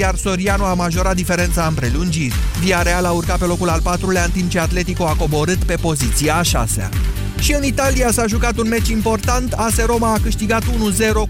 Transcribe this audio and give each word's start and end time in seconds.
iar 0.00 0.16
Soriano 0.16 0.64
a 0.64 0.74
majorat 0.74 1.14
diferența 1.14 1.66
în 1.66 1.74
prelungiri. 1.74 2.34
Villarreal 2.60 3.04
a 3.04 3.10
urcat 3.10 3.38
pe 3.38 3.44
locul 3.44 3.68
al 3.68 3.80
patrulea, 3.82 4.24
în 4.24 4.30
timp 4.30 4.50
ce 4.50 4.58
Atletico 4.58 5.06
a 5.06 5.14
coborât 5.14 5.64
pe 5.64 5.74
poziția 5.74 6.36
a 6.36 6.42
șasea. 6.42 6.88
Și 7.38 7.52
în 7.52 7.64
Italia 7.64 8.10
s-a 8.10 8.26
jucat 8.26 8.58
un 8.58 8.68
meci 8.68 8.88
important, 8.88 9.52
AS 9.52 9.84
Roma 9.84 10.12
a 10.12 10.18
câștigat 10.22 10.62
1-0 10.62 10.66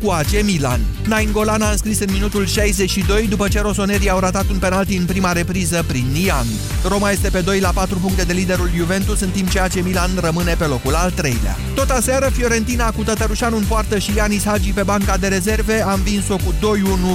cu 0.02 0.10
AC 0.10 0.42
Milan. 0.44 0.80
Nainggolan 1.06 1.62
a 1.62 1.70
înscris 1.70 2.00
în 2.00 2.08
minutul 2.12 2.46
62 2.46 3.26
după 3.26 3.48
ce 3.48 3.60
rosonerii 3.60 4.10
au 4.10 4.18
ratat 4.18 4.48
un 4.50 4.58
penalti 4.58 4.96
în 4.96 5.04
prima 5.04 5.32
repriză 5.32 5.84
prin 5.86 6.06
Niang. 6.12 6.46
Roma 6.88 7.10
este 7.10 7.28
pe 7.28 7.40
2 7.40 7.60
la 7.60 7.70
4 7.70 7.98
puncte 7.98 8.22
de 8.22 8.32
liderul 8.32 8.70
Juventus, 8.76 9.20
în 9.20 9.30
timp 9.30 9.50
ce 9.50 9.60
AC 9.60 9.82
Milan 9.82 10.10
rămâne 10.20 10.54
pe 10.54 10.64
locul 10.64 10.94
al 10.94 11.10
treilea. 11.10 11.56
Tot 11.74 11.90
aseară, 11.90 12.28
Fiorentina 12.28 12.90
cu 12.90 13.02
Tătărușanu 13.02 13.56
în 13.56 13.64
poartă 13.64 13.98
și 13.98 14.16
Ianis 14.16 14.44
Hagi 14.44 14.72
pe 14.72 14.82
banca 14.82 15.16
de 15.16 15.26
rezerve 15.26 15.82
a 15.82 15.92
învins-o 15.92 16.36
cu 16.36 16.54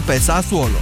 2-1 0.02 0.06
pe 0.06 0.20
Sassuolo. 0.20 0.78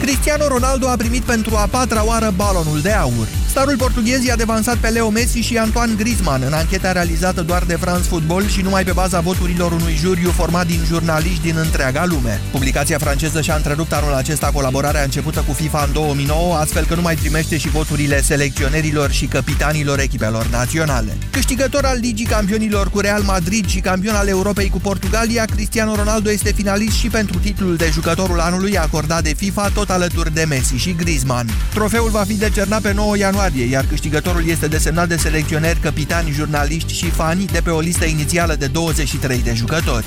Cristiano 0.00 0.48
Ronaldo 0.48 0.88
a 0.88 0.96
primit 0.96 1.22
pentru 1.22 1.56
a 1.56 1.66
patra 1.70 2.06
oară 2.06 2.32
balonul 2.36 2.80
de 2.80 2.92
aur. 2.92 3.28
Starul 3.48 3.76
portughez 3.76 4.24
i-a 4.24 4.36
devansat 4.36 4.76
pe 4.76 4.88
Leo 4.88 5.10
Messi 5.10 5.38
și 5.38 5.58
Antoine 5.58 5.94
Griezmann 5.96 6.42
în 6.46 6.52
ancheta 6.52 6.92
realizată 6.92 7.42
doar 7.42 7.62
de 7.62 7.74
France 7.74 8.08
Football 8.08 8.48
și 8.48 8.60
numai 8.60 8.84
pe 8.84 8.92
baza 8.92 9.20
voturilor 9.20 9.72
unui 9.72 9.94
juriu 10.00 10.30
format 10.30 10.66
din 10.66 10.80
jurnaliști 10.86 11.42
din 11.42 11.56
întreaga 11.56 12.04
lume. 12.04 12.40
Publicația 12.50 12.98
franceză 12.98 13.40
și-a 13.40 13.54
întrerupt 13.54 13.92
anul 13.92 14.12
acesta 14.12 14.50
colaborarea 14.54 15.02
începută 15.02 15.44
cu 15.46 15.52
FIFA 15.52 15.84
în 15.86 15.92
2009, 15.92 16.54
astfel 16.56 16.84
că 16.84 16.94
nu 16.94 17.02
mai 17.02 17.14
primește 17.14 17.56
și 17.56 17.68
voturile 17.68 18.22
selecționerilor 18.22 19.10
și 19.10 19.26
capitanilor 19.26 19.98
echipelor 19.98 20.46
naționale. 20.46 21.16
Câștigător 21.30 21.84
al 21.84 21.98
Ligii 22.00 22.26
Campionilor 22.26 22.90
cu 22.90 23.00
Real 23.00 23.22
Madrid 23.22 23.66
și 23.66 23.80
campion 23.80 24.14
al 24.14 24.28
Europei 24.28 24.68
cu 24.68 24.78
Portugalia, 24.78 25.44
Cristiano 25.44 25.94
Ronaldo 25.94 26.30
este 26.30 26.52
finalist 26.52 26.96
și 26.96 27.08
pentru 27.08 27.38
titlul 27.38 27.76
de 27.76 27.90
jucătorul 27.92 28.40
anului 28.40 28.78
acordat 28.78 29.22
de 29.22 29.34
FIFA, 29.36 29.68
tot 29.74 29.83
alături 29.90 30.34
de 30.34 30.44
Messi 30.48 30.74
și 30.74 30.94
Griezmann. 30.94 31.50
Trofeul 31.74 32.10
va 32.10 32.24
fi 32.24 32.34
decernat 32.34 32.82
pe 32.82 32.92
9 32.92 33.16
ianuarie 33.16 33.32
ianuarie, 33.34 33.64
iar 33.64 33.84
câștigătorul 33.86 34.48
este 34.48 34.66
desemnat 34.66 35.08
de 35.08 35.16
selecționeri, 35.16 35.78
capitani, 35.78 36.30
jurnaliști 36.30 36.92
și 36.92 37.10
fani 37.10 37.44
de 37.44 37.60
pe 37.60 37.70
o 37.70 37.80
listă 37.80 38.04
inițială 38.04 38.54
de 38.54 38.66
23 38.66 39.42
de 39.42 39.54
jucători. 39.54 40.06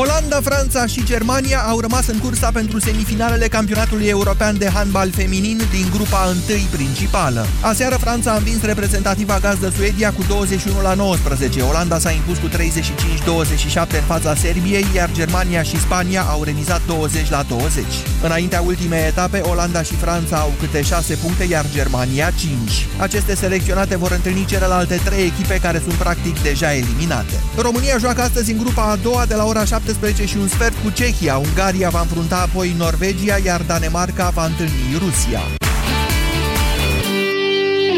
Olanda, 0.00 0.40
Franța 0.42 0.86
și 0.86 1.04
Germania 1.04 1.60
au 1.60 1.80
rămas 1.80 2.06
în 2.06 2.18
cursa 2.18 2.50
pentru 2.52 2.80
semifinalele 2.80 3.48
campionatului 3.48 4.06
european 4.06 4.58
de 4.58 4.68
handbal 4.68 5.10
feminin 5.10 5.60
din 5.70 5.86
grupa 5.92 6.24
1 6.48 6.58
principală. 6.70 7.46
Aseară 7.60 7.96
Franța 7.96 8.30
a 8.30 8.36
învins 8.36 8.62
reprezentativa 8.62 9.38
gazdă 9.38 9.70
Suedia 9.76 10.12
cu 10.12 10.22
21 10.28 10.80
la 10.80 10.94
19. 10.94 11.60
Olanda 11.60 11.98
s-a 11.98 12.10
impus 12.10 12.36
cu 12.38 12.48
35-27 12.48 12.50
în 13.74 14.06
fața 14.06 14.34
Serbiei, 14.34 14.86
iar 14.94 15.10
Germania 15.12 15.62
și 15.62 15.80
Spania 15.80 16.22
au 16.22 16.42
remizat 16.42 16.80
20 16.86 17.30
la 17.30 17.42
20. 17.48 17.84
Înaintea 18.22 18.60
ultimei 18.60 19.06
etape, 19.06 19.38
Olanda 19.38 19.82
și 19.82 19.94
Franța 19.94 20.36
au 20.36 20.52
câte 20.60 20.82
6 20.82 21.14
puncte, 21.14 21.44
iar 21.44 21.64
Germania 21.72 22.30
5. 22.30 22.86
Aceste 22.98 23.34
selecționate 23.34 23.96
vor 23.96 24.10
întâlni 24.10 24.44
celelalte 24.44 25.00
3 25.04 25.24
echipe 25.24 25.58
care 25.62 25.80
sunt 25.84 25.94
practic 25.94 26.42
deja 26.42 26.74
eliminate. 26.74 27.34
România 27.56 27.98
joacă 27.98 28.20
astăzi 28.20 28.50
în 28.50 28.58
grupa 28.58 28.82
a 28.82 28.96
doua 28.96 29.24
de 29.26 29.34
la 29.34 29.44
ora 29.44 29.64
17 29.88 30.26
și 30.26 30.36
un 30.36 30.48
sfert 30.48 30.82
cu 30.82 30.90
Cehia. 30.90 31.36
Ungaria 31.36 31.88
va 31.88 32.00
înfrunta 32.00 32.40
apoi 32.40 32.74
Norvegia, 32.76 33.36
iar 33.44 33.62
Danemarca 33.62 34.28
va 34.28 34.46
întâlni 34.46 34.98
Rusia. 34.98 35.40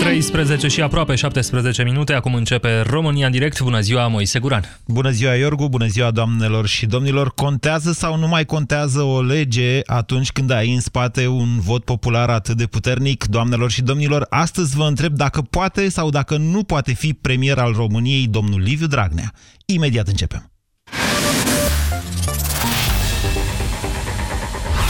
13 0.00 0.68
și 0.68 0.82
aproape 0.82 1.14
17 1.14 1.82
minute, 1.82 2.12
acum 2.12 2.34
începe 2.34 2.80
România 2.80 3.26
în 3.26 3.32
direct. 3.32 3.60
Bună 3.60 3.80
ziua, 3.80 4.06
Moise 4.06 4.38
Guran. 4.38 4.78
Bună 4.86 5.10
ziua, 5.10 5.34
Iorgu, 5.34 5.68
bună 5.68 5.86
ziua, 5.86 6.10
doamnelor 6.10 6.66
și 6.66 6.86
domnilor. 6.86 7.32
Contează 7.34 7.92
sau 7.92 8.16
nu 8.16 8.28
mai 8.28 8.44
contează 8.44 9.02
o 9.02 9.22
lege 9.22 9.80
atunci 9.84 10.32
când 10.32 10.50
ai 10.50 10.74
în 10.74 10.80
spate 10.80 11.26
un 11.26 11.60
vot 11.60 11.84
popular 11.84 12.30
atât 12.30 12.56
de 12.56 12.66
puternic? 12.66 13.24
Doamnelor 13.24 13.70
și 13.70 13.82
domnilor, 13.82 14.26
astăzi 14.28 14.76
vă 14.76 14.84
întreb 14.84 15.12
dacă 15.12 15.42
poate 15.42 15.88
sau 15.88 16.10
dacă 16.10 16.36
nu 16.36 16.64
poate 16.64 16.92
fi 16.92 17.12
premier 17.12 17.58
al 17.58 17.72
României 17.72 18.26
domnul 18.26 18.60
Liviu 18.60 18.86
Dragnea. 18.86 19.32
Imediat 19.64 20.08
începem. 20.08 20.50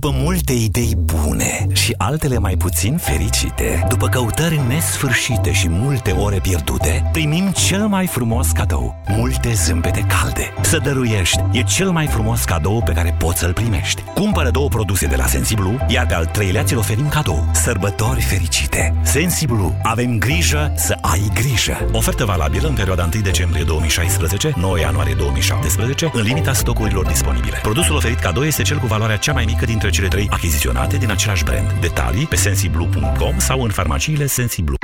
După 0.00 0.10
multe 0.14 0.52
idei 0.52 0.94
bune 0.96 1.66
și 1.72 1.94
altele 1.96 2.38
mai 2.38 2.56
puțin 2.56 2.96
fericite, 2.96 3.84
după 3.88 4.08
căutări 4.08 4.60
nesfârșite 4.68 5.52
și 5.52 5.68
multe 5.68 6.10
ore 6.10 6.38
pierdute, 6.38 7.08
primim 7.12 7.50
cel 7.50 7.86
mai 7.86 8.06
frumos 8.06 8.50
cadou, 8.50 8.94
multe 9.08 9.52
zâmbete 9.52 10.00
calde. 10.00 10.52
Să 10.60 10.78
dăruiești 10.78 11.42
e 11.52 11.62
cel 11.62 11.90
mai 11.90 12.06
frumos 12.06 12.44
cadou 12.44 12.82
pe 12.84 12.92
care 12.92 13.14
poți 13.18 13.38
să-l 13.38 13.52
primești. 13.52 14.02
Cumpără 14.14 14.50
două 14.50 14.68
produse 14.68 15.06
de 15.06 15.16
la 15.16 15.26
Sensiblu, 15.26 15.76
iar 15.88 16.06
pe 16.06 16.14
al 16.14 16.26
treilea 16.26 16.62
ți-l 16.62 16.78
oferim 16.78 17.08
cadou. 17.08 17.50
Sărbători 17.52 18.20
fericite! 18.20 18.94
Sensiblu, 19.02 19.74
avem 19.82 20.18
grijă 20.18 20.72
să 20.76 20.98
ai 21.00 21.30
grijă. 21.34 21.88
Ofertă 21.92 22.24
valabilă 22.24 22.68
în 22.68 22.74
perioada 22.74 23.08
1 23.14 23.22
decembrie 23.22 23.64
2016, 23.64 24.52
9 24.56 24.78
ianuarie 24.78 25.14
2017, 25.14 26.10
în 26.12 26.22
limita 26.22 26.52
stocurilor 26.52 27.06
disponibile. 27.06 27.58
Produsul 27.62 27.96
oferit 27.96 28.18
cadou 28.18 28.44
este 28.44 28.62
cel 28.62 28.78
cu 28.78 28.86
valoarea 28.86 29.16
cea 29.16 29.32
mai 29.32 29.44
mică 29.44 29.64
dintre 29.64 29.85
cele 29.90 30.08
trei 30.08 30.26
achiziționate 30.30 30.96
din 30.96 31.10
același 31.10 31.44
brand. 31.44 31.72
Detalii 31.80 32.26
pe 32.26 32.36
sensiblu.com 32.36 33.38
sau 33.38 33.62
în 33.62 33.70
farmaciile 33.70 34.26
Sensiblu. 34.26 34.76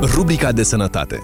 Rubrica 0.00 0.52
de 0.52 0.62
sănătate 0.62 1.22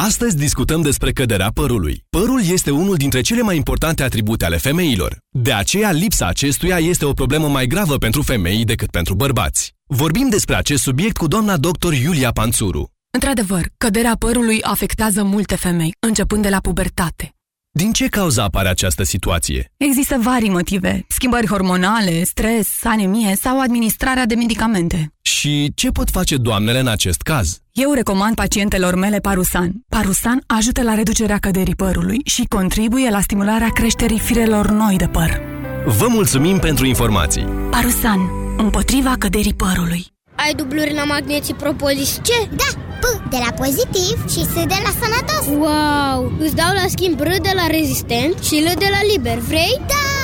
Astăzi 0.00 0.36
discutăm 0.36 0.82
despre 0.82 1.12
căderea 1.12 1.50
părului. 1.54 2.04
Părul 2.10 2.40
este 2.50 2.70
unul 2.70 2.94
dintre 2.94 3.20
cele 3.20 3.40
mai 3.40 3.56
importante 3.56 4.02
atribute 4.02 4.44
ale 4.44 4.56
femeilor. 4.56 5.18
De 5.30 5.52
aceea, 5.52 5.90
lipsa 5.90 6.26
acestuia 6.26 6.78
este 6.78 7.04
o 7.04 7.12
problemă 7.12 7.48
mai 7.48 7.66
gravă 7.66 7.96
pentru 7.96 8.22
femei 8.22 8.64
decât 8.64 8.90
pentru 8.90 9.14
bărbați. 9.14 9.74
Vorbim 9.86 10.28
despre 10.28 10.54
acest 10.54 10.82
subiect 10.82 11.16
cu 11.16 11.26
doamna 11.26 11.56
doctor 11.56 11.92
Iulia 11.92 12.30
Panțuru. 12.30 12.90
Într-adevăr, 13.10 13.66
căderea 13.76 14.16
părului 14.18 14.62
afectează 14.62 15.22
multe 15.22 15.56
femei, 15.56 15.94
începând 15.98 16.42
de 16.42 16.48
la 16.48 16.60
pubertate. 16.60 17.32
Din 17.78 17.92
ce 17.92 18.06
cauza 18.06 18.42
apare 18.42 18.68
această 18.68 19.02
situație? 19.02 19.72
Există 19.76 20.16
vari 20.20 20.48
motive. 20.48 21.04
Schimbări 21.08 21.46
hormonale, 21.46 22.24
stres, 22.24 22.68
anemie 22.84 23.34
sau 23.36 23.60
administrarea 23.60 24.26
de 24.26 24.34
medicamente. 24.34 25.12
Și 25.20 25.72
ce 25.74 25.90
pot 25.90 26.10
face 26.10 26.36
doamnele 26.36 26.78
în 26.78 26.86
acest 26.86 27.22
caz? 27.22 27.60
Eu 27.72 27.92
recomand 27.92 28.34
pacientelor 28.34 28.94
mele 28.94 29.18
Parusan. 29.18 29.72
Parusan 29.88 30.42
ajută 30.46 30.82
la 30.82 30.94
reducerea 30.94 31.38
căderii 31.38 31.74
părului 31.74 32.20
și 32.24 32.44
contribuie 32.48 33.10
la 33.10 33.20
stimularea 33.20 33.68
creșterii 33.68 34.18
firelor 34.18 34.70
noi 34.70 34.96
de 34.96 35.06
păr. 35.06 35.40
Vă 35.86 36.06
mulțumim 36.08 36.58
pentru 36.58 36.86
informații! 36.86 37.46
Parusan. 37.70 38.20
Împotriva 38.56 39.14
căderii 39.18 39.54
părului. 39.54 40.06
Ai 40.44 40.54
dubluri 40.54 40.94
la 40.94 41.04
magneții 41.04 41.54
propolis 41.54 42.20
ce? 42.22 42.48
Da! 42.56 42.80
P 43.00 43.30
de 43.30 43.36
la 43.46 43.64
pozitiv 43.64 44.30
și 44.30 44.44
S 44.44 44.52
de 44.52 44.78
la 44.84 44.92
sănătos 45.00 45.46
Wow! 45.58 46.32
Îți 46.38 46.54
dau 46.54 46.72
la 46.74 46.84
schimb 46.88 47.20
R 47.20 47.28
de 47.28 47.52
la 47.54 47.66
rezistent 47.66 48.42
și 48.42 48.54
L 48.54 48.78
de 48.78 48.88
la 48.90 49.00
liber, 49.12 49.38
vrei? 49.38 49.80
Da! 49.86 50.17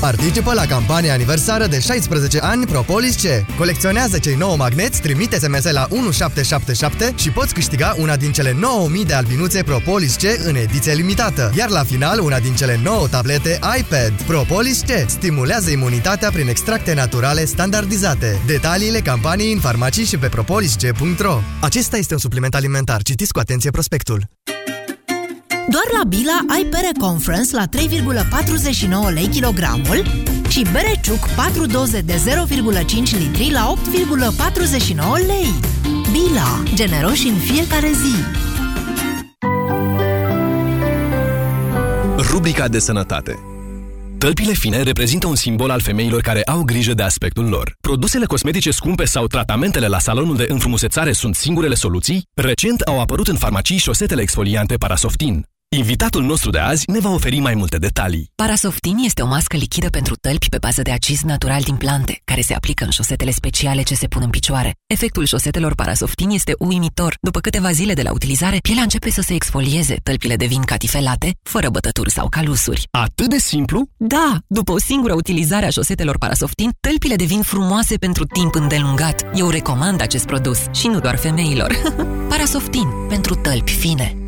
Participă 0.00 0.52
la 0.52 0.66
campania 0.66 1.12
aniversară 1.12 1.66
de 1.66 1.80
16 1.80 2.38
ani 2.38 2.66
Propolis 2.66 3.16
C. 3.16 3.56
Colecționează 3.56 4.18
cei 4.18 4.34
9 4.34 4.56
magneți, 4.56 5.00
trimite 5.00 5.38
SMS 5.38 5.70
la 5.70 5.86
1777 5.90 7.12
și 7.16 7.30
poți 7.30 7.54
câștiga 7.54 7.94
una 7.98 8.16
din 8.16 8.32
cele 8.32 8.52
9000 8.52 9.04
de 9.04 9.14
albinuțe 9.14 9.62
Propolis 9.62 10.14
C 10.14 10.22
în 10.44 10.54
ediție 10.54 10.92
limitată. 10.92 11.52
Iar 11.56 11.68
la 11.68 11.82
final, 11.84 12.20
una 12.20 12.38
din 12.38 12.54
cele 12.54 12.80
9 12.82 13.08
tablete 13.08 13.58
iPad. 13.78 14.22
Propolis 14.26 14.80
C 14.80 15.08
stimulează 15.08 15.70
imunitatea 15.70 16.30
prin 16.30 16.48
extracte 16.48 16.94
naturale 16.94 17.44
standardizate. 17.44 18.42
Detaliile 18.46 19.00
campaniei 19.00 19.52
în 19.52 19.60
farmacii 19.60 20.04
și 20.04 20.18
pe 20.18 20.28
propolisc.ro 20.28 21.40
Acesta 21.60 21.96
este 21.96 22.12
un 22.12 22.20
supliment 22.20 22.54
alimentar. 22.54 23.02
Citiți 23.02 23.32
cu 23.32 23.38
atenție 23.38 23.70
prospectul. 23.70 24.37
Doar 25.70 25.84
la 25.98 26.04
Bila 26.04 26.38
ai 26.48 26.64
pere 26.64 26.90
Conference 26.98 27.56
la 27.56 27.64
3,49 27.66 29.12
lei 29.12 29.26
kilogramul 29.26 30.02
și 30.48 30.66
bere 30.72 31.00
ciuc 31.02 31.28
4 31.36 31.66
doze 31.66 32.00
de 32.00 32.14
0,5 32.14 33.18
litri 33.18 33.50
la 33.50 33.74
8,49 33.74 35.26
lei. 35.26 35.54
Bila. 36.12 36.62
Generoși 36.74 37.28
în 37.28 37.34
fiecare 37.34 37.88
zi. 37.88 38.14
Rubrica 42.30 42.68
de 42.68 42.78
sănătate 42.78 43.38
Tălpile 44.18 44.52
fine 44.52 44.82
reprezintă 44.82 45.26
un 45.26 45.34
simbol 45.34 45.70
al 45.70 45.80
femeilor 45.80 46.20
care 46.20 46.42
au 46.42 46.62
grijă 46.62 46.94
de 46.94 47.02
aspectul 47.02 47.48
lor. 47.48 47.76
Produsele 47.80 48.24
cosmetice 48.24 48.70
scumpe 48.70 49.04
sau 49.04 49.26
tratamentele 49.26 49.86
la 49.86 49.98
salonul 49.98 50.36
de 50.36 50.46
înfrumusețare 50.48 51.12
sunt 51.12 51.34
singurele 51.34 51.74
soluții? 51.74 52.22
Recent 52.34 52.80
au 52.80 53.00
apărut 53.00 53.28
în 53.28 53.36
farmacii 53.36 53.78
șosetele 53.78 54.22
exfoliante 54.22 54.76
Parasoftin. 54.76 55.46
Invitatul 55.76 56.22
nostru 56.24 56.50
de 56.50 56.58
azi 56.58 56.90
ne 56.90 56.98
va 56.98 57.10
oferi 57.10 57.38
mai 57.38 57.54
multe 57.54 57.78
detalii. 57.78 58.30
Parasoftin 58.34 58.96
este 59.04 59.22
o 59.22 59.26
mască 59.26 59.56
lichidă 59.56 59.88
pentru 59.88 60.14
tălpi 60.16 60.48
pe 60.48 60.58
bază 60.60 60.82
de 60.82 60.90
acid 60.90 61.18
natural 61.18 61.62
din 61.62 61.76
plante, 61.76 62.20
care 62.24 62.40
se 62.40 62.54
aplică 62.54 62.84
în 62.84 62.90
șosetele 62.90 63.30
speciale 63.30 63.82
ce 63.82 63.94
se 63.94 64.06
pun 64.06 64.22
în 64.24 64.30
picioare. 64.30 64.74
Efectul 64.86 65.26
șosetelor 65.26 65.74
Parasoftin 65.74 66.30
este 66.30 66.54
uimitor. 66.58 67.14
După 67.20 67.40
câteva 67.40 67.72
zile 67.72 67.94
de 67.94 68.02
la 68.02 68.12
utilizare, 68.12 68.58
pielea 68.58 68.82
începe 68.82 69.10
să 69.10 69.20
se 69.20 69.34
exfolieze, 69.34 69.96
tălpile 70.02 70.36
devin 70.36 70.62
catifelate, 70.62 71.36
fără 71.42 71.70
bătături 71.70 72.10
sau 72.10 72.28
calusuri. 72.28 72.88
Atât 72.90 73.28
de 73.28 73.38
simplu? 73.38 73.88
Da! 73.96 74.38
După 74.46 74.72
o 74.72 74.78
singură 74.78 75.14
utilizare 75.14 75.66
a 75.66 75.70
șosetelor 75.70 76.18
Parasoftin, 76.18 76.70
tălpile 76.80 77.16
devin 77.16 77.42
frumoase 77.42 77.96
pentru 77.96 78.24
timp 78.24 78.54
îndelungat. 78.54 79.24
Eu 79.34 79.48
recomand 79.48 80.00
acest 80.00 80.26
produs 80.26 80.58
și 80.74 80.86
nu 80.86 81.00
doar 81.00 81.16
femeilor. 81.16 81.72
Parasoftin, 82.28 82.88
pentru 83.08 83.34
tălpi 83.34 83.72
fine. 83.72 84.27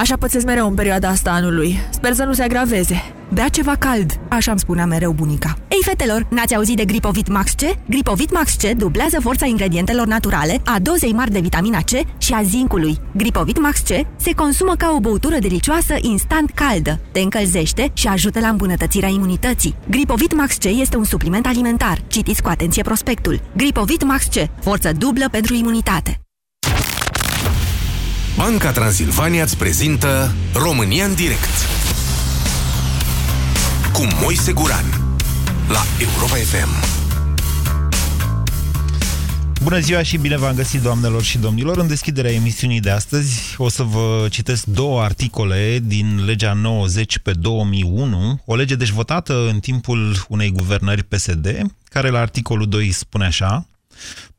Așa 0.00 0.16
pățesc 0.16 0.44
mereu 0.44 0.68
în 0.68 0.74
perioada 0.74 1.08
asta 1.08 1.30
anului. 1.30 1.78
Sper 1.90 2.12
să 2.12 2.24
nu 2.24 2.32
se 2.32 2.42
agraveze. 2.42 3.02
Bea 3.32 3.48
ceva 3.48 3.76
cald, 3.76 4.20
așa 4.28 4.50
îmi 4.50 4.60
spunea 4.60 4.86
mereu 4.86 5.12
bunica. 5.12 5.56
Ei, 5.68 5.78
fetelor, 5.84 6.26
n-ați 6.30 6.54
auzit 6.54 6.76
de 6.76 6.84
Gripovit 6.84 7.28
Max 7.28 7.50
C? 7.52 7.60
Gripovit 7.88 8.32
Max 8.32 8.54
C 8.54 8.62
dublează 8.62 9.20
forța 9.20 9.46
ingredientelor 9.46 10.06
naturale, 10.06 10.60
a 10.64 10.78
dozei 10.82 11.12
mari 11.12 11.30
de 11.30 11.40
vitamina 11.40 11.78
C 11.78 12.22
și 12.22 12.32
a 12.32 12.42
zincului. 12.42 12.98
Gripovit 13.16 13.60
Max 13.60 13.78
C 13.78 13.88
se 14.16 14.32
consumă 14.32 14.74
ca 14.78 14.92
o 14.96 15.00
băutură 15.00 15.36
delicioasă 15.38 15.94
instant 16.00 16.50
caldă, 16.50 17.00
te 17.12 17.20
încălzește 17.20 17.90
și 17.92 18.06
ajută 18.06 18.40
la 18.40 18.48
îmbunătățirea 18.48 19.08
imunității. 19.08 19.74
Gripovit 19.90 20.34
Max 20.34 20.56
C 20.56 20.64
este 20.64 20.96
un 20.96 21.04
supliment 21.04 21.46
alimentar. 21.46 22.02
Citiți 22.06 22.42
cu 22.42 22.48
atenție 22.48 22.82
prospectul. 22.82 23.40
Gripovit 23.56 24.04
Max 24.04 24.24
C, 24.24 24.62
forță 24.62 24.92
dublă 24.98 25.28
pentru 25.30 25.54
imunitate. 25.54 26.20
Banca 28.36 28.72
Transilvania 28.72 29.42
îți 29.42 29.56
prezintă 29.56 30.34
România 30.52 31.04
în 31.04 31.14
direct 31.14 31.68
cu 33.92 34.06
Moise 34.22 34.52
Guran 34.52 34.84
la 35.68 35.82
Europa 35.98 36.34
FM. 36.34 36.98
Bună 39.62 39.78
ziua 39.78 40.02
și 40.02 40.16
bine 40.16 40.36
v-am 40.36 40.54
găsit, 40.54 40.80
doamnelor 40.80 41.22
și 41.22 41.38
domnilor. 41.38 41.78
În 41.78 41.86
deschiderea 41.86 42.32
emisiunii 42.32 42.80
de 42.80 42.90
astăzi 42.90 43.54
o 43.56 43.68
să 43.68 43.82
vă 43.82 44.26
citesc 44.30 44.64
două 44.64 45.02
articole 45.02 45.78
din 45.82 46.24
legea 46.24 46.52
90 46.52 47.18
pe 47.18 47.32
2001, 47.32 48.40
o 48.44 48.54
lege 48.54 48.74
deci 48.74 48.90
votată 48.90 49.48
în 49.48 49.60
timpul 49.60 50.24
unei 50.28 50.50
guvernări 50.50 51.02
PSD, 51.02 51.66
care 51.84 52.08
la 52.08 52.18
articolul 52.18 52.68
2 52.68 52.90
spune 52.90 53.24
așa, 53.24 53.66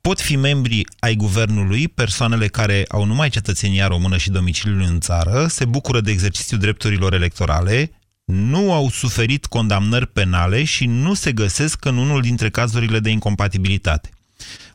pot 0.02 0.22
fi 0.22 0.36
membri 0.36 0.84
ai 1.00 1.16
guvernului 1.16 1.88
persoanele 1.88 2.48
care 2.48 2.86
au 2.90 3.06
numai 3.06 3.30
cetățenia 3.30 3.88
română 3.88 4.18
și 4.18 4.30
domiciliul 4.30 4.81
în 4.81 5.00
țară, 5.00 5.48
se 5.50 5.66
bucură 5.66 6.02
de 6.02 6.12
exercițiul 6.12 6.60
drepturilor 6.60 7.13
electorale, 7.13 7.92
nu 8.25 8.74
au 8.74 8.90
suferit 8.90 9.46
condamnări 9.46 10.08
penale 10.08 10.63
și 10.63 10.86
nu 10.86 11.13
se 11.13 11.31
găsesc 11.31 11.86
în 11.86 11.98
unul 11.98 12.22
dintre 12.22 12.50
cazurile 12.50 13.00
de 13.00 13.10
incompatibilitate. 13.10 14.10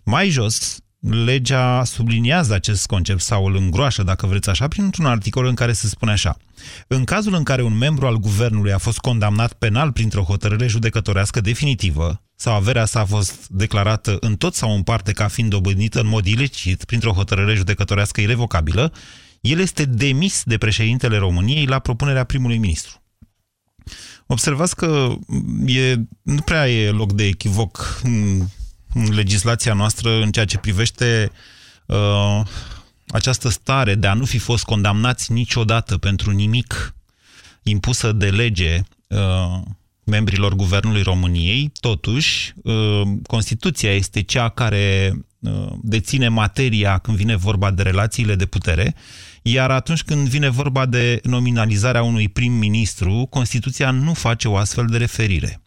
Mai 0.03 0.29
jos, 0.29 0.79
legea 1.01 1.85
subliniază 1.85 2.55
acest 2.55 2.87
concept 2.87 3.21
sau 3.21 3.47
îl 3.47 3.57
îngroașă, 3.57 4.03
dacă 4.03 4.27
vreți 4.27 4.49
așa, 4.49 4.69
printr-un 4.69 5.07
articol 5.07 5.47
în 5.47 5.55
care 5.55 5.73
se 5.73 5.89
spune 5.89 6.13
așa. 6.13 6.37
În 6.87 7.05
cazul 7.05 7.35
în 7.35 7.43
care 7.43 7.63
un 7.63 7.77
membru 7.77 8.07
al 8.07 8.17
guvernului 8.17 8.73
a 8.73 8.79
fost 8.79 8.99
condamnat 8.99 9.53
penal 9.53 9.93
printr-o 9.93 10.23
hotărâre 10.23 10.67
judecătorească 10.67 11.41
definitivă 11.41 12.21
sau 12.37 12.55
averea 12.55 12.85
sa 12.85 13.01
a 13.01 13.05
fost 13.05 13.49
declarată 13.49 14.17
în 14.21 14.37
tot 14.37 14.55
sau 14.55 14.75
în 14.75 14.83
parte 14.83 15.13
ca 15.13 15.29
fiind 15.29 15.51
dobândită 15.51 16.01
în 16.01 16.07
mod 16.07 16.27
ilicit 16.27 16.85
printr-o 16.85 17.13
hotărâre 17.13 17.55
judecătorească 17.55 18.21
irrevocabilă, 18.21 18.93
el 19.41 19.59
este 19.59 19.85
demis 19.85 20.43
de 20.45 20.59
președintele 20.59 21.17
României 21.17 21.67
la 21.67 21.79
propunerea 21.79 22.25
primului 22.25 22.59
ministru. 22.59 23.01
Observați 24.27 24.77
că 24.77 25.15
e, 25.67 25.95
nu 26.23 26.41
prea 26.41 26.71
e 26.71 26.91
loc 26.91 27.13
de 27.13 27.25
echivoc 27.25 28.01
în, 28.03 28.47
în 28.95 29.15
legislația 29.15 29.75
noastră 29.75 30.11
în 30.11 30.31
ceea 30.31 30.45
ce 30.45 30.59
privește 30.59 31.31
uh, 31.87 32.41
această 33.09 33.49
stare 33.49 33.95
de 33.95 34.07
a 34.07 34.15
nu 34.15 34.25
fi 34.25 34.39
fost 34.39 34.65
condamnați 34.65 35.33
niciodată 35.33 35.99
pentru 35.99 36.31
nimic 36.31 36.95
impusă 37.63 38.13
de 38.13 38.31
lege 38.31 38.81
uh, 39.09 39.61
membrilor 40.07 40.55
Guvernului 40.55 41.03
României. 41.03 41.73
Totuși, 41.81 42.53
uh, 42.63 43.03
Constituția 43.27 43.95
este 43.95 44.23
cea 44.23 44.49
care 44.49 45.13
uh, 45.39 45.73
deține 45.83 46.29
materia 46.29 46.99
când 46.99 47.17
vine 47.17 47.37
vorba 47.37 47.71
de 47.71 47.83
relațiile 47.83 48.35
de 48.35 48.47
putere 48.47 48.95
iar 49.49 49.71
atunci 49.71 50.03
când 50.03 50.29
vine 50.29 50.49
vorba 50.49 50.87
de 50.87 51.21
nominalizarea 51.23 52.03
unui 52.03 52.29
prim-ministru, 52.29 53.27
Constituția 53.31 53.91
nu 53.91 54.15
face 54.15 54.49
o 54.49 54.57
astfel 54.57 54.87
de 54.87 54.97
referire. 54.97 55.61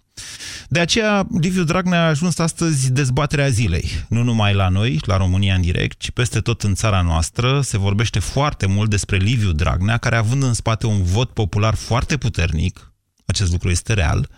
De 0.70 0.80
aceea, 0.80 1.28
Liviu 1.42 1.64
Dragnea 1.64 2.04
a 2.04 2.08
ajuns 2.08 2.38
astăzi 2.38 2.92
dezbaterea 2.92 3.50
zilei. 3.50 3.90
Nu 4.10 4.24
numai 4.24 4.54
la 4.54 4.70
noi, 4.70 5.00
la 5.06 5.18
România 5.18 5.56
în 5.56 5.62
direct, 5.62 6.00
ci 6.00 6.12
peste 6.12 6.40
tot 6.40 6.64
în 6.64 6.74
țara 6.74 7.02
noastră 7.02 7.62
se 7.62 7.78
vorbește 7.78 8.20
foarte 8.20 8.66
mult 8.66 8.90
despre 8.90 9.18
Liviu 9.18 9.52
Dragnea, 9.52 9.98
care 9.98 10.16
având 10.16 10.44
în 10.44 10.54
spate 10.54 10.86
un 10.86 11.04
vot 11.04 11.30
popular 11.30 11.76
foarte 11.76 12.18
puternic, 12.18 12.89
acest 13.30 13.52
lucru 13.52 13.70
este 13.70 13.94
real, 13.94 14.30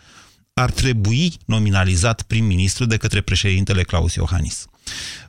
ar 0.54 0.72
trebui 0.72 1.34
nominalizat 1.46 2.22
prim-ministru 2.22 2.86
de 2.86 2.98
către 2.98 3.22
președintele 3.22 3.84
Claus 3.84 4.14
Iohannis. 4.14 4.66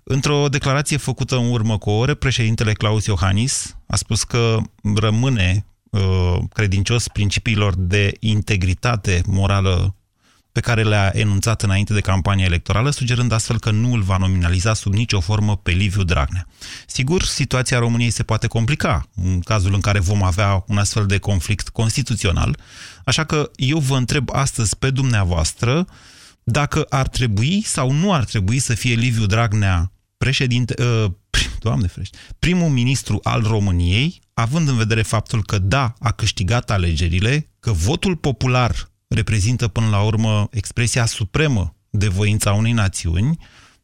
Într-o 0.05 0.49
declarație 0.49 0.97
făcută 0.97 1.37
în 1.37 1.51
urmă 1.51 1.79
cu 1.79 1.91
o 1.91 1.97
oră, 1.97 2.15
președintele 2.15 2.73
Claus 2.73 3.07
Iohannis 3.07 3.77
a 3.87 3.97
spus 3.97 4.25
că 4.25 4.59
rămâne 4.95 5.67
uh, 5.91 6.39
credincios 6.53 7.09
principiilor 7.09 7.75
de 7.77 8.17
integritate 8.21 9.23
morală 9.27 9.95
pe 10.53 10.61
care 10.61 10.83
le-a 10.83 11.11
enunțat 11.15 11.63
înainte 11.63 11.93
de 11.93 12.01
campania 12.01 12.45
electorală, 12.45 12.91
sugerând 12.91 13.33
astfel 13.33 13.59
că 13.59 13.71
nu 13.71 13.93
îl 13.93 14.03
va 14.03 14.17
nominaliza 14.17 14.75
sub 14.75 14.93
nicio 14.93 15.21
formă 15.21 15.57
pe 15.57 15.71
Liviu 15.71 16.03
Dragnea. 16.03 16.47
Sigur, 16.87 17.23
situația 17.23 17.79
României 17.79 18.11
se 18.11 18.23
poate 18.23 18.47
complica 18.47 19.09
în 19.15 19.41
cazul 19.41 19.75
în 19.75 19.81
care 19.81 19.99
vom 19.99 20.23
avea 20.23 20.65
un 20.67 20.79
astfel 20.79 21.07
de 21.07 21.19
conflict 21.19 21.69
constituțional, 21.69 22.59
așa 23.05 23.25
că 23.25 23.51
eu 23.57 23.79
vă 23.79 23.97
întreb 23.97 24.29
astăzi 24.33 24.77
pe 24.77 24.91
dumneavoastră 24.91 25.87
dacă 26.45 26.87
ar 26.89 27.09
trebui 27.09 27.63
sau 27.63 27.91
nu 27.91 28.13
ar 28.13 28.25
trebui 28.25 28.59
să 28.59 28.75
fie 28.75 28.95
Liviu 28.95 29.27
Dragnea 29.27 29.93
președinte, 30.17 30.75
uh, 30.83 31.11
doamne 31.61 31.87
frește, 31.87 32.19
primul 32.39 32.69
ministru 32.69 33.21
al 33.23 33.43
României, 33.43 34.21
având 34.35 34.69
în 34.69 34.77
vedere 34.77 35.03
faptul 35.03 35.45
că 35.45 35.59
da, 35.59 35.95
a 35.99 36.11
câștigat 36.11 36.71
alegerile, 36.71 37.51
că 37.61 37.73
votul 37.73 38.17
popular 38.17 38.92
reprezintă 39.15 39.69
până 39.69 39.89
la 39.89 40.01
urmă 40.01 40.49
expresia 40.51 41.07
supremă 41.07 41.77
de 41.91 42.09
voința 42.09 42.53
unei 42.53 42.73
națiuni, 42.73 43.39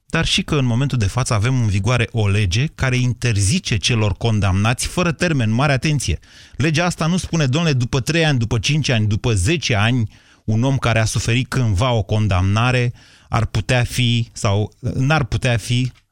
dar 0.06 0.26
și 0.26 0.42
că 0.42 0.54
în 0.54 0.64
momentul 0.64 0.98
de 0.98 1.06
față 1.06 1.34
avem 1.34 1.60
în 1.60 1.66
vigoare 1.66 2.08
o 2.12 2.28
lege 2.28 2.66
care 2.66 2.96
interzice 2.96 3.76
celor 3.76 4.12
condamnați 4.12 4.86
fără 4.86 5.12
termen, 5.12 5.50
mare 5.50 5.72
atenție. 5.72 6.18
Legea 6.56 6.84
asta 6.84 7.06
nu 7.06 7.16
spune, 7.16 7.46
domnule, 7.46 7.72
după 7.72 8.00
3 8.00 8.24
ani, 8.24 8.38
după 8.38 8.58
5 8.58 8.88
ani, 8.88 9.06
după 9.06 9.34
10 9.34 9.74
ani, 9.74 10.10
un 10.44 10.62
om 10.62 10.76
care 10.76 10.98
a 10.98 11.04
suferit 11.04 11.48
cândva 11.48 11.90
o 11.90 12.02
condamnare 12.02 12.92
ar 13.28 13.46
putea 13.46 13.84
fi 13.84 14.28
sau 14.32 14.72
n-ar 14.94 15.24
putea 15.24 15.56
fi 15.56 15.92
uh, 15.92 16.07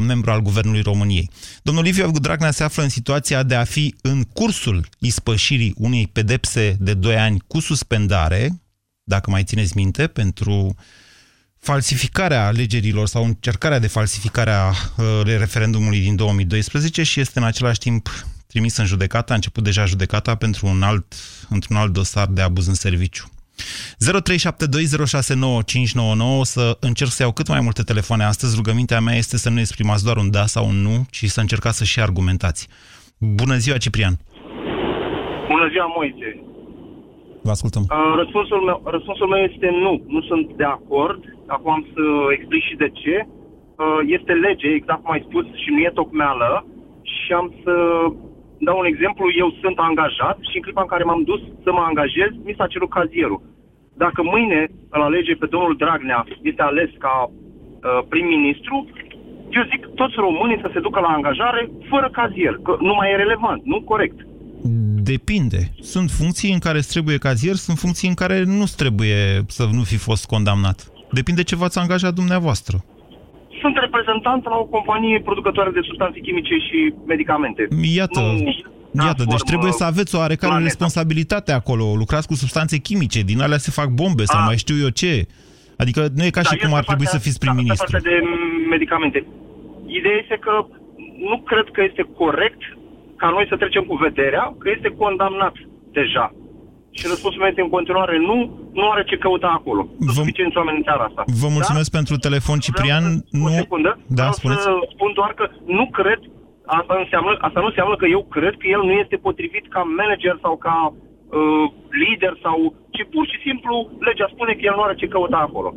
membru 0.00 0.30
al 0.30 0.40
Guvernului 0.40 0.80
României. 0.80 1.30
Domnul 1.62 1.84
Liviu 1.84 2.10
Dragnea 2.10 2.50
se 2.50 2.62
află 2.62 2.82
în 2.82 2.88
situația 2.88 3.42
de 3.42 3.54
a 3.54 3.64
fi 3.64 3.94
în 4.00 4.22
cursul 4.22 4.88
ispășirii 4.98 5.74
unei 5.76 6.06
pedepse 6.06 6.76
de 6.80 6.94
2 6.94 7.16
ani 7.16 7.42
cu 7.46 7.60
suspendare, 7.60 8.60
dacă 9.04 9.30
mai 9.30 9.44
țineți 9.44 9.76
minte, 9.76 10.06
pentru 10.06 10.74
falsificarea 11.58 12.46
alegerilor 12.46 13.06
sau 13.06 13.24
încercarea 13.24 13.78
de 13.78 13.86
falsificare 13.86 14.50
a 14.50 14.68
uh, 14.68 15.22
referendumului 15.24 16.00
din 16.00 16.16
2012 16.16 17.02
și 17.02 17.20
este 17.20 17.38
în 17.38 17.44
același 17.44 17.78
timp 17.78 18.26
trimis 18.46 18.76
în 18.76 18.86
judecată, 18.86 19.32
a 19.32 19.34
început 19.34 19.64
deja 19.64 19.84
judecata 19.84 20.34
pentru 20.34 20.66
un 20.66 20.82
alt, 20.82 21.14
într-un 21.48 21.76
alt 21.76 21.92
dosar 21.92 22.26
de 22.26 22.42
abuz 22.42 22.66
în 22.66 22.74
serviciu. 22.74 23.30
0372069599 23.56 26.42
să 26.42 26.76
încerc 26.80 27.10
să 27.10 27.22
iau 27.22 27.32
cât 27.32 27.48
mai 27.48 27.60
multe 27.60 27.82
telefoane 27.82 28.24
astăzi. 28.24 28.56
Rugămintea 28.56 29.00
mea 29.00 29.16
este 29.16 29.36
să 29.36 29.50
nu 29.50 29.60
exprimați 29.60 30.04
doar 30.04 30.16
un 30.16 30.30
da 30.30 30.46
sau 30.46 30.66
un 30.66 30.82
nu, 30.82 31.06
ci 31.10 31.24
să 31.24 31.40
încercați 31.40 31.78
să 31.78 31.84
și 31.84 32.00
argumentați. 32.00 32.68
Bună 33.18 33.56
ziua, 33.56 33.76
Ciprian! 33.76 34.18
Bună 35.48 35.68
ziua, 35.72 35.86
Moise! 35.96 36.40
Vă 37.46 37.52
ascultăm. 37.56 37.82
Uh, 37.86 38.12
răspunsul, 38.22 38.60
meu, 38.68 38.78
răspunsul 38.84 39.28
meu 39.32 39.42
este 39.50 39.68
nu. 39.84 39.92
Nu 40.14 40.20
sunt 40.30 40.46
de 40.60 40.68
acord. 40.78 41.20
Acum 41.46 41.70
am 41.72 41.86
să 41.94 42.04
explic 42.36 42.62
și 42.68 42.76
de 42.84 42.90
ce. 43.00 43.16
Uh, 43.26 44.00
este 44.16 44.32
lege, 44.32 44.68
exact 44.68 45.02
cum 45.02 45.12
ai 45.12 45.26
spus, 45.28 45.44
și 45.62 45.68
nu 45.70 45.80
e 45.80 45.98
tocmeală. 46.00 46.66
Și 47.02 47.32
am 47.32 47.54
să 47.64 47.74
dau 48.58 48.78
un 48.78 48.90
exemplu. 48.92 49.24
Eu 49.42 49.48
sunt 49.62 49.78
angajat 49.78 50.38
și 50.48 50.56
în 50.56 50.62
clipa 50.62 50.80
în 50.84 50.92
care 50.92 51.04
m-am 51.04 51.22
dus 51.30 51.42
să 51.64 51.70
mă 51.72 51.82
angajez, 51.86 52.30
mi 52.44 52.56
s-a 52.56 52.66
cerut 52.66 52.90
cazierul. 52.90 53.42
Dacă 54.04 54.22
mâine 54.22 54.60
îl 54.94 55.02
alege 55.02 55.34
pe 55.34 55.46
domnul 55.46 55.76
Dragnea, 55.76 56.26
este 56.42 56.62
ales 56.62 56.90
ca 56.98 57.14
uh, 57.30 58.02
prim-ministru, 58.08 58.76
eu 59.50 59.62
zic 59.72 59.86
toți 59.94 60.14
românii 60.16 60.62
să 60.64 60.70
se 60.72 60.80
ducă 60.80 61.00
la 61.00 61.08
angajare 61.08 61.70
fără 61.90 62.08
cazier, 62.12 62.54
că 62.62 62.76
nu 62.80 62.94
mai 62.94 63.10
e 63.10 63.16
relevant, 63.16 63.64
nu 63.64 63.80
corect. 63.82 64.18
Depinde. 65.12 65.72
Sunt 65.80 66.10
funcții 66.10 66.52
în 66.52 66.58
care 66.58 66.78
îți 66.78 66.88
trebuie 66.88 67.18
cazier, 67.18 67.54
sunt 67.54 67.78
funcții 67.78 68.08
în 68.08 68.14
care 68.14 68.42
nu 68.44 68.64
trebuie 68.76 69.44
să 69.46 69.68
nu 69.72 69.82
fi 69.82 69.96
fost 69.96 70.26
condamnat. 70.26 70.92
Depinde 71.10 71.42
ce 71.42 71.56
v-ați 71.56 71.78
angajat 71.78 72.14
dumneavoastră. 72.14 72.76
Sunt 73.66 73.78
reprezentant 73.86 74.42
la 74.52 74.56
o 74.56 74.64
companie 74.76 75.20
producătoare 75.28 75.70
de 75.78 75.80
substanțe 75.88 76.18
chimice 76.26 76.54
și 76.66 76.78
medicamente. 77.12 77.62
Iată, 78.00 78.20
nu 78.98 79.04
Iată, 79.08 79.24
deci 79.32 79.46
trebuie 79.52 79.72
să 79.80 79.84
aveți 79.84 80.14
o 80.14 80.18
oarecare 80.18 80.52
planeta. 80.52 80.70
responsabilitate 80.72 81.52
acolo. 81.60 81.84
Lucrați 82.02 82.26
cu 82.30 82.34
substanțe 82.42 82.76
chimice, 82.88 83.20
din 83.30 83.40
alea 83.40 83.58
se 83.66 83.70
fac 83.80 83.88
bombe 84.00 84.24
sau 84.32 84.40
A. 84.40 84.44
mai 84.44 84.56
știu 84.64 84.76
eu 84.84 84.88
ce. 85.02 85.12
Adică 85.82 86.00
nu 86.16 86.24
e 86.24 86.30
ca 86.36 86.42
Da, 86.42 86.48
și 86.48 86.54
eu 86.56 86.62
cum 86.68 86.76
ar 86.78 86.84
pe 86.84 86.90
trebui 86.90 87.08
să 87.14 87.16
partea- 87.16 87.26
fiți 87.26 87.38
da, 87.38 87.40
pe 87.40 87.44
prim-ministru. 87.44 87.86
partea 87.90 88.10
de 88.10 88.16
medicamente. 88.74 89.18
Ideea 89.98 90.18
este 90.22 90.36
că 90.46 90.54
nu 91.30 91.36
cred 91.50 91.66
că 91.74 91.80
este 91.88 92.02
corect 92.22 92.60
ca 93.20 93.28
noi 93.36 93.44
să 93.50 93.56
trecem 93.62 93.84
cu 93.90 93.94
vederea 94.06 94.44
că 94.60 94.66
este 94.76 94.88
condamnat 95.02 95.54
deja. 95.98 96.26
Și 96.98 97.04
răspunsul 97.12 97.40
meu 97.40 97.50
este 97.52 97.64
în 97.66 97.74
continuare 97.76 98.14
nu, 98.28 98.36
nu 98.80 98.84
are 98.92 99.02
ce 99.10 99.16
căuta 99.24 99.50
acolo. 99.58 99.82
Sunt 99.98 100.16
suficienți 100.20 100.56
oameni 100.60 100.78
în 100.80 100.86
țara 100.88 101.04
asta. 101.08 101.22
Vă 101.42 101.48
mulțumesc 101.56 101.90
pentru 101.98 102.14
telefon, 102.26 102.58
Ciprian. 102.66 103.04
Nu... 103.40 103.44
O 103.44 103.48
secundă. 103.62 103.90
Da, 104.18 104.26
Vreau 104.28 104.32
spuneți. 104.40 104.62
să 104.68 104.72
spun 104.94 105.10
doar 105.18 105.32
că 105.38 105.44
nu 105.78 105.84
cred, 105.98 106.20
asta, 106.78 106.94
înseamnă, 107.04 107.30
asta 107.46 107.58
nu 107.62 107.68
înseamnă 107.72 107.94
că 108.00 108.06
eu 108.16 108.22
cred 108.36 108.54
că 108.60 108.66
el 108.74 108.82
nu 108.88 108.94
este 109.02 109.16
potrivit 109.26 109.64
ca 109.74 109.80
manager 110.00 110.34
sau 110.44 110.54
ca 110.66 110.76
uh, 110.92 111.64
lider 112.02 112.34
sau 112.44 112.56
ci 112.94 113.02
pur 113.14 113.24
și 113.30 113.38
simplu 113.46 113.74
legea 114.08 114.26
spune 114.34 114.52
că 114.54 114.62
el 114.68 114.74
nu 114.76 114.82
are 114.86 114.94
ce 115.00 115.06
căuta 115.14 115.36
acolo. 115.48 115.68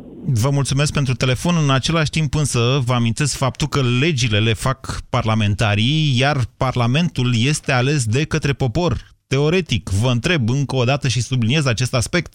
Vă 0.42 0.50
mulțumesc 0.58 0.92
pentru 0.98 1.14
telefon. 1.14 1.54
În 1.64 1.70
același 1.70 2.10
timp 2.16 2.30
însă 2.42 2.60
vă 2.88 2.94
amintesc 3.00 3.32
faptul 3.44 3.66
că 3.74 3.80
legile 4.04 4.38
le 4.48 4.54
fac 4.66 4.80
parlamentarii, 5.16 5.98
iar 6.22 6.36
Parlamentul 6.64 7.30
este 7.52 7.72
ales 7.72 8.00
de 8.16 8.22
către 8.32 8.52
popor. 8.52 8.92
Teoretic, 9.32 9.88
vă 10.02 10.10
întreb 10.10 10.48
încă 10.48 10.76
o 10.76 10.84
dată 10.84 11.08
și 11.08 11.20
subliniez 11.28 11.66
acest 11.66 11.94
aspect. 11.94 12.32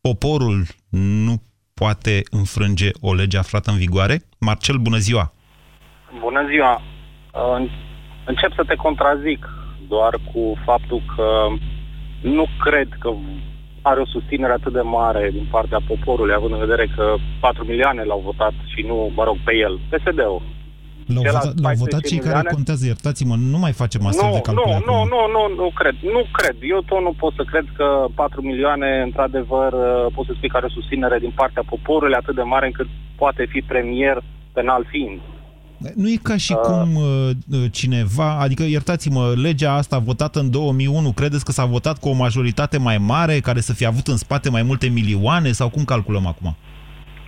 Poporul 0.00 0.60
nu 1.24 1.34
poate 1.74 2.14
înfrânge 2.30 2.88
o 3.00 3.14
lege 3.14 3.38
aflată 3.38 3.70
în 3.70 3.76
vigoare. 3.76 4.16
Marcel, 4.40 4.76
bună 4.76 4.96
ziua! 4.96 5.32
Bună 6.20 6.42
ziua! 6.50 6.74
Uh, 7.34 7.70
Încep 8.26 8.52
să 8.54 8.64
te 8.66 8.74
contrazic 8.74 9.48
doar 9.88 10.14
cu 10.32 10.42
faptul 10.64 11.02
că 11.16 11.28
nu 12.22 12.46
cred 12.64 12.88
că 12.98 13.10
are 13.82 14.00
o 14.00 14.06
susținere 14.06 14.52
atât 14.52 14.72
de 14.72 14.80
mare 14.80 15.30
din 15.32 15.46
partea 15.50 15.80
poporului, 15.86 16.34
având 16.34 16.52
în 16.52 16.58
vedere 16.58 16.86
că 16.96 17.14
4 17.40 17.64
milioane 17.64 18.02
l-au 18.04 18.20
votat 18.24 18.54
și 18.74 18.80
nu, 18.86 19.12
mă 19.14 19.24
rog, 19.24 19.36
pe 19.44 19.54
el, 19.56 19.80
PSD-ul. 19.90 20.42
L-au 21.12 21.22
Celălalt 21.22 21.44
votat, 21.44 21.62
l-au 21.64 21.74
votat 21.84 22.00
14 22.00 22.08
cei 22.10 22.18
care 22.26 22.34
milioane? 22.34 22.56
contează, 22.56 22.82
iertați-mă, 22.86 23.34
nu 23.54 23.58
mai 23.64 23.72
facem 23.82 24.06
astfel 24.06 24.28
Nu, 24.28 24.34
de 24.38 24.40
calcule 24.48 24.66
nu, 24.70 24.74
acum. 24.76 24.88
nu, 24.90 24.98
nu, 25.14 25.20
nu, 25.36 25.42
nu 25.62 25.68
cred. 25.80 25.96
Nu 26.16 26.22
cred. 26.38 26.56
Eu 26.74 26.80
tot 26.90 27.00
nu 27.06 27.12
pot 27.22 27.32
să 27.38 27.42
cred 27.50 27.66
că 27.78 27.86
4 28.14 28.40
milioane, 28.50 28.88
într-adevăr, 29.08 29.70
uh, 29.72 30.12
pot 30.14 30.24
să 30.26 30.32
spui 30.36 30.48
că 30.50 30.56
are 30.56 30.68
o 30.70 30.76
susținere 30.78 31.18
din 31.24 31.32
partea 31.40 31.64
poporului 31.72 32.20
atât 32.20 32.34
de 32.34 32.42
mare 32.54 32.66
încât 32.66 32.88
poate 33.22 33.42
fi 33.52 33.60
premier 33.72 34.16
penal 34.56 34.82
fiind. 34.92 35.20
Nu 35.94 36.08
e 36.08 36.16
ca 36.22 36.36
și 36.36 36.54
cum 36.54 36.94
uh, 36.94 37.30
uh, 37.50 37.64
cineva, 37.70 38.38
adică 38.40 38.62
iertați-mă, 38.62 39.32
legea 39.42 39.72
asta 39.72 39.98
votată 39.98 40.40
în 40.40 40.50
2001, 40.50 41.12
credeți 41.12 41.44
că 41.44 41.52
s-a 41.52 41.64
votat 41.64 41.98
cu 41.98 42.08
o 42.08 42.12
majoritate 42.12 42.78
mai 42.78 42.98
mare, 42.98 43.40
care 43.40 43.60
să 43.60 43.72
fie 43.72 43.86
avut 43.86 44.06
în 44.06 44.16
spate 44.16 44.50
mai 44.50 44.62
multe 44.62 44.86
milioane, 44.86 45.52
sau 45.52 45.68
cum 45.68 45.84
calculăm 45.84 46.26
acum? 46.26 46.56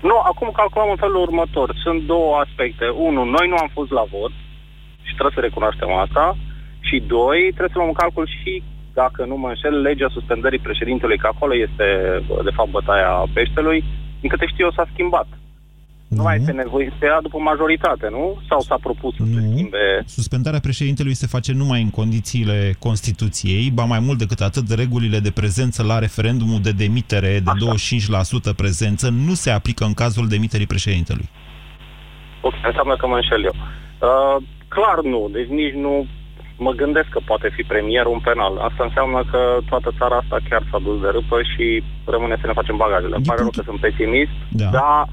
Nu, 0.09 0.17
acum 0.31 0.49
calculăm 0.61 0.91
în 0.91 1.03
felul 1.05 1.25
următor. 1.27 1.69
Sunt 1.85 2.01
două 2.03 2.37
aspecte. 2.45 2.87
Unu, 2.89 3.25
noi 3.25 3.47
nu 3.49 3.57
am 3.57 3.71
fost 3.73 3.91
la 3.91 4.05
vot 4.15 4.33
și 5.07 5.13
trebuie 5.15 5.37
să 5.39 5.45
recunoaștem 5.45 5.91
asta. 5.93 6.37
Și 6.81 6.97
doi, 7.17 7.39
trebuie 7.55 7.73
să 7.73 7.79
luăm 7.79 7.93
în 7.93 8.01
calcul 8.03 8.27
și, 8.39 8.63
dacă 9.01 9.25
nu 9.25 9.37
mă 9.37 9.49
înșel, 9.49 9.75
legea 9.81 10.09
suspendării 10.17 10.67
președintelui, 10.67 11.19
că 11.19 11.27
acolo 11.27 11.55
este, 11.67 11.87
de 12.45 12.57
fapt, 12.57 12.71
bătaia 12.71 13.13
peștelui. 13.35 13.85
Din 14.21 14.29
câte 14.29 14.47
știu 14.47 14.65
eu, 14.65 14.73
s-a 14.77 14.87
schimbat. 14.93 15.29
Nu 16.09 16.23
mai 16.23 16.37
este 16.37 16.53
nevoie 16.53 16.93
să 16.99 17.05
ia 17.05 17.19
după 17.23 17.39
majoritate, 17.39 18.09
nu? 18.11 18.39
Sau 18.49 18.61
s-a 18.61 18.79
propus 18.83 19.15
să 19.17 19.23
se 19.35 19.41
schimbe... 19.53 20.03
Suspendarea 20.07 20.61
președintelui 20.61 21.15
se 21.15 21.27
face 21.27 21.53
numai 21.53 21.83
în 21.83 21.91
condițiile 21.91 22.75
Constituției, 22.79 23.71
ba 23.71 23.85
mai 23.85 23.99
mult 23.99 24.19
decât 24.19 24.41
atât, 24.41 24.71
regulile 24.71 25.19
de 25.19 25.31
prezență 25.31 25.83
la 25.83 25.99
referendumul 25.99 26.61
de 26.61 26.73
demitere 26.73 27.41
de 27.45 27.51
25% 28.53 28.57
prezență 28.57 29.09
nu 29.09 29.35
se 29.35 29.51
aplică 29.51 29.85
în 29.85 29.95
cazul 29.95 30.29
demiterii 30.29 30.67
președintelui. 30.67 31.29
Ok, 32.41 32.55
înseamnă 32.67 32.97
că 32.97 33.07
mă 33.07 33.15
înșel 33.15 33.45
eu. 33.45 33.55
Uh, 33.57 34.37
clar 34.69 34.99
nu, 35.03 35.29
deci 35.33 35.49
nici 35.49 35.75
nu 35.75 36.07
mă 36.59 36.73
gândesc 36.73 37.09
că 37.09 37.21
poate 37.31 37.49
fi 37.57 37.63
premier 37.63 38.07
un 38.07 38.21
penal. 38.29 38.55
Asta 38.69 38.83
înseamnă 38.85 39.21
că 39.31 39.41
toată 39.71 39.89
țara 39.99 40.17
asta 40.17 40.37
chiar 40.49 40.63
s-a 40.71 40.79
dus 40.87 41.01
de 41.01 41.11
râpă 41.17 41.39
și 41.53 41.83
rămâne 42.05 42.37
să 42.41 42.47
ne 42.47 42.59
facem 42.61 42.77
bagajele. 42.77 43.17
Îmi 43.17 43.25
pare 43.29 43.41
rău 43.41 43.51
că 43.57 43.63
sunt 43.65 43.81
pesimist, 43.81 44.37
Da. 44.63 44.69
dar 44.79 45.09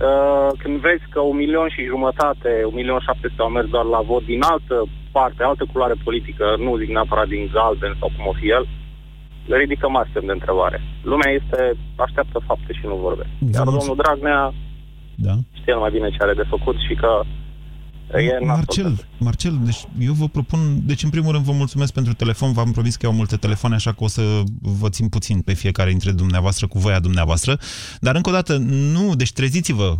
uh, 0.00 0.50
când 0.62 0.76
vezi 0.86 1.04
că 1.10 1.20
un 1.20 1.36
milion 1.36 1.68
și 1.68 1.90
jumătate, 1.92 2.50
un 2.70 2.74
milion 2.74 3.00
șapte 3.06 3.28
au 3.36 3.48
mers 3.48 3.68
doar 3.68 3.84
la 3.84 4.00
vot 4.00 4.24
din 4.24 4.42
altă 4.42 4.76
parte, 5.12 5.42
altă 5.42 5.64
culoare 5.72 5.96
politică, 6.04 6.44
nu 6.58 6.76
zic 6.76 6.88
neapărat 6.88 7.28
din 7.28 7.50
galben 7.52 7.94
sau 7.98 8.08
cum 8.16 8.26
o 8.26 8.32
fi 8.40 8.48
el, 8.56 8.64
le 9.50 9.56
ridică 9.56 9.88
mari 9.88 10.10
semn 10.12 10.26
de 10.26 10.32
întrebare. 10.32 10.78
Lumea 11.02 11.30
este, 11.40 11.60
așteaptă 11.96 12.38
fapte 12.46 12.72
și 12.72 12.86
nu 12.86 12.96
vorbe. 13.06 13.26
Iar 13.54 13.64
domnul 13.64 14.00
Dragnea 14.02 14.54
Da. 15.26 15.34
știe 15.58 15.72
el 15.72 15.78
mai 15.84 15.94
bine 15.96 16.08
ce 16.10 16.20
are 16.20 16.34
de 16.40 16.50
făcut 16.54 16.76
și 16.86 16.94
că 16.94 17.10
e 18.12 18.44
Marcel, 18.44 19.06
Marcel, 19.18 19.58
deci 19.64 19.86
eu 19.98 20.12
vă 20.12 20.28
propun, 20.28 20.80
deci 20.84 21.02
în 21.02 21.10
primul 21.10 21.32
rând 21.32 21.44
vă 21.44 21.52
mulțumesc 21.52 21.92
pentru 21.92 22.14
telefon, 22.14 22.52
v-am 22.52 22.72
promis 22.72 22.96
că 22.96 23.06
iau 23.06 23.14
multe 23.14 23.36
telefoane, 23.36 23.74
așa 23.74 23.92
că 23.92 24.04
o 24.04 24.08
să 24.08 24.42
vă 24.60 24.88
țin 24.88 25.08
puțin 25.08 25.40
pe 25.40 25.52
fiecare 25.52 25.90
dintre 25.90 26.12
dumneavoastră 26.12 26.66
cu 26.66 26.78
voia 26.78 27.00
dumneavoastră, 27.00 27.58
dar 28.00 28.14
încă 28.14 28.28
o 28.28 28.32
dată, 28.32 28.56
nu, 28.56 29.14
deci 29.14 29.32
treziți-vă, 29.32 29.96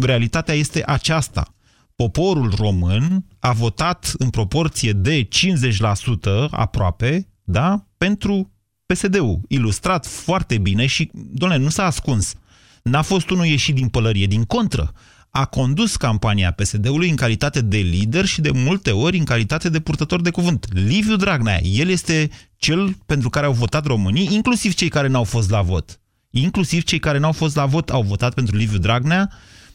realitatea 0.00 0.54
este 0.54 0.82
aceasta. 0.86 1.54
Poporul 1.96 2.54
român 2.56 3.24
a 3.38 3.52
votat 3.52 4.12
în 4.18 4.30
proporție 4.30 4.92
de 4.92 5.28
50% 5.28 6.48
aproape, 6.50 7.28
da, 7.44 7.86
pentru 7.96 8.52
PSD-ul, 8.86 9.40
ilustrat 9.48 10.06
foarte 10.06 10.58
bine 10.58 10.86
și, 10.86 11.10
doamne, 11.12 11.56
nu 11.56 11.68
s-a 11.68 11.84
ascuns. 11.84 12.34
N-a 12.82 13.02
fost 13.02 13.30
unul 13.30 13.44
ieșit 13.44 13.74
din 13.74 13.88
pălărie, 13.88 14.26
din 14.26 14.44
contră. 14.44 14.92
A 15.34 15.44
condus 15.44 15.96
campania 15.96 16.50
PSD-ului 16.50 17.10
în 17.10 17.16
calitate 17.16 17.60
de 17.60 17.76
lider 17.76 18.24
și 18.24 18.40
de 18.40 18.50
multe 18.50 18.90
ori 18.90 19.18
în 19.18 19.24
calitate 19.24 19.68
de 19.68 19.80
purtător 19.80 20.20
de 20.20 20.30
cuvânt. 20.30 20.66
Liviu 20.72 21.16
Dragnea, 21.16 21.60
el 21.62 21.88
este 21.88 22.30
cel 22.56 22.96
pentru 23.06 23.28
care 23.28 23.46
au 23.46 23.52
votat 23.52 23.86
românii, 23.86 24.28
inclusiv 24.30 24.74
cei 24.74 24.88
care 24.88 25.08
n-au 25.08 25.24
fost 25.24 25.50
la 25.50 25.62
vot. 25.62 26.00
Inclusiv 26.30 26.82
cei 26.82 26.98
care 26.98 27.18
n-au 27.18 27.32
fost 27.32 27.56
la 27.56 27.66
vot 27.66 27.90
au 27.90 28.02
votat 28.02 28.34
pentru 28.34 28.56
Liviu 28.56 28.78
Dragnea. 28.78 29.30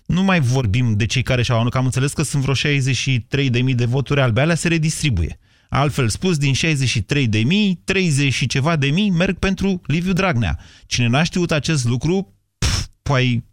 Nu 0.06 0.24
mai 0.24 0.40
vorbim 0.40 0.94
de 0.94 1.06
cei 1.06 1.24
care 1.24 1.42
și-au 1.42 1.70
că 1.70 1.78
am 1.78 1.86
înțeles 1.86 2.14
că 2.14 2.24
sunt 2.24 2.44
vreo 2.44 2.74
63.000 2.74 3.76
de 3.76 3.86
voturi 3.86 4.22
albe, 4.22 4.42
alea 4.42 4.56
se 4.56 4.68
redistribuie. 4.68 5.40
Altfel 5.70 6.10
spus, 6.10 6.38
din 6.38 6.54
63 6.54 7.28
de 7.28 7.40
mii, 7.40 7.82
30 7.84 8.34
și 8.34 8.48
ceva 8.48 8.76
de 8.76 8.88
mii 8.88 9.10
merg 9.10 9.38
pentru 9.38 9.82
Liviu 9.86 10.14
Dragnea. 10.14 10.60
Cine 10.86 11.08
n-a 11.08 11.24
știut 11.24 11.52
acest 11.52 11.86
lucru, 11.86 12.34
pf, 12.58 12.86
păi 13.02 13.44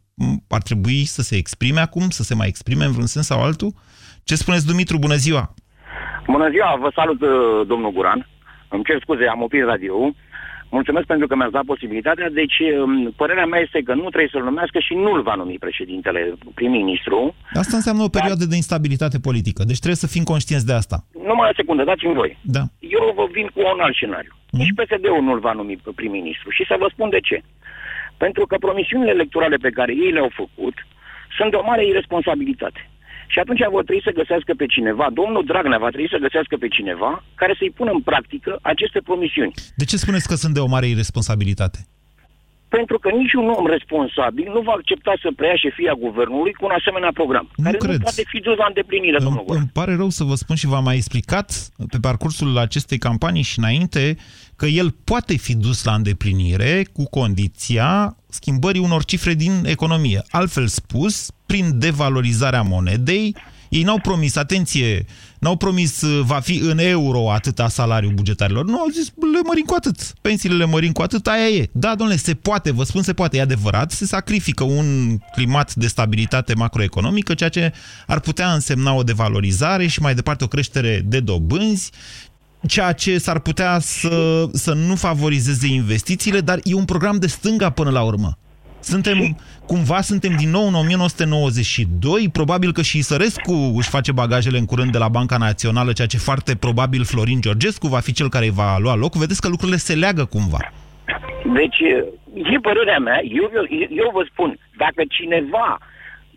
ar 0.49 0.62
trebui 0.62 1.04
să 1.04 1.23
se 1.23 1.37
exprime 1.37 1.80
acum, 1.80 2.09
să 2.09 2.23
se 2.23 2.35
mai 2.35 2.49
exprime 2.49 2.85
în 2.85 2.92
vreun 2.92 3.06
sens 3.06 3.26
sau 3.26 3.42
altul? 3.42 3.73
Ce 4.25 4.35
spuneți, 4.35 4.66
Dumitru? 4.66 4.99
Bună 4.99 5.14
ziua! 5.14 5.54
Bună 6.26 6.50
ziua, 6.50 6.76
vă 6.80 6.90
salut, 6.94 7.21
uh, 7.21 7.66
domnul 7.66 7.92
Guran. 7.92 8.28
Îmi 8.68 8.85
cer 8.85 8.99
scuze, 9.00 9.26
am 9.26 9.42
oprit 9.42 9.64
radio 9.64 10.14
Mulțumesc 10.78 11.06
pentru 11.06 11.26
că 11.26 11.35
mi-ați 11.37 11.56
dat 11.59 11.64
posibilitatea. 11.73 12.28
Deci, 12.40 12.56
um, 12.83 13.12
părerea 13.21 13.47
mea 13.47 13.61
este 13.66 13.80
că 13.88 13.94
nu 13.94 14.09
trebuie 14.09 14.35
să-l 14.35 14.49
numească 14.50 14.78
și 14.87 14.94
nu-l 15.04 15.23
va 15.23 15.35
numi 15.35 15.64
președintele 15.66 16.21
prim-ministru. 16.54 17.35
Asta 17.62 17.76
înseamnă 17.76 18.02
o 18.02 18.14
perioadă 18.18 18.44
de 18.44 18.56
instabilitate 18.62 19.18
politică, 19.28 19.62
deci 19.71 19.83
trebuie 19.85 20.04
să 20.04 20.12
fim 20.14 20.25
conștienți 20.33 20.66
de 20.71 20.75
asta. 20.80 20.97
Numai 21.30 21.50
o 21.50 21.59
secundă, 21.61 21.83
dați-mi 21.85 22.18
voi. 22.21 22.30
Da. 22.59 22.62
Eu 22.97 23.04
vă 23.18 23.26
vin 23.37 23.47
cu 23.54 23.61
un 23.75 23.80
alt 23.85 23.94
scenariu. 23.94 24.35
Nici 24.61 24.76
PSD-ul 24.78 25.23
nu-l 25.28 25.40
va 25.47 25.52
numi 25.52 25.76
prim-ministru. 25.94 26.49
Și 26.56 26.64
să 26.71 26.75
vă 26.83 26.88
spun 26.92 27.09
de 27.16 27.21
ce. 27.28 27.37
Pentru 28.16 28.47
că 28.47 28.56
promisiunile 28.56 29.11
electorale 29.11 29.56
pe 29.56 29.71
care 29.71 29.92
ei 29.92 30.12
le-au 30.12 30.30
făcut 30.35 30.75
sunt 31.37 31.50
de 31.50 31.56
o 31.56 31.64
mare 31.64 31.87
irresponsabilitate. 31.87 32.88
Și 33.26 33.38
atunci 33.38 33.61
vor 33.71 33.85
trebui 33.85 34.02
să 34.02 34.18
găsească 34.21 34.52
pe 34.56 34.66
cineva, 34.66 35.06
domnul 35.12 35.44
Dragnea 35.44 35.78
va 35.78 35.88
trebui 35.88 36.09
să 36.14 36.25
găsească 36.26 36.56
pe 36.56 36.68
cineva 36.68 37.25
care 37.35 37.54
să-i 37.59 37.71
pună 37.78 37.90
în 37.90 38.00
practică 38.00 38.59
aceste 38.62 39.00
promisiuni. 39.00 39.52
De 39.76 39.85
ce 39.85 39.97
spuneți 39.97 40.28
că 40.28 40.35
sunt 40.35 40.54
de 40.54 40.61
o 40.61 40.66
mare 40.66 40.87
irresponsabilitate? 40.87 41.78
Pentru 42.68 42.99
că 42.99 43.11
niciun 43.11 43.49
om 43.49 43.66
responsabil 43.66 44.47
nu 44.54 44.61
va 44.61 44.73
accepta 44.73 45.12
să 45.23 45.28
preia 45.37 45.56
șefia 45.56 45.94
guvernului 45.99 46.52
cu 46.52 46.64
un 46.64 46.75
asemenea 46.78 47.11
program, 47.14 47.50
Nu 47.56 47.64
care 47.64 47.76
cred. 47.76 47.97
nu 47.97 47.99
poate 47.99 48.23
fi 48.26 48.38
dus 48.40 48.56
la 48.56 48.66
îndeplinire, 48.68 49.18
domnul 49.18 49.44
Îmi, 49.47 49.59
îmi 49.59 49.71
pare 49.73 49.94
rău 49.97 50.09
să 50.09 50.25
vă 50.25 50.35
spun 50.35 50.56
și 50.56 50.66
v-am 50.66 50.85
mai 50.85 50.97
explicat 50.97 51.68
pe 51.90 51.99
parcursul 52.00 52.59
acestei 52.59 52.99
campanii 52.99 53.42
și 53.42 53.59
înainte 53.59 54.16
că 54.56 54.66
el 54.66 54.90
poate 54.90 55.37
fi 55.37 55.54
dus 55.54 55.84
la 55.84 55.94
îndeplinire 55.94 56.87
cu 56.92 57.04
condiția 57.04 58.16
schimbării 58.28 58.80
unor 58.80 59.04
cifre 59.04 59.34
din 59.34 59.64
economie. 59.66 60.23
Altfel 60.30 60.66
spus, 60.66 61.30
prin 61.46 61.78
devalorizarea 61.78 62.62
monedei, 62.62 63.37
ei 63.68 63.82
n-au 63.82 63.99
promis, 63.99 64.37
atenție, 64.37 65.04
n-au 65.38 65.56
promis 65.56 66.00
uh, 66.00 66.25
va 66.25 66.40
fi 66.40 66.58
în 66.58 66.78
euro 66.78 67.32
atâta 67.32 67.68
salariul 67.68 68.12
bugetarilor. 68.12 68.64
Nu, 68.64 68.78
au 68.78 68.88
zis 68.92 69.06
le 69.32 69.40
mărim 69.46 69.64
cu 69.64 69.75
atât. 69.76 70.12
Pensiile 70.20 70.56
le 70.56 70.64
mărim 70.64 70.92
cu 70.92 71.02
atât, 71.02 71.26
aia 71.26 71.49
e. 71.49 71.68
Da, 71.73 71.94
domnule, 71.94 72.18
se 72.18 72.34
poate, 72.34 72.70
vă 72.70 72.84
spun, 72.84 73.02
se 73.02 73.12
poate, 73.12 73.37
e 73.37 73.40
adevărat, 73.40 73.90
se 73.90 74.06
sacrifică 74.06 74.64
un 74.64 75.18
climat 75.32 75.75
de 75.75 75.87
stabilitate 75.87 76.54
macroeconomică, 76.54 77.34
ceea 77.34 77.49
ce 77.49 77.73
ar 78.06 78.20
putea 78.20 78.52
însemna 78.52 78.92
o 78.92 79.02
devalorizare 79.02 79.87
și 79.87 80.00
mai 80.00 80.14
departe 80.14 80.44
o 80.44 80.49
creștere 80.49 81.02
de 81.04 81.20
dobânzi, 81.20 81.90
ceea 82.66 82.92
ce 82.92 83.18
s-ar 83.18 83.38
putea 83.38 83.78
să, 83.78 84.44
să 84.52 84.73
nu 84.73 84.94
favorizeze 84.94 85.66
investițiile, 85.66 86.40
dar 86.40 86.59
e 86.62 86.75
un 86.75 86.85
program 86.85 87.16
de 87.18 87.26
stânga 87.26 87.71
până 87.71 87.90
la 87.90 88.02
urmă. 88.02 88.38
Suntem, 88.80 89.18
cumva 89.66 90.00
suntem 90.00 90.33
din 90.37 90.50
nou 90.50 90.66
în 90.66 90.75
1992, 90.75 92.28
probabil 92.33 92.73
că 92.73 92.83
și 92.83 93.02
Sărescu 93.02 93.52
își 93.76 93.88
face 93.88 94.12
bagajele 94.12 94.59
în 94.59 94.64
curând 94.64 94.92
de 94.92 94.99
la 94.99 95.09
Banca 95.09 95.37
Națională, 95.37 95.92
ceea 95.92 96.06
ce 96.06 96.18
foarte 96.18 96.56
probabil 96.56 97.04
Florin 97.04 97.40
Georgescu 97.40 97.87
va 97.87 97.99
fi 97.99 98.12
cel 98.12 98.28
care 98.28 98.50
va 98.50 98.78
lua 98.78 98.94
loc. 98.94 99.14
Vedeți 99.14 99.40
că 99.40 99.49
lucrurile 99.49 99.76
se 99.76 99.94
leagă 99.94 100.25
cumva. 100.25 100.59
Deci, 101.54 101.78
e 102.54 102.59
părerea 102.68 102.99
mea, 102.99 103.21
eu, 103.40 103.50
eu, 103.54 103.64
eu 103.90 104.11
vă 104.12 104.26
spun, 104.30 104.59
dacă 104.76 105.02
cineva, 105.09 105.78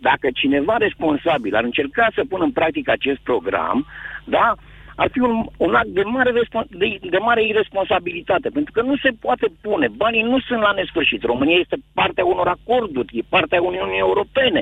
dacă 0.02 0.28
cineva 0.34 0.76
responsabil 0.78 1.56
ar 1.56 1.64
încerca 1.64 2.08
să 2.16 2.22
pună 2.30 2.44
în 2.44 2.52
practică 2.52 2.92
acest 2.92 3.20
program, 3.20 3.86
da, 4.26 4.56
ar 5.02 5.10
fi 5.14 5.20
un, 5.20 5.36
un 5.58 5.74
act 5.82 5.92
de 6.00 6.04
mare, 6.16 6.32
respon- 6.40 6.70
de, 6.82 6.88
de 7.14 7.20
mare 7.28 7.42
irresponsabilitate, 7.48 8.48
pentru 8.58 8.72
că 8.76 8.82
nu 8.82 8.96
se 9.04 9.12
poate 9.26 9.48
pune. 9.62 9.88
Banii 10.04 10.30
nu 10.32 10.40
sunt 10.48 10.62
la 10.68 10.72
nesfârșit. 10.80 11.22
România 11.32 11.58
este 11.64 11.78
partea 12.00 12.26
unor 12.26 12.48
acorduri, 12.58 13.18
e 13.18 13.32
partea 13.36 13.62
Uniunii 13.62 14.06
Europene. 14.08 14.62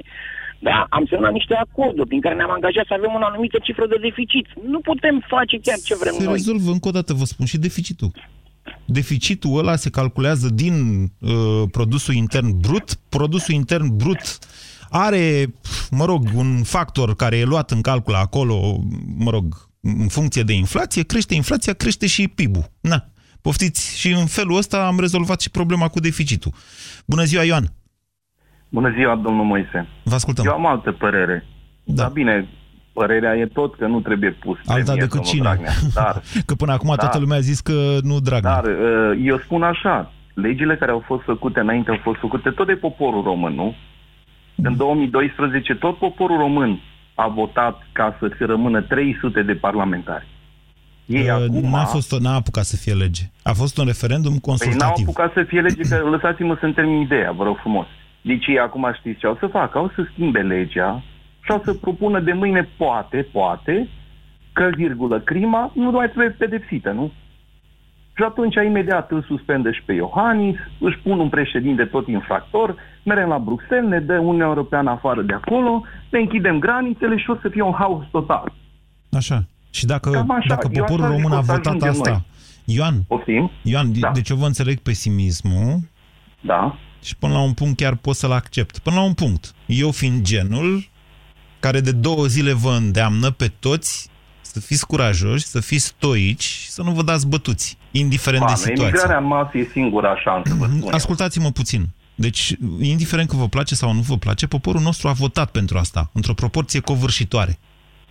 Da, 0.60 0.86
am 0.90 1.06
semnat 1.10 1.32
niște 1.32 1.56
acorduri 1.56 2.08
prin 2.08 2.22
care 2.22 2.36
ne-am 2.36 2.52
angajat 2.52 2.86
să 2.88 2.94
avem 2.94 3.12
o 3.14 3.26
anumită 3.26 3.58
cifră 3.64 3.86
de 3.88 3.98
deficit. 4.02 4.48
Nu 4.74 4.80
putem 4.80 5.16
face 5.28 5.56
chiar 5.66 5.80
ce 5.88 5.96
vrem 6.02 6.14
Se 6.14 6.24
noi. 6.24 6.34
rezolvă, 6.34 6.72
încă 6.72 6.88
o 6.88 6.92
dată 6.92 7.14
vă 7.14 7.26
spun, 7.26 7.46
și 7.46 7.58
deficitul. 7.58 8.12
Deficitul 8.86 9.58
ăla 9.58 9.76
se 9.76 9.90
calculează 9.90 10.48
din 10.64 10.74
uh, 11.04 11.64
produsul 11.72 12.14
intern 12.14 12.60
brut. 12.60 12.88
Produsul 13.10 13.54
intern 13.54 13.96
brut 13.98 14.40
are, 14.90 15.54
mă 15.92 16.06
rog, 16.06 16.22
un 16.36 16.64
factor 16.64 17.16
care 17.16 17.38
e 17.38 17.44
luat 17.44 17.72
în 17.72 17.82
calcul 17.82 18.14
acolo, 18.14 18.80
mă 19.18 19.32
rog, 19.32 19.46
în 19.86 20.08
funcție 20.08 20.44
de 20.44 20.54
inflație, 20.54 21.04
crește 21.04 21.36
inflația, 21.36 21.74
crește 21.74 22.08
și 22.08 22.28
PIB-ul. 22.28 22.66
Na, 22.82 23.04
poftiți, 23.42 23.98
și 24.00 24.12
în 24.12 24.26
felul 24.26 24.58
ăsta 24.58 24.86
am 24.88 25.00
rezolvat 25.00 25.42
și 25.42 25.50
problema 25.52 25.88
cu 25.88 26.00
deficitul. 26.00 26.52
Bună 27.06 27.24
ziua, 27.24 27.44
Ioan! 27.44 27.66
Bună 28.70 28.94
ziua, 28.98 29.16
domnul 29.16 29.46
Moise. 29.46 29.88
Vă 30.04 30.16
ascultăm. 30.16 30.46
Eu 30.46 30.54
am 30.54 30.66
altă 30.66 30.92
părere. 30.92 31.46
Da. 31.84 31.94
Dar 32.04 32.12
bine, 32.12 32.48
părerea 32.94 33.36
e 33.36 33.46
tot 33.46 33.76
că 33.78 33.88
nu 33.88 34.00
trebuie 34.00 34.32
pus 34.32 34.58
Alta 34.66 34.74
premie, 34.84 34.94
decât 34.94 35.10
domnul 35.12 35.30
cine? 35.32 35.42
Dragnea. 35.42 35.72
Dar, 36.04 36.22
Că 36.46 36.54
până 36.56 36.72
acum 36.72 36.90
Da. 36.90 36.96
toată 36.96 37.18
lumea 37.20 37.38
a 37.38 37.40
zis 37.52 37.60
că 37.60 37.98
nu 38.04 38.20
Dragnea. 38.20 38.54
dar 38.62 38.64
uh, 38.66 39.20
eu 39.24 39.38
spun 39.40 39.64
așa, 39.64 40.12
legile 40.34 40.76
care 40.78 40.92
au 40.92 41.04
fost 41.06 41.24
făcute 41.24 41.60
înainte 41.60 41.90
au 41.90 42.00
fost 42.04 42.20
făcute 42.20 42.50
tot 42.50 42.68
de 42.68 42.74
poporul 42.74 43.24
român, 43.24 43.54
nu? 43.54 43.76
În 44.56 44.78
2012 44.78 45.76
tot 45.76 45.98
poporul 45.98 46.38
român 46.38 46.82
a 47.16 47.28
votat 47.28 47.88
ca 47.92 48.16
să 48.20 48.32
se 48.38 48.46
rămână 48.46 48.82
300 48.82 49.42
de 49.42 49.54
parlamentari. 49.54 50.28
Ei 51.06 51.24
Uh, 51.24 51.30
acum... 51.30 51.70
N-a, 51.70 51.86
fost, 51.86 52.20
n-a 52.20 52.34
apucat 52.34 52.64
să 52.64 52.76
fie 52.76 52.94
lege. 52.94 53.24
A 53.44 53.54
fost 53.54 53.78
un 53.78 53.86
referendum 53.86 54.32
Păi 54.32 54.40
n-au 54.46 54.56
consultativ. 54.58 55.08
apucat 55.08 55.34
să 55.34 55.44
fie 55.44 55.62
lege, 55.62 55.82
că 55.82 56.10
lăsați-mă 56.10 56.58
să-mi 56.60 56.74
termin 56.74 57.00
ideea, 57.02 57.32
vă 57.32 57.44
rog 57.44 57.58
frumos. 57.58 57.86
Deci 58.22 58.46
ei 58.48 58.60
acum 58.60 58.94
știți 58.98 59.20
ce 59.20 59.28
au 59.28 59.38
să 59.40 59.48
facă? 59.48 59.78
Au 59.78 59.92
să 59.96 60.08
schimbe 60.12 60.40
legea 60.40 61.04
și 61.42 61.52
au 61.52 61.62
să 61.66 61.74
propună 61.74 62.20
de 62.20 62.34
mâine, 62.34 62.70
poate, 62.78 63.28
poate, 63.32 63.90
că, 64.54 64.70
virgulă, 64.76 65.20
crima 65.20 65.72
nu 65.76 65.92
mai 65.92 66.08
trebuie 66.10 66.30
pedepsită, 66.30 66.92
nu? 66.92 67.12
Și 68.18 68.24
atunci, 68.24 68.56
imediat, 68.56 69.12
îl 69.12 69.24
suspendă 69.28 69.72
și 69.72 69.84
pe 69.86 69.94
Iohannis, 69.94 70.56
își 70.80 70.98
pun 71.04 71.20
un 71.20 71.30
președinte 71.30 71.86
tot 71.86 72.08
infractor, 72.08 72.76
merem 73.04 73.28
la 73.28 73.38
Bruxelles, 73.40 73.90
ne 73.90 74.00
dă 74.00 74.14
Uniunea 74.20 74.46
Europeană 74.46 74.90
afară 74.90 75.22
de 75.22 75.34
acolo, 75.34 75.84
ne 76.10 76.20
închidem 76.20 76.60
granițele 76.60 77.18
și 77.18 77.30
o 77.30 77.36
să 77.42 77.50
fie 77.50 77.62
un 77.62 77.74
haos 77.74 78.04
total. 78.12 78.54
Așa. 79.12 79.44
Și 79.70 79.86
dacă, 79.86 80.10
Cam 80.10 80.32
așa. 80.32 80.46
dacă 80.48 80.68
Eu 80.72 80.84
poporul 80.84 81.06
așa 81.06 81.14
zic 81.14 81.24
român 81.24 81.32
că 81.32 81.36
a 81.36 81.40
o 81.40 81.44
să 81.44 81.52
votat 81.52 81.66
ajungem 81.66 81.90
asta... 81.90 82.10
noi. 82.10 82.24
Ioan, 82.66 82.96
Poftim? 83.08 83.52
Ioan, 83.62 84.00
Da. 84.00 84.12
deci 84.14 84.30
eu 84.30 84.38
vă 84.38 84.46
înțeleg 84.46 84.78
pesimismul 84.80 85.80
Da. 86.42 86.78
și 87.04 87.18
până 87.18 87.34
la 87.34 87.42
un 87.42 87.54
punct 87.54 87.78
chiar 87.78 87.96
pot 87.96 88.16
să-l 88.16 88.32
accept. 88.32 88.78
Până 88.80 88.96
la 88.96 89.02
un 89.04 89.14
punct. 89.14 89.54
Eu 89.66 89.92
fiind 89.92 90.22
genul 90.22 90.84
care 91.60 91.80
de 91.80 91.92
două 91.92 92.26
zile 92.26 92.54
vă 92.54 92.70
îndeamnă 92.78 93.30
pe 93.30 93.52
toți 93.60 94.10
să 94.56 94.62
fiți 94.62 94.86
curajoși, 94.88 95.46
să 95.46 95.60
fiți 95.60 95.86
stoici 95.86 96.44
și 96.44 96.70
să 96.70 96.82
nu 96.82 96.92
vă 96.92 97.04
dați 97.04 97.28
bătuți, 97.28 97.78
indiferent 97.92 98.42
Ba, 98.44 98.48
de 98.48 98.52
nu, 98.52 98.58
situație. 98.58 98.84
emigrarea 98.86 99.18
în 99.18 99.26
masă 99.26 99.58
e 99.58 99.64
singura 99.72 100.16
șansă, 100.18 100.54
vă 100.58 100.66
spun 100.66 100.82
eu. 100.82 100.90
Ascultați-mă 100.92 101.50
puțin. 101.52 101.86
Deci, 102.16 102.56
indiferent 102.82 103.30
că 103.30 103.36
vă 103.36 103.48
place 103.48 103.76
sau 103.76 103.94
nu 103.94 104.00
vă 104.00 104.18
place, 104.18 104.48
poporul 104.48 104.82
nostru 104.82 105.08
a 105.08 105.12
votat 105.12 105.50
pentru 105.52 105.78
asta, 105.78 106.10
într-o 106.14 106.34
proporție 106.34 106.80
covârșitoare. 106.80 107.60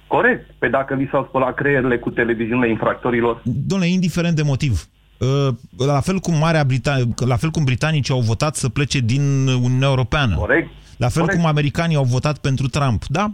Corect. 0.07 0.51
Pe 0.59 0.69
dacă 0.69 0.95
li 0.95 1.09
s-au 1.11 1.25
spălat 1.29 1.55
creierile 1.55 1.99
cu 1.99 2.11
televiziunile 2.11 2.69
infractorilor, 2.71 3.41
Domnule, 3.45 3.91
indiferent 3.91 4.37
de 4.37 4.43
motiv. 4.43 4.89
uh, 5.19 5.55
La 5.77 6.01
fel 6.01 6.19
cum 6.19 6.35
Marea 6.39 6.65
Britanie, 6.65 7.09
la 7.27 7.37
fel 7.37 7.51
cum 7.51 7.65
britanicii 7.65 8.15
au 8.15 8.21
votat 8.21 8.57
să 8.57 8.69
plece 8.69 8.99
din 8.99 9.47
Uniunea 9.47 9.89
Europeană. 9.89 10.35
Corect. 10.37 10.69
La 10.97 11.09
fel 11.09 11.23
Corect. 11.23 11.41
cum 11.41 11.49
americanii 11.49 11.97
au 11.97 12.05
votat 12.05 12.39
pentru 12.39 12.69
Trump. 12.69 13.05
Da? 13.07 13.31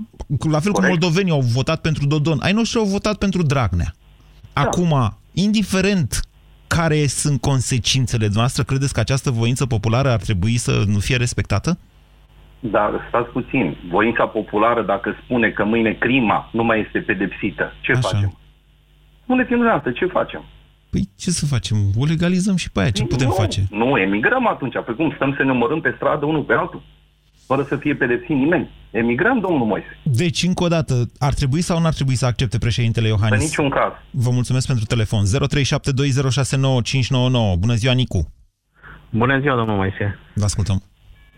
La 0.51 0.61
fel 0.61 0.73
cum 0.73 0.83
Corect. 0.83 0.89
moldovenii 0.89 1.33
au 1.33 1.41
votat 1.41 1.81
pentru 1.81 2.07
Dodon. 2.07 2.39
Ai 2.43 2.53
noștri 2.53 2.79
au 2.79 2.85
votat 2.85 3.17
pentru 3.19 3.43
Dragnea. 3.43 3.93
Da. 4.53 4.61
Acum, 4.61 5.19
indiferent 5.33 6.21
care 6.67 7.07
sunt 7.07 7.41
consecințele 7.41 8.29
noastre, 8.33 8.63
credeți 8.63 8.93
că 8.95 9.01
această 9.01 9.31
voință 9.31 9.67
populară 9.67 10.11
ar 10.11 10.21
trebui 10.21 10.57
să 10.57 10.83
nu 10.87 10.99
fie 10.99 11.17
respectată? 11.17 11.79
dar 12.61 13.05
stați 13.09 13.31
puțin. 13.31 13.77
Voința 13.89 14.27
populară, 14.27 14.83
dacă 14.83 15.17
spune 15.25 15.51
că 15.51 15.65
mâine 15.65 15.93
crima 15.93 16.49
nu 16.53 16.65
mai 16.65 16.81
este 16.81 16.99
pedepsită, 16.99 17.73
ce 17.81 17.93
Așa. 17.93 18.01
facem? 18.01 18.39
Spuneți-mi 19.23 19.57
dumneavoastră, 19.57 19.93
ce 19.93 20.07
facem? 20.07 20.45
Păi 20.91 21.09
ce 21.19 21.31
să 21.31 21.47
facem? 21.47 21.77
O 21.99 22.05
legalizăm 22.05 22.57
și 22.57 22.71
pe 22.71 22.81
aia. 22.81 22.91
Ce 22.91 23.05
putem 23.05 23.27
nu, 23.27 23.33
face? 23.33 23.67
Nu, 23.71 23.99
emigrăm 23.99 24.47
atunci. 24.47 24.75
Păi 24.85 24.95
cum, 24.95 25.13
stăm 25.15 25.35
să 25.37 25.43
ne 25.43 25.51
omorâm 25.51 25.81
pe 25.81 25.93
stradă 25.97 26.25
unul 26.25 26.43
pe 26.43 26.53
altul? 26.53 26.83
Fără 27.51 27.63
să 27.63 27.77
fie 27.77 27.95
pedepsit 27.95 28.37
nimeni. 28.37 28.71
Emigrăm, 28.91 29.39
domnul 29.39 29.67
Moise. 29.67 29.99
Deci, 30.03 30.43
încă 30.43 30.65
o 30.65 30.69
dată, 30.69 30.95
ar 31.19 31.35
trebui 31.35 31.61
sau 31.61 31.81
nu 31.81 31.87
ar 31.87 31.93
trebui 31.93 32.15
să 32.15 32.27
accepte 32.27 32.59
președintele 32.59 33.07
În 33.07 33.13
Iohannis? 33.13 33.43
niciun 33.43 33.69
caz. 33.69 33.93
Vă 34.11 34.31
mulțumesc 34.33 34.67
pentru 34.67 34.85
telefon. 34.85 35.25
0372069599. 35.25 35.29
Bună 37.59 37.75
ziua, 37.75 37.93
Nicu. 37.93 38.33
Bună 39.11 39.39
ziua, 39.41 39.57
domnul 39.57 39.77
Moise. 39.77 40.19
Vă 40.35 40.45
ascultăm. 40.45 40.83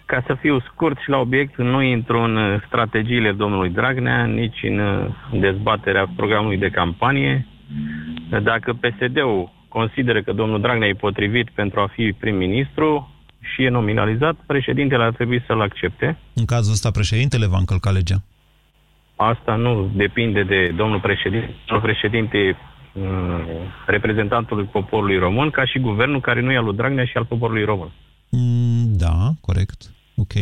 Ca 0.06 0.22
să 0.26 0.34
fiu 0.40 0.60
scurt 0.60 0.98
și 1.00 1.08
la 1.08 1.18
obiect, 1.18 1.56
nu 1.56 1.82
intru 1.82 2.18
în 2.18 2.36
uh, 2.36 2.62
strategiile 2.66 3.32
domnului 3.32 3.70
Dragnea, 3.70 4.24
nici 4.24 4.60
în 4.62 4.78
uh, 4.78 5.06
dezbaterea 5.40 6.12
programului 6.16 6.58
de 6.58 6.70
campanie. 6.70 7.46
Dacă 8.42 8.72
PSD-ul 8.72 9.52
consideră 9.68 10.22
că 10.22 10.32
domnul 10.32 10.60
Dragnea 10.60 10.88
e 10.88 10.94
potrivit 11.08 11.50
pentru 11.50 11.80
a 11.80 11.90
fi 11.94 12.14
prim-ministru 12.20 13.11
și 13.42 13.62
e 13.62 13.68
nominalizat, 13.68 14.34
președintele 14.46 15.02
ar 15.02 15.12
trebui 15.12 15.44
să-l 15.46 15.60
accepte. 15.60 16.18
În 16.34 16.44
cazul 16.44 16.72
ăsta, 16.72 16.90
președintele 16.90 17.46
va 17.46 17.58
încălca 17.58 17.90
legea. 17.90 18.22
Asta 19.16 19.54
nu 19.54 19.90
depinde 19.94 20.42
de 20.42 20.72
domnul 20.76 21.00
președinte. 21.00 21.54
Domnul 21.66 21.86
președinte 21.88 22.56
uh, 22.92 23.02
reprezentantului 23.86 24.64
poporului 24.64 25.18
român, 25.18 25.50
ca 25.50 25.64
și 25.64 25.78
guvernul 25.78 26.20
care 26.20 26.40
nu 26.40 26.52
e 26.52 26.56
al 26.56 26.64
lui 26.64 26.76
Dragnea 26.76 27.04
și 27.04 27.16
al 27.16 27.24
poporului 27.24 27.64
român. 27.64 27.90
Mm, 28.30 28.96
da, 28.96 29.30
corect. 29.40 29.92
Ok. 30.16 30.32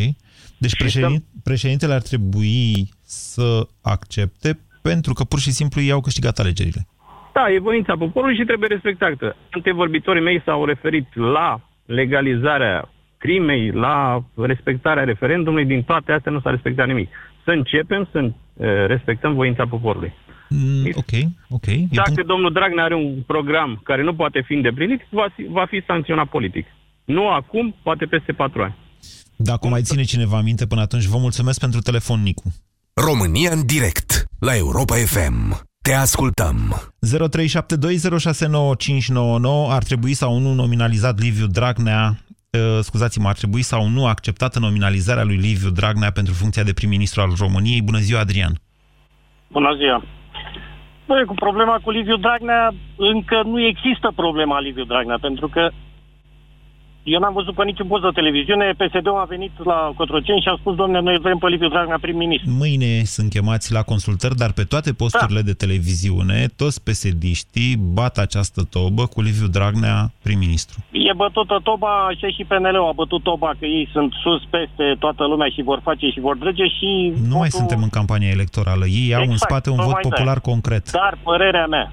Deci 0.59 0.77
președin... 0.77 1.25
președintele 1.43 1.93
ar 1.93 2.03
trebui 2.03 2.89
să 3.03 3.67
accepte 3.83 4.59
pentru 4.83 5.13
că 5.13 5.25
pur 5.25 5.39
și 5.39 5.51
simplu 5.51 5.81
ei 5.81 5.91
au 5.91 6.01
câștigat 6.01 6.39
alegerile. 6.39 6.87
Da, 7.33 7.51
e 7.51 7.59
voința 7.59 7.97
poporului 7.97 8.37
și 8.37 8.45
trebuie 8.45 8.69
respectată. 8.69 9.37
Antevorbitorii 9.51 10.23
mei 10.23 10.43
s-au 10.45 10.65
referit 10.65 11.15
la 11.15 11.70
legalizarea 11.91 12.89
crimei, 13.19 13.71
la 13.71 14.25
respectarea 14.37 15.05
referendumului. 15.05 15.65
Din 15.65 15.83
toate 15.83 16.13
astea 16.13 16.33
nu 16.33 16.41
s-a 16.41 16.51
respectat 16.51 16.87
nimic. 16.87 17.09
Să 17.45 17.51
începem 17.51 18.09
să 18.13 18.31
respectăm 18.87 19.35
voința 19.35 19.67
poporului. 19.67 20.13
Mm, 20.49 20.91
ok, 20.95 21.13
ok. 21.49 21.67
E 21.67 21.87
Dacă 21.91 22.13
punct... 22.15 22.29
domnul 22.29 22.53
Dragnea 22.53 22.85
are 22.85 22.95
un 22.95 23.23
program 23.27 23.81
care 23.85 24.03
nu 24.03 24.15
poate 24.15 24.43
fi 24.47 24.55
îndeplinit, 24.55 25.01
va 25.11 25.27
fi, 25.35 25.47
va 25.51 25.65
fi 25.69 25.83
sancționat 25.87 26.29
politic. 26.29 26.67
Nu 27.05 27.29
acum, 27.29 27.75
poate 27.83 28.05
peste 28.05 28.33
patru 28.33 28.63
ani. 28.63 28.77
Dacă 29.37 29.69
mai 29.69 29.83
ține 29.83 30.03
cineva 30.03 30.41
minte 30.41 30.67
până 30.67 30.81
atunci, 30.81 31.05
vă 31.05 31.19
mulțumesc 31.19 31.61
pentru 31.61 31.81
telefon, 31.81 32.23
Nicu. 32.23 32.43
România 32.95 33.51
în 33.53 33.67
direct 33.67 34.25
la 34.39 34.57
Europa 34.57 34.95
FM. 34.95 35.70
Te 35.91 35.97
ascultăm. 35.97 36.57
0372069599 39.67 39.77
ar 39.77 39.83
trebui 39.83 40.15
sau 40.23 40.39
nu 40.39 40.53
nominalizat 40.63 41.17
Liviu 41.27 41.47
Dragnea 41.47 42.03
uh, 42.11 42.19
scuzați-mă, 42.89 43.29
ar 43.29 43.39
trebui 43.43 43.63
sau 43.63 43.83
nu 43.97 44.07
acceptată 44.07 44.59
nominalizarea 44.59 45.25
lui 45.25 45.37
Liviu 45.37 45.71
Dragnea 45.71 46.11
pentru 46.19 46.33
funcția 46.41 46.63
de 46.63 46.73
prim-ministru 46.79 47.21
al 47.21 47.33
României. 47.45 47.83
Bună 47.83 47.99
ziua, 47.99 48.21
Adrian! 48.21 48.53
Bună 49.57 49.73
ziua! 49.81 49.99
Băi, 51.07 51.25
cu 51.25 51.35
problema 51.35 51.79
cu 51.85 51.91
Liviu 51.91 52.17
Dragnea, 52.17 52.75
încă 52.97 53.43
nu 53.45 53.61
există 53.73 54.13
problema 54.17 54.61
Liviu 54.61 54.85
Dragnea, 54.85 55.19
pentru 55.21 55.49
că 55.49 55.71
eu 57.03 57.19
n-am 57.21 57.33
văzut 57.33 57.55
pe 57.55 57.65
niciun 57.65 57.87
post 57.87 58.03
de 58.03 58.09
televiziune, 58.15 58.75
PSD-ul 58.77 59.19
a 59.19 59.25
venit 59.25 59.65
la 59.65 59.93
Cotroceni 59.97 60.41
și 60.41 60.49
a 60.49 60.57
spus, 60.61 60.75
domne, 60.75 61.01
noi 61.01 61.19
vrem 61.19 61.39
pe 61.39 61.49
Liviu 61.49 61.69
Dragnea 61.69 61.99
prim-ministru. 62.01 62.51
Mâine 62.51 63.03
sunt 63.05 63.31
chemați 63.31 63.73
la 63.73 63.83
consultări, 63.83 64.35
dar 64.35 64.53
pe 64.53 64.65
toate 64.65 64.93
posturile 64.93 65.41
da. 65.41 65.47
de 65.47 65.53
televiziune, 65.53 66.47
toți 66.57 66.83
psd 66.83 67.25
bat 67.79 68.17
această 68.19 68.61
tobă 68.71 69.07
cu 69.07 69.21
Liviu 69.21 69.47
Dragnea 69.47 70.13
prim-ministru. 70.23 70.79
E 70.91 71.13
bătută 71.13 71.61
toba, 71.63 72.07
așa 72.07 72.29
și 72.29 72.45
PNL-ul 72.45 72.89
a 72.89 72.93
bătut 72.93 73.23
toba, 73.23 73.51
că 73.59 73.67
ei 73.67 73.89
sunt 73.93 74.13
sus 74.23 74.43
peste 74.51 74.97
toată 74.99 75.27
lumea 75.27 75.49
și 75.49 75.63
vor 75.63 75.81
face 75.83 76.07
și 76.11 76.21
vor 76.21 76.37
drege 76.37 76.67
și... 76.67 77.13
Nu 77.15 77.21
votul... 77.21 77.39
mai 77.39 77.51
suntem 77.51 77.83
în 77.83 77.89
campania 77.89 78.29
electorală. 78.29 78.85
Ei 78.87 79.07
exact, 79.07 79.25
au 79.25 79.31
în 79.31 79.37
spate 79.37 79.71
un 79.71 79.77
vot 79.77 80.01
popular 80.01 80.39
da. 80.43 80.49
concret. 80.51 80.91
Dar 80.91 81.19
părerea 81.23 81.67
mea, 81.67 81.93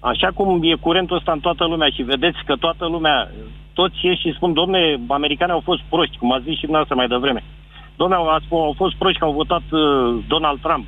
așa 0.00 0.28
cum 0.34 0.60
e 0.62 0.74
curentul 0.74 1.16
ăsta 1.16 1.32
în 1.32 1.40
toată 1.40 1.64
lumea 1.64 1.88
și 1.88 2.02
vedeți 2.02 2.38
că 2.46 2.54
toată 2.56 2.86
lumea 2.86 3.30
toți 3.72 3.96
ieși 4.06 4.20
și 4.20 4.34
spun, 4.36 4.52
domne, 4.52 4.80
americanii 5.08 5.54
au 5.54 5.68
fost 5.70 5.82
proști, 5.88 6.18
cum 6.18 6.32
a 6.32 6.40
zis 6.46 6.54
și 6.54 6.66
dumneavoastră 6.68 6.96
mai 6.96 7.08
devreme. 7.08 7.42
Domne, 7.96 8.14
au, 8.14 8.26
au 8.68 8.74
fost 8.76 8.94
proști 8.96 9.18
că 9.18 9.24
au 9.24 9.32
votat 9.32 9.62
uh, 9.70 9.80
Donald 10.28 10.60
Trump. 10.60 10.86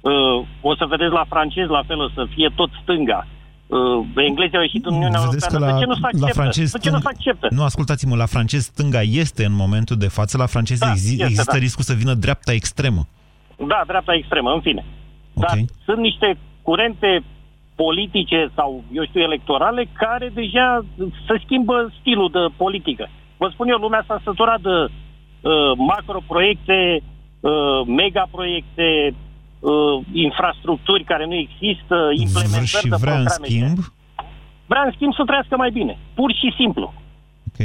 Uh, 0.00 0.46
o 0.60 0.74
să 0.76 0.84
vedeți 0.88 1.12
la 1.12 1.24
francez 1.28 1.66
la 1.68 1.82
fel, 1.86 2.00
o 2.00 2.08
să 2.14 2.26
fie 2.34 2.48
tot 2.54 2.70
stânga. 2.82 3.26
Uh, 3.66 4.06
englezii 4.28 4.56
au 4.56 4.62
ieșit 4.62 4.84
în 4.86 4.94
Uniunea 4.94 5.20
Vedeți 5.20 5.46
Europeană. 5.50 5.58
Că 5.58 5.70
la, 5.72 5.78
de 5.78 5.80
ce 5.80 5.86
nu 5.86 5.94
se 5.94 6.00
acceptă? 6.02 6.26
La 6.26 6.40
francez, 6.42 6.72
de 6.72 6.78
ce 6.78 6.90
nu 6.90 6.98
se 6.98 7.08
acceptă? 7.14 7.46
Nu, 7.50 7.62
ascultați-mă, 7.62 8.16
la 8.16 8.26
francez 8.26 8.62
stânga 8.62 9.02
este 9.02 9.44
în 9.44 9.54
momentul 9.54 9.96
de 9.96 10.08
față, 10.08 10.36
la 10.36 10.46
francez 10.46 10.78
Da, 10.78 10.86
exi- 10.92 11.12
este, 11.12 11.24
există 11.24 11.52
da. 11.52 11.58
riscul 11.58 11.84
să 11.84 11.94
vină 11.94 12.14
dreapta 12.14 12.52
extremă. 12.52 13.02
Da, 13.72 13.82
dreapta 13.86 14.14
extremă, 14.14 14.50
în 14.52 14.60
fine. 14.60 14.84
Dar 15.32 15.56
Ok. 15.58 15.68
sunt 15.84 15.98
niște 15.98 16.38
curente 16.62 17.22
politice 17.82 18.40
sau, 18.56 18.70
eu 18.92 19.04
știu, 19.04 19.20
electorale, 19.20 19.82
care 20.02 20.28
deja 20.34 20.84
se 21.26 21.34
schimbă 21.44 21.76
stilul 22.00 22.28
de 22.36 22.44
politică. 22.56 23.04
Vă 23.36 23.48
spun 23.52 23.68
eu, 23.68 23.78
lumea 23.78 24.04
s-a 24.06 24.20
săturat 24.24 24.60
de 24.60 24.76
uh, 24.78 25.72
macroproiecte, 25.76 26.78
uh, 27.40 27.80
megaproiecte, 27.86 28.88
uh, 29.14 29.96
infrastructuri 30.12 31.04
care 31.04 31.24
nu 31.26 31.34
există, 31.34 31.96
implementări 32.26 32.84
și 32.84 32.88
de 32.88 32.96
vrea 33.04 33.18
în 33.18 33.24
programe. 33.24 33.46
schimb, 33.48 33.78
Vrea 34.70 34.82
în 34.86 34.92
schimb 34.94 35.12
să 35.14 35.22
trăiască 35.26 35.56
mai 35.56 35.70
bine. 35.70 35.98
Pur 36.14 36.30
și 36.40 36.48
simplu. 36.60 36.86
ok. 37.48 37.60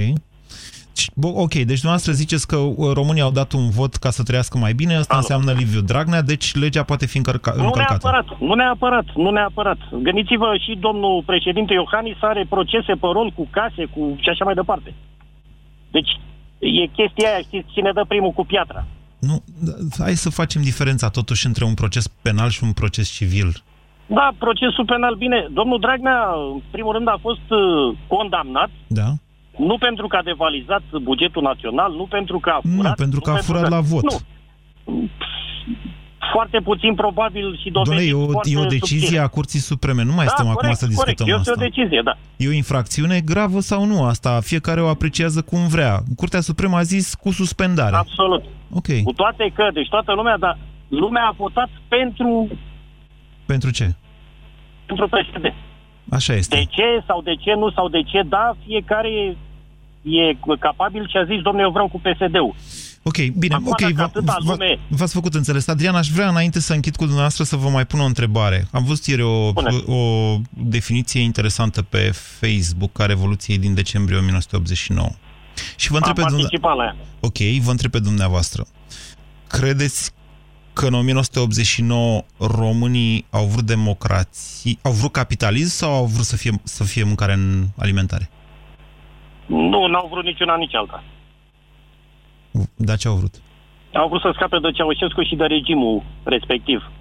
Și, 1.03 1.11
bă, 1.15 1.27
Ok, 1.45 1.53
deci 1.53 1.81
dumneavoastră 1.83 2.11
ziceți 2.11 2.47
că 2.47 2.55
uh, 2.55 2.91
românii 2.99 3.21
au 3.27 3.31
dat 3.31 3.51
un 3.59 3.69
vot 3.69 3.93
ca 3.95 4.09
să 4.09 4.23
trăiască 4.23 4.57
mai 4.57 4.73
bine, 4.73 4.95
asta 4.95 5.15
înseamnă 5.15 5.51
Liviu 5.51 5.81
Dragnea, 5.81 6.21
deci 6.21 6.55
legea 6.63 6.83
poate 6.83 7.05
fi 7.05 7.17
încărca- 7.17 7.55
Nu 7.55 7.63
încălcată. 7.65 7.99
neapărat, 8.01 8.27
nu 8.39 8.53
neapărat, 8.53 9.05
nu 9.15 9.29
neapărat. 9.29 9.77
Gândiți-vă 10.07 10.49
și 10.65 10.71
domnul 10.79 11.23
președinte 11.25 11.73
Iohannis 11.73 12.17
are 12.21 12.45
procese 12.49 12.93
pe 13.01 13.07
rol 13.17 13.31
cu 13.37 13.47
case 13.57 13.83
cu 13.93 14.01
și 14.23 14.29
așa 14.29 14.45
mai 14.45 14.53
departe. 14.53 14.93
Deci 15.91 16.11
e 16.59 16.85
chestia 16.97 17.29
aia, 17.29 17.41
știți, 17.47 17.67
cine 17.73 17.91
dă 17.93 18.03
primul 18.07 18.31
cu 18.31 18.45
piatra. 18.45 18.85
Nu, 19.19 19.43
da, 19.67 19.71
hai 20.03 20.13
să 20.15 20.29
facem 20.29 20.61
diferența 20.61 21.09
totuși 21.09 21.45
între 21.45 21.63
un 21.65 21.73
proces 21.73 22.07
penal 22.07 22.49
și 22.49 22.63
un 22.63 22.71
proces 22.71 23.07
civil. 23.09 23.49
Da, 24.05 24.31
procesul 24.37 24.85
penal, 24.85 25.15
bine, 25.15 25.47
domnul 25.53 25.79
Dragnea, 25.79 26.19
în 26.53 26.61
primul 26.71 26.93
rând, 26.93 27.07
a 27.07 27.17
fost 27.21 27.45
uh, 27.49 27.97
condamnat, 28.07 28.69
Da? 28.87 29.07
Nu 29.57 29.77
pentru 29.77 30.07
că 30.07 30.15
a 30.15 30.23
devalizat 30.23 30.83
bugetul 31.01 31.41
național, 31.41 31.91
nu 31.91 32.05
pentru 32.05 32.39
că 32.39 32.49
a 32.49 32.59
furat. 32.61 32.83
Nu, 32.97 33.03
pentru 33.03 33.19
că 33.19 33.31
a 33.31 33.35
furat 33.35 33.69
la 33.69 33.79
vot. 33.79 34.03
Nu. 34.03 34.17
Foarte 36.33 36.59
puțin 36.59 36.95
probabil 36.95 37.57
și 37.61 37.69
Doamne, 37.69 37.89
dovedit 37.93 38.11
e 38.11 38.15
o, 38.15 38.27
foarte 38.27 38.49
e 38.53 38.57
o 38.57 38.65
decizie 38.65 38.97
subțire. 38.99 39.21
a 39.21 39.27
Curții 39.27 39.59
Supreme. 39.59 40.03
Nu 40.03 40.13
mai 40.13 40.25
da, 40.25 40.31
stăm 40.31 40.45
corect, 40.45 40.63
acum 40.63 40.75
să 40.75 40.87
discutăm 40.87 41.13
corect. 41.13 41.39
Este 41.39 41.51
asta. 41.51 41.63
o 41.63 41.67
decizie, 41.67 42.01
da. 42.03 42.17
E 42.37 42.47
o 42.47 42.51
infracțiune 42.51 43.19
gravă 43.25 43.59
sau 43.59 43.85
nu 43.85 44.03
asta? 44.03 44.39
Fiecare 44.41 44.81
o 44.81 44.87
apreciază 44.87 45.41
cum 45.41 45.67
vrea. 45.67 45.99
Curtea 46.15 46.39
Supremă 46.39 46.77
a 46.77 46.81
zis 46.81 47.13
cu 47.13 47.31
suspendare. 47.31 47.95
Absolut. 47.95 48.43
Ok. 48.71 48.87
Cu 49.03 49.13
toate 49.13 49.51
că, 49.55 49.67
deci 49.73 49.89
toată 49.89 50.13
lumea, 50.13 50.37
dar 50.37 50.57
lumea 50.87 51.23
a 51.25 51.35
votat 51.37 51.69
pentru, 51.87 52.47
Pentru 53.45 53.71
ce? 53.71 53.95
pentru 54.85 55.07
PSD. 55.07 55.53
Așa 56.13 56.34
este. 56.34 56.56
De 56.56 56.63
ce 56.69 57.04
sau 57.08 57.21
de 57.21 57.36
ce 57.36 57.54
nu 57.54 57.71
sau 57.71 57.89
de 57.89 58.02
ce 58.02 58.21
da, 58.30 58.56
fiecare 58.65 59.10
e 60.02 60.56
capabil 60.60 61.08
și 61.10 61.17
a 61.17 61.26
zis, 61.26 61.41
domnule, 61.41 61.65
eu 61.65 61.71
vreau 61.71 61.88
cu 61.88 61.99
PSD-ul. 61.99 62.56
Ok, 63.06 63.17
bine, 63.38 63.54
Acum, 63.56 63.67
ok, 63.67 63.82
dacă 63.82 63.93
v- 63.95 63.99
atâta 63.99 64.36
v- 64.39 64.47
lume- 64.47 64.80
v-ați 64.88 65.13
făcut 65.13 65.34
înțeles. 65.34 65.67
Adrian, 65.67 65.95
aș 65.95 66.08
vrea 66.08 66.28
înainte 66.30 66.60
să 66.60 66.73
închid 66.73 66.95
cu 66.95 67.04
dumneavoastră 67.04 67.43
să 67.43 67.56
vă 67.56 67.69
mai 67.69 67.86
pun 67.86 67.99
o 67.99 68.06
întrebare. 68.06 68.67
Am 68.71 68.84
văzut 68.84 69.06
ieri 69.06 69.21
o, 69.21 69.47
o 69.86 70.36
definiție 70.49 71.21
interesantă 71.21 71.82
pe 71.82 72.12
Facebook 72.39 72.99
a 72.99 73.06
Revoluției 73.06 73.58
din 73.58 73.73
decembrie 73.73 74.17
1989. 74.17 75.08
Și 75.76 75.89
vă 75.91 75.95
întreb 75.95 76.17
Am 76.17 76.23
pe 76.23 76.30
dumneavoastră... 76.30 76.60
participat 76.60 76.76
la 76.78 76.84
ea. 76.84 76.95
Ok, 77.19 77.63
vă 77.65 77.71
întreb 77.71 77.91
pe 77.91 77.99
dumneavoastră. 77.99 78.65
Credeți 79.47 80.12
că 80.73 80.86
în 80.86 80.93
1989 80.93 82.21
românii 82.38 83.25
au 83.31 83.45
vrut 83.45 83.65
democrație, 83.65 84.77
au 84.83 84.91
vrut 84.91 85.12
capitalism 85.12 85.69
sau 85.69 85.91
au 85.93 86.05
vrut 86.05 86.25
să 86.25 86.36
fie, 86.36 86.51
să 86.63 86.83
fie 86.83 87.03
mâncare 87.03 87.33
în 87.33 87.63
alimentare? 87.77 88.29
Nu, 89.45 89.88
n-au 89.88 90.07
vrut 90.12 90.23
niciuna, 90.23 90.55
nici 90.55 90.75
alta. 90.75 91.03
Dar 92.75 92.97
ce 92.97 93.07
au 93.07 93.15
vrut? 93.15 93.33
Au 93.93 94.07
vrut 94.07 94.21
să 94.21 94.31
scape 94.33 94.57
de 94.59 94.71
Ceaușescu 94.71 95.23
și 95.23 95.36
de 95.36 95.45
regimul 95.45 96.03
respectiv. 96.23 96.91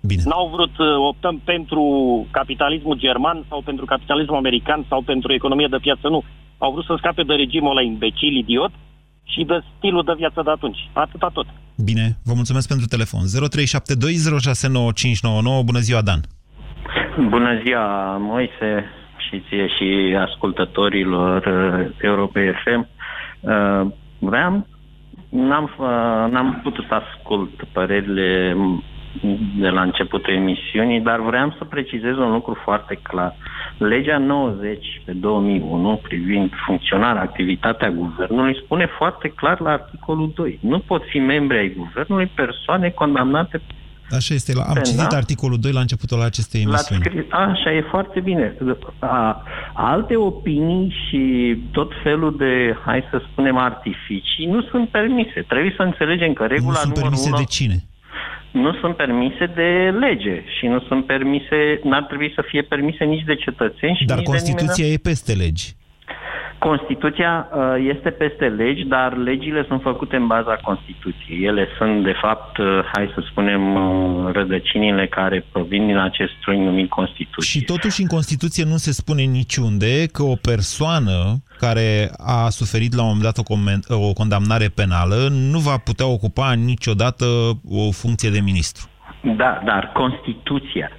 Bine. 0.00 0.22
N-au 0.24 0.48
vrut, 0.48 0.78
uh, 0.78 0.86
optăm 1.08 1.40
pentru 1.44 1.82
capitalismul 2.30 2.96
german 2.96 3.44
sau 3.48 3.60
pentru 3.62 3.84
capitalismul 3.84 4.36
american 4.36 4.84
sau 4.88 5.00
pentru 5.02 5.32
economie 5.32 5.66
de 5.70 5.78
piață, 5.78 6.08
nu. 6.08 6.22
Au 6.58 6.72
vrut 6.72 6.84
să 6.84 6.94
scape 6.98 7.22
de 7.22 7.34
regimul 7.34 7.70
ăla 7.70 7.82
imbecil, 7.82 8.36
idiot 8.36 8.70
și 9.32 9.44
de 9.44 9.60
stilul 9.76 10.04
de 10.04 10.14
viață 10.16 10.40
de 10.44 10.50
atunci. 10.50 10.78
Atâta 10.92 11.30
tot. 11.32 11.46
Bine, 11.84 12.16
vă 12.24 12.32
mulțumesc 12.34 12.68
pentru 12.68 12.86
telefon. 12.86 13.20
0372069599. 13.20 13.28
Bună 15.64 15.78
ziua, 15.78 16.02
Dan. 16.02 16.20
Bună 17.34 17.60
ziua, 17.64 18.16
Moise, 18.16 18.84
și 19.28 19.42
ție 19.48 19.66
și 19.66 20.16
ascultătorilor 20.16 21.46
uh, 21.46 21.86
Europa 22.00 22.40
FM. 22.64 22.88
Uh, 23.40 23.86
vreau, 24.18 24.66
n-am, 25.28 25.64
uh, 25.78 26.32
n-am 26.32 26.60
putut 26.62 26.84
să 26.88 26.94
ascult 26.94 27.64
părerile 27.72 28.52
m, 28.54 28.82
de 29.58 29.68
la 29.68 29.82
începutul 29.82 30.32
emisiunii, 30.34 31.00
dar 31.00 31.20
vreau 31.20 31.54
să 31.58 31.64
precizez 31.64 32.16
un 32.16 32.32
lucru 32.32 32.60
foarte 32.64 32.98
clar. 33.02 33.34
Legea 33.78 34.18
90 34.18 35.02
pe 35.04 35.12
2001 35.12 36.00
privind 36.02 36.50
funcționarea, 36.66 37.22
activitatea 37.22 37.90
guvernului 37.90 38.56
spune 38.64 38.86
foarte 38.98 39.28
clar 39.28 39.60
la 39.60 39.70
articolul 39.70 40.32
2. 40.34 40.58
Nu 40.62 40.78
pot 40.78 41.02
fi 41.08 41.18
membri 41.18 41.58
ai 41.58 41.74
guvernului 41.76 42.26
persoane 42.34 42.88
condamnate 42.90 43.60
Așa 44.10 44.34
este. 44.34 44.52
la- 44.54 44.62
Am 44.62 44.74
Da. 44.74 44.80
citit 44.80 45.12
articolul 45.12 45.58
2 45.60 45.72
la 45.72 45.80
începutul 45.80 46.22
acestei 46.22 46.64
L-ați 46.64 46.92
emisiuni. 46.92 47.24
scris, 47.24 47.32
așa, 47.38 47.72
e 47.72 47.80
foarte 47.90 48.20
bine. 48.20 48.56
A, 48.98 49.42
alte 49.74 50.16
opinii 50.16 50.94
și 51.08 51.22
tot 51.72 51.92
felul 52.02 52.36
de, 52.36 52.76
hai 52.84 53.04
să 53.10 53.22
spunem, 53.30 53.56
artificii 53.56 54.46
nu 54.46 54.62
sunt 54.62 54.88
permise. 54.88 55.44
Trebuie 55.48 55.72
să 55.76 55.82
înțelegem 55.82 56.32
că 56.32 56.44
regula 56.44 56.70
Nu 56.72 56.74
sunt 56.74 56.84
numărul 56.96 57.02
permise 57.02 57.28
unu 57.28 57.36
de 57.36 57.44
cine? 57.44 57.76
Nu 58.56 58.72
sunt 58.80 58.96
permise 58.96 59.46
de 59.60 59.70
lege 60.04 60.42
și 60.58 60.66
nu 60.66 60.80
sunt 60.88 61.06
permise, 61.06 61.80
n-ar 61.82 62.02
trebui 62.02 62.32
să 62.34 62.42
fie 62.50 62.62
permise 62.62 63.04
nici 63.04 63.24
de 63.24 63.34
cetățeni 63.34 63.96
și 63.96 64.04
Dar 64.04 64.18
nici 64.18 64.26
Constituția 64.26 64.86
de 64.86 64.92
e 64.92 65.08
peste 65.10 65.32
legi. 65.32 65.74
Nimeni. 66.56 66.76
Constituția 66.76 67.48
uh, 67.52 67.94
este 67.94 68.10
peste 68.10 68.44
legi, 68.44 68.84
dar 68.84 69.16
legile 69.16 69.64
sunt 69.68 69.82
făcute 69.82 70.16
în 70.16 70.26
baza 70.26 70.58
Constituției. 70.62 71.44
Ele 71.44 71.68
sunt, 71.78 72.04
de 72.04 72.14
fapt, 72.20 72.58
uh, 72.58 72.66
hai 72.92 73.10
să 73.14 73.22
spunem, 73.30 73.74
uh, 73.74 74.32
rădăcinile 74.32 75.06
care 75.06 75.44
provin 75.52 75.86
din 75.86 75.96
acest 75.96 76.32
stroi 76.40 76.58
numit 76.58 76.88
Constituție. 76.88 77.58
Și 77.58 77.64
totuși 77.64 78.00
în 78.00 78.06
Constituție 78.06 78.64
nu 78.64 78.76
se 78.76 78.92
spune 78.92 79.22
niciunde 79.22 80.06
că 80.12 80.22
o 80.22 80.34
persoană 80.42 81.42
care 81.58 82.10
a 82.18 82.48
suferit 82.48 82.94
la 82.94 83.02
un 83.02 83.06
moment 83.08 83.24
dat 83.24 83.38
o, 83.38 83.54
comen- 83.54 84.08
o 84.08 84.12
condamnare 84.12 84.68
penală 84.74 85.28
nu 85.30 85.58
va 85.58 85.76
putea 85.84 86.06
ocupa 86.06 86.52
niciodată 86.52 87.24
o 87.70 87.90
funcție 87.90 88.30
de 88.30 88.40
ministru. 88.40 88.88
Da, 89.36 89.62
dar 89.64 89.92
Constituția 89.94 90.90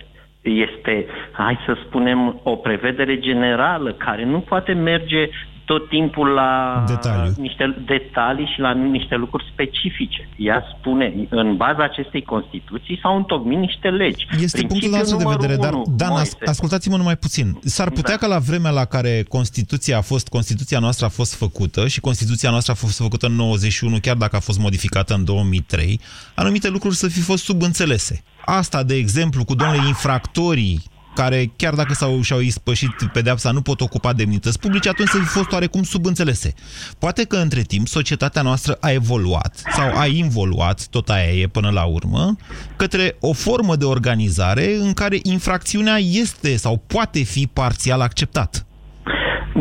este, 0.50 1.06
hai 1.32 1.58
să 1.66 1.78
spunem, 1.86 2.40
o 2.44 2.56
prevedere 2.56 3.20
generală 3.20 3.92
care 3.94 4.26
nu 4.26 4.40
poate 4.40 4.74
merge 4.74 5.30
tot 5.72 5.90
timpul 5.90 6.28
la 6.28 6.84
Detaliu. 6.88 7.34
niște 7.38 7.66
detalii 7.94 8.50
și 8.54 8.60
la 8.60 8.72
niște 8.74 9.16
lucruri 9.16 9.46
specifice. 9.54 10.30
Ea 10.38 10.64
spune, 10.78 11.14
în 11.30 11.56
baza 11.58 11.84
acestei 11.84 12.22
Constituții 12.24 13.00
s-au 13.02 13.16
întocmit 13.16 13.58
niște 13.58 13.88
legi. 13.90 14.28
Este 14.32 14.38
punctul 14.38 14.60
Principiul 14.68 14.92
nostru 14.98 15.18
de 15.18 15.24
numărul 15.24 15.42
vedere, 15.48 15.62
dar, 15.62 15.74
unu, 15.74 15.84
Dan, 16.02 16.10
as- 16.12 16.16
Moise. 16.16 16.38
ascultați-mă 16.46 16.98
numai 16.98 17.16
puțin. 17.18 17.60
S-ar 17.64 17.90
putea 17.90 18.16
Da. 18.18 18.20
ca 18.20 18.28
la 18.34 18.40
vremea 18.40 18.72
la 18.72 18.86
care 18.86 19.24
Constituția 19.28 19.98
a 19.98 20.02
fost, 20.02 20.28
Constituția 20.28 20.80
noastră 20.80 21.06
a 21.06 21.10
fost 21.10 21.36
făcută 21.36 21.88
și 21.88 22.00
Constituția 22.00 22.50
noastră 22.50 22.72
a 22.72 22.76
fost 22.76 22.98
făcută 22.98 23.26
în 23.26 23.34
91, 23.34 23.98
chiar 24.02 24.16
dacă 24.16 24.36
a 24.36 24.40
fost 24.40 24.60
modificată 24.60 25.14
în 25.14 25.24
2003, 25.26 26.00
anumite 26.36 26.70
lucruri 26.70 26.96
să 26.96 27.08
fi 27.08 27.20
fost 27.22 27.44
subînțelese. 27.44 28.24
Asta, 28.46 28.84
de 28.84 28.96
exemplu, 28.96 29.44
cu 29.46 29.56
domnule 29.56 29.88
infractorii 29.88 30.82
care, 31.18 31.52
chiar 31.56 31.74
dacă 31.74 31.94
s-au, 31.94 32.22
și-au 32.22 32.40
ispășit 32.40 32.92
pedeapsa, 33.14 33.52
nu 33.52 33.62
pot 33.62 33.82
ocupa 33.82 34.14
demnități 34.14 34.60
publice, 34.60 34.90
atunci 34.90 35.10
să 35.10 35.18
fi 35.18 35.26
fost 35.26 35.52
oarecum 35.52 35.84
subînțelese. 35.84 36.54
Poate 37.00 37.24
că 37.24 37.36
între 37.36 37.62
timp 37.62 37.88
societatea 37.88 38.42
noastră 38.42 38.78
a 38.80 38.92
evoluat 38.92 39.62
sau 39.76 39.98
a 39.98 40.06
involuat, 40.06 40.88
tot 40.88 41.10
aia 41.10 41.32
e 41.32 41.48
până 41.48 41.70
la 41.70 41.84
urmă, 41.84 42.36
către 42.76 43.16
o 43.20 43.34
formă 43.34 43.76
de 43.76 43.86
organizare 43.86 44.76
în 44.76 44.94
care 44.94 45.20
infracțiunea 45.24 45.98
este 45.98 46.56
sau 46.56 46.84
poate 46.88 47.24
fi 47.24 47.48
parțial 47.54 48.02
acceptată. 48.02 48.66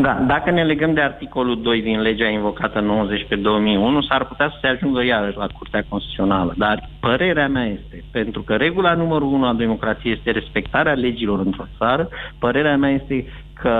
Da, 0.01 0.13
dacă 0.27 0.51
ne 0.51 0.63
legăm 0.63 0.93
de 0.93 1.01
articolul 1.01 1.61
2 1.61 1.81
din 1.81 1.99
legea 2.01 2.27
invocată 2.27 2.79
90 2.79 3.25
pe 3.29 3.35
2001, 3.35 4.01
s-ar 4.01 4.25
putea 4.25 4.49
să 4.49 4.57
se 4.61 4.67
ajungă 4.67 5.03
iarăși 5.03 5.37
la 5.37 5.47
Curtea 5.57 5.85
Constituțională. 5.89 6.53
Dar 6.57 6.89
părerea 6.99 7.47
mea 7.47 7.65
este, 7.65 8.03
pentru 8.11 8.41
că 8.41 8.55
regula 8.55 8.93
numărul 8.93 9.33
1 9.33 9.45
a 9.45 9.53
democrației 9.53 10.13
este 10.13 10.31
respectarea 10.31 10.93
legilor 10.93 11.39
într-o 11.39 11.65
țară, 11.77 12.09
părerea 12.39 12.77
mea 12.77 12.89
este 12.89 13.25
că 13.53 13.73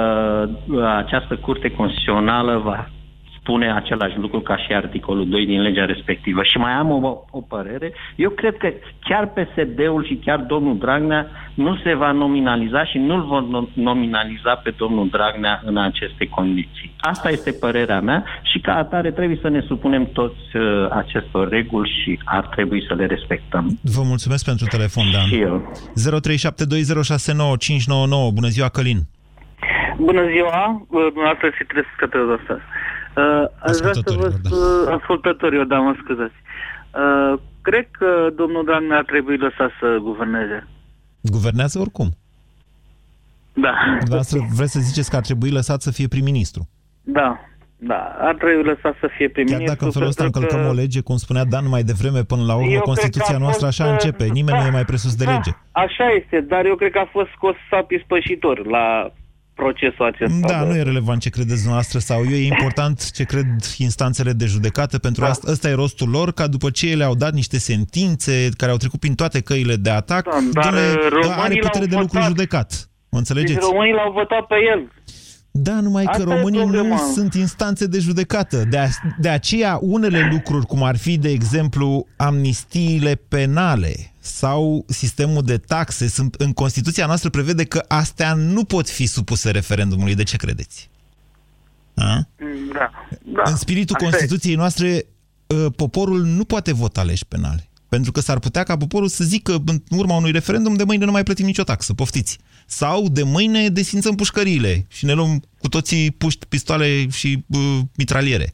uh, 0.67 0.83
această 0.97 1.35
Curte 1.35 1.71
Constituțională 1.71 2.61
va 2.63 2.87
spune 3.47 3.73
același 3.73 4.17
lucru 4.17 4.39
ca 4.39 4.57
și 4.57 4.73
articolul 4.73 5.29
2 5.29 5.45
din 5.45 5.61
legea 5.61 5.85
respectivă. 5.85 6.43
Și 6.43 6.57
mai 6.57 6.71
am 6.71 6.91
o, 6.91 7.23
o 7.31 7.41
părere. 7.41 7.93
Eu 8.15 8.29
cred 8.29 8.57
că 8.57 8.69
chiar 8.99 9.25
PSD-ul 9.35 10.05
și 10.05 10.15
chiar 10.25 10.39
domnul 10.39 10.77
Dragnea 10.77 11.27
nu 11.53 11.77
se 11.83 11.93
va 11.93 12.11
nominaliza 12.11 12.85
și 12.85 12.97
nu-l 12.97 13.23
vor 13.25 13.43
no- 13.43 13.73
nominaliza 13.73 14.55
pe 14.63 14.73
domnul 14.77 15.07
Dragnea 15.09 15.61
în 15.65 15.77
aceste 15.77 16.27
condiții. 16.27 16.93
Asta 16.99 17.29
este 17.29 17.51
părerea 17.51 18.01
mea 18.01 18.23
și 18.51 18.59
ca 18.59 18.75
atare 18.75 19.11
trebuie 19.11 19.39
să 19.41 19.49
ne 19.49 19.61
supunem 19.67 20.09
toți 20.13 20.55
uh, 20.55 20.87
acestor 20.89 21.49
reguli 21.49 21.91
și 22.03 22.19
ar 22.23 22.47
trebui 22.47 22.85
să 22.87 22.93
le 22.93 23.05
respectăm. 23.05 23.79
Vă 23.81 24.01
mulțumesc 24.05 24.45
pentru 24.45 24.65
telefon, 24.65 25.03
Dan. 25.11 25.25
Și 25.25 25.39
eu. 25.39 25.71
0372069599. 28.29 28.33
Bună 28.33 28.47
ziua, 28.47 28.69
Călin. 28.69 28.99
Bună 29.97 30.23
ziua, 30.33 30.85
uh, 30.87 31.07
dumneavoastră 31.13 31.49
și 31.57 31.63
trebuie 31.63 31.85
să 31.99 32.37
ăsta. 32.39 32.55
Uh, 33.17 33.45
aș 33.59 33.77
vrea 33.77 33.93
să 33.93 34.13
vă... 34.19 34.27
Uh, 34.27 34.93
ascultătorii, 34.99 35.65
da, 35.65 35.77
mă 35.79 35.95
scuzați. 36.03 36.33
Uh, 37.01 37.39
cred 37.61 37.87
că 37.91 38.29
domnul 38.35 38.63
Dragnea 38.65 38.97
ar 38.97 39.03
trebui 39.03 39.37
lăsat 39.37 39.71
să 39.79 39.97
guverneze. 40.01 40.67
Guvernează 41.21 41.79
oricum. 41.79 42.09
Da. 43.53 43.73
Dumneavoastră 43.99 44.39
vreți 44.55 44.71
să 44.71 44.79
ziceți 44.79 45.09
că 45.09 45.15
ar 45.15 45.21
trebui 45.21 45.51
lăsat 45.51 45.81
să 45.81 45.91
fie 45.91 46.07
prim-ministru. 46.07 46.69
Da, 47.03 47.39
da, 47.77 48.15
ar 48.19 48.35
trebui 48.35 48.63
lăsat 48.63 48.95
să 48.99 49.07
fie 49.15 49.25
Chiar 49.25 49.31
prim-ministru. 49.33 49.73
dacă 49.73 49.85
în 49.85 49.91
felul 49.91 50.07
ăsta 50.07 50.23
pentru 50.23 50.39
încălcăm 50.41 50.65
că- 50.65 50.73
o 50.73 50.79
lege, 50.81 51.01
cum 51.01 51.17
spunea 51.17 51.45
Dan 51.45 51.67
mai 51.69 51.83
devreme, 51.83 52.23
până 52.23 52.43
la 52.43 52.55
urmă, 52.55 52.65
Eu 52.65 52.69
cred 52.69 52.79
că 52.81 52.89
Constituția 52.91 53.35
a 53.35 53.43
noastră 53.45 53.65
fost, 53.65 53.79
așa 53.79 53.89
uh, 53.89 53.95
începe. 53.95 54.25
Nimeni 54.25 54.57
da, 54.57 54.61
nu 54.63 54.67
e 54.67 54.77
mai 54.79 54.85
presus 54.85 55.15
de 55.15 55.25
da, 55.25 55.31
lege. 55.31 55.51
Așa 55.71 56.05
este, 56.19 56.41
dar 56.41 56.65
eu 56.65 56.75
cred 56.75 56.91
că 56.91 56.99
a 56.99 57.09
fost 57.11 57.29
scos 57.35 57.55
sapi 57.69 58.01
spășitor 58.03 58.65
la 58.65 59.11
procesul 59.61 60.05
acesta. 60.05 60.47
Da, 60.47 60.63
nu 60.63 60.75
e 60.75 60.81
relevant 60.81 61.21
ce 61.21 61.29
credeți 61.29 61.55
dumneavoastră 61.55 61.99
sau 61.99 62.23
eu, 62.23 62.37
e 62.37 62.45
important 62.47 63.11
ce 63.11 63.23
cred 63.23 63.45
instanțele 63.77 64.31
de 64.31 64.45
judecată, 64.45 64.97
pentru 64.97 65.21
Da. 65.23 65.29
asta 65.29 65.51
ăsta 65.51 65.69
e 65.69 65.73
rostul 65.73 66.09
lor, 66.09 66.31
ca 66.33 66.47
după 66.47 66.69
ce 66.69 66.89
ele 66.89 67.03
au 67.03 67.15
dat 67.15 67.33
niște 67.33 67.59
sentințe 67.59 68.49
care 68.57 68.71
au 68.71 68.77
trecut 68.77 68.99
prin 68.99 69.15
toate 69.15 69.39
căile 69.41 69.75
de 69.75 69.89
atac, 69.89 70.23
Da, 70.23 70.39
dar, 70.61 70.73
dom'le, 70.73 70.95
uh, 70.95 71.07
românii 71.11 71.41
are 71.41 71.55
putere 71.55 71.79
l-au 71.85 71.87
de 71.89 71.95
lucru 71.95 72.17
votat. 72.17 72.27
judecat. 72.27 72.89
Mă 73.09 73.17
înțelegeți? 73.17 73.53
Deci 73.53 73.63
românii 73.63 73.93
l-au 73.93 74.11
votat 74.11 74.45
pe 74.47 74.55
el. 74.71 74.91
Da, 75.51 75.79
numai 75.79 76.03
că 76.03 76.09
Asta 76.09 76.21
e 76.21 76.33
românii 76.35 76.59
nu 76.59 76.65
problema. 76.71 76.97
sunt 76.97 77.33
instanțe 77.33 77.87
de 77.87 77.99
judecată. 77.99 78.63
De, 78.69 78.77
a, 78.77 78.87
de 79.19 79.29
aceea, 79.29 79.77
unele 79.81 80.27
lucruri, 80.31 80.65
cum 80.65 80.83
ar 80.83 80.97
fi, 80.97 81.17
de 81.17 81.29
exemplu, 81.29 82.07
amnistiile 82.17 83.19
penale 83.27 83.95
sau 84.27 84.85
sistemul 84.87 85.43
de 85.43 85.57
taxe, 85.57 86.07
sunt, 86.07 86.35
în 86.35 86.53
Constituția 86.53 87.05
noastră 87.05 87.29
prevede 87.29 87.63
că 87.63 87.83
astea 87.87 88.33
nu 88.33 88.63
pot 88.63 88.89
fi 88.89 89.05
supuse 89.05 89.51
referendumului. 89.51 90.15
De 90.15 90.23
ce 90.23 90.37
credeți? 90.37 90.89
A? 91.95 92.27
Da, 92.73 92.91
da. 93.23 93.41
în 93.45 93.55
spiritul 93.55 93.95
Asta 93.95 94.07
e. 94.07 94.09
Constituției 94.09 94.55
noastre, 94.55 95.05
ă, 95.49 95.69
poporul 95.69 96.23
nu 96.23 96.45
poate 96.45 96.73
vota 96.73 97.03
legi 97.03 97.25
penale. 97.25 97.69
Pentru 97.89 98.11
că 98.11 98.19
s-ar 98.19 98.39
putea 98.39 98.63
ca 98.63 98.77
poporul 98.77 99.07
să 99.07 99.23
zică 99.23 99.63
în 99.65 99.81
urma 99.89 100.15
unui 100.15 100.31
referendum 100.31 100.75
de 100.75 100.83
mâine 100.83 101.05
nu 101.05 101.11
mai 101.11 101.23
plătim 101.23 101.45
nicio 101.45 101.63
taxă, 101.63 101.93
poftiți. 101.93 102.37
Sau 102.65 103.09
de 103.09 103.23
mâine 103.23 103.69
desfințăm 103.69 104.15
pușcăriile 104.15 104.85
și 104.87 105.05
ne 105.05 105.13
luăm 105.13 105.43
cu 105.59 105.69
toții 105.69 106.11
puști, 106.11 106.45
pistoale 106.45 107.09
și 107.09 107.45
uh, 107.47 107.79
mitraliere. 107.95 108.53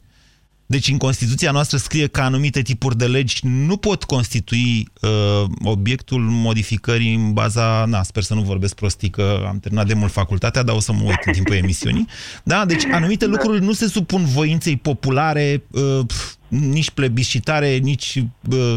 Deci 0.74 0.88
în 0.88 0.96
Constituția 0.96 1.50
noastră 1.50 1.76
scrie 1.76 2.06
că 2.06 2.20
anumite 2.20 2.62
tipuri 2.62 2.96
de 2.96 3.06
legi 3.06 3.40
nu 3.42 3.76
pot 3.76 4.04
constitui 4.04 4.88
uh, 5.00 5.44
obiectul 5.64 6.20
modificării 6.20 7.14
în 7.14 7.32
baza... 7.32 7.84
Na, 7.84 8.02
sper 8.02 8.22
să 8.22 8.34
nu 8.34 8.42
vorbesc 8.42 8.74
prostii 8.74 9.10
că 9.10 9.44
am 9.48 9.58
terminat 9.58 9.86
de 9.86 9.94
mult 9.94 10.12
facultatea, 10.12 10.62
dar 10.62 10.74
o 10.74 10.80
să 10.80 10.92
mă 10.92 11.02
uit 11.02 11.18
în 11.24 11.32
timpul 11.32 11.54
emisiunii. 11.54 12.06
Da, 12.44 12.64
deci 12.64 12.84
anumite 12.84 13.26
lucruri 13.26 13.64
nu 13.64 13.72
se 13.72 13.88
supun 13.88 14.24
voinței 14.24 14.76
populare, 14.76 15.62
uh, 15.70 16.00
pf, 16.06 16.34
nici 16.48 16.90
plebiscitare, 16.90 17.76
nici... 17.76 18.22
Uh, 18.50 18.76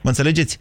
mă 0.00 0.08
înțelegeți? 0.10 0.58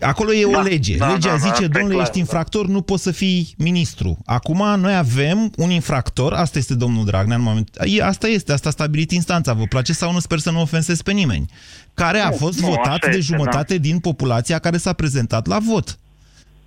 Acolo 0.00 0.32
e 0.32 0.44
o 0.44 0.50
Da, 0.50 0.60
lege. 0.62 0.96
da, 0.96 1.06
Legea 1.12 1.18
da, 1.18 1.28
da, 1.30 1.36
zice, 1.36 1.50
asta 1.50 1.64
e 1.64 1.66
domnule, 1.68 1.94
clar, 1.94 2.06
ești 2.06 2.18
infractor, 2.18 2.66
nu 2.66 2.80
poți 2.82 3.02
să 3.02 3.12
fii 3.12 3.54
ministru. 3.58 4.18
Acum 4.26 4.80
noi 4.80 4.96
avem 4.96 5.50
un 5.56 5.70
infractor, 5.70 6.32
asta 6.32 6.58
este 6.58 6.74
domnul 6.74 7.04
Dragnea 7.04 7.36
în 7.36 7.42
moment. 7.42 7.68
E- 7.84 8.02
Asta 8.02 8.26
este, 8.28 8.52
asta 8.52 8.68
a 8.68 8.72
stabilit 8.72 9.10
instanța, 9.10 9.52
vă 9.52 9.64
place 9.68 9.92
sau 9.92 10.12
nu, 10.12 10.18
sper 10.18 10.38
să 10.38 10.50
nu 10.50 10.60
ofensez 10.60 11.02
pe 11.02 11.12
nimeni. 11.12 11.46
Care 11.94 12.18
a 12.18 12.28
Nu, 12.28 12.34
fost 12.36 12.60
nu, 12.60 12.66
votat 12.68 12.86
așa 12.86 12.98
de 13.10 13.16
este, 13.16 13.32
jumătate 13.34 13.78
din 13.78 13.98
populația 13.98 14.58
care 14.58 14.76
s-a 14.76 14.92
prezentat 14.92 15.46
la 15.46 15.58
vot. 15.58 15.98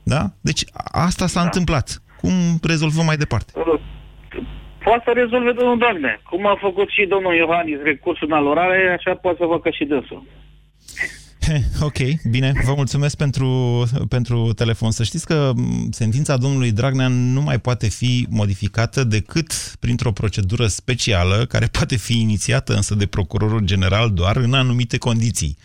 Da? 0.03 0.31
Deci 0.41 0.63
a- 0.73 1.01
asta 1.03 1.27
s-a 1.27 1.41
întâmplat. 1.41 2.01
Cum 2.21 2.31
rezolvăm 2.63 3.05
mai 3.05 3.17
departe? 3.17 3.51
Poate 4.83 5.03
să 5.05 5.11
rezolve 5.15 5.51
domnul 5.51 5.77
Dragnea. 5.77 6.21
Cum 6.29 6.45
a 6.47 6.57
făcut 6.61 6.89
și 6.89 7.05
domnul 7.09 7.33
Iohannis 7.35 7.77
recursul 7.83 8.27
în 8.29 8.37
alorare, 8.37 8.95
așa 8.97 9.11
poate 9.15 9.37
să 9.41 9.45
facă 9.49 9.69
și 9.69 9.85
dânsul. 9.85 10.23
He, 11.47 11.63
ok, 11.79 11.97
bine, 12.29 12.53
vă 12.65 12.73
mulțumesc 12.75 13.15
pentru, 13.15 13.87
pentru 14.09 14.53
telefon. 14.53 14.91
Să 14.91 15.03
știți 15.03 15.25
că 15.25 15.51
m, 15.55 15.89
sentința 15.91 16.37
domnului 16.37 16.71
Dragnea 16.71 17.07
nu 17.07 17.41
mai 17.41 17.59
poate 17.59 17.87
fi 17.87 18.27
modificată 18.29 19.03
decât 19.03 19.75
printr-o 19.79 20.11
procedură 20.11 20.67
specială, 20.67 21.45
care 21.45 21.65
poate 21.65 21.95
fi 21.95 22.19
inițiată 22.19 22.75
însă 22.75 22.95
de 22.95 23.05
procurorul 23.05 23.59
general 23.59 24.11
doar 24.13 24.35
în 24.35 24.53
anumite 24.53 24.97
condiții. 24.97 25.57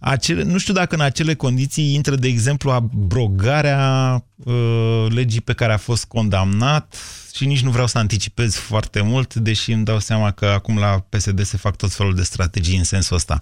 Acele, 0.00 0.42
nu 0.42 0.58
știu 0.58 0.72
dacă 0.72 0.94
în 0.94 1.00
acele 1.00 1.34
condiții 1.34 1.94
intră, 1.94 2.14
de 2.14 2.28
exemplu, 2.28 2.70
abrogarea 2.70 4.24
uh, 4.36 5.06
legii 5.08 5.40
pe 5.40 5.52
care 5.52 5.72
a 5.72 5.78
fost 5.78 6.04
condamnat 6.04 6.96
și 7.34 7.46
nici 7.46 7.62
nu 7.62 7.70
vreau 7.70 7.86
să 7.86 7.98
anticipez 7.98 8.54
foarte 8.54 9.00
mult, 9.00 9.34
deși 9.34 9.72
îmi 9.72 9.84
dau 9.84 9.98
seama 9.98 10.30
că 10.30 10.46
acum 10.46 10.78
la 10.78 11.06
PSD 11.08 11.44
se 11.44 11.56
fac 11.56 11.76
tot 11.76 11.92
felul 11.92 12.14
de 12.14 12.22
strategii 12.22 12.76
în 12.76 12.84
sensul 12.84 13.16
ăsta. 13.16 13.40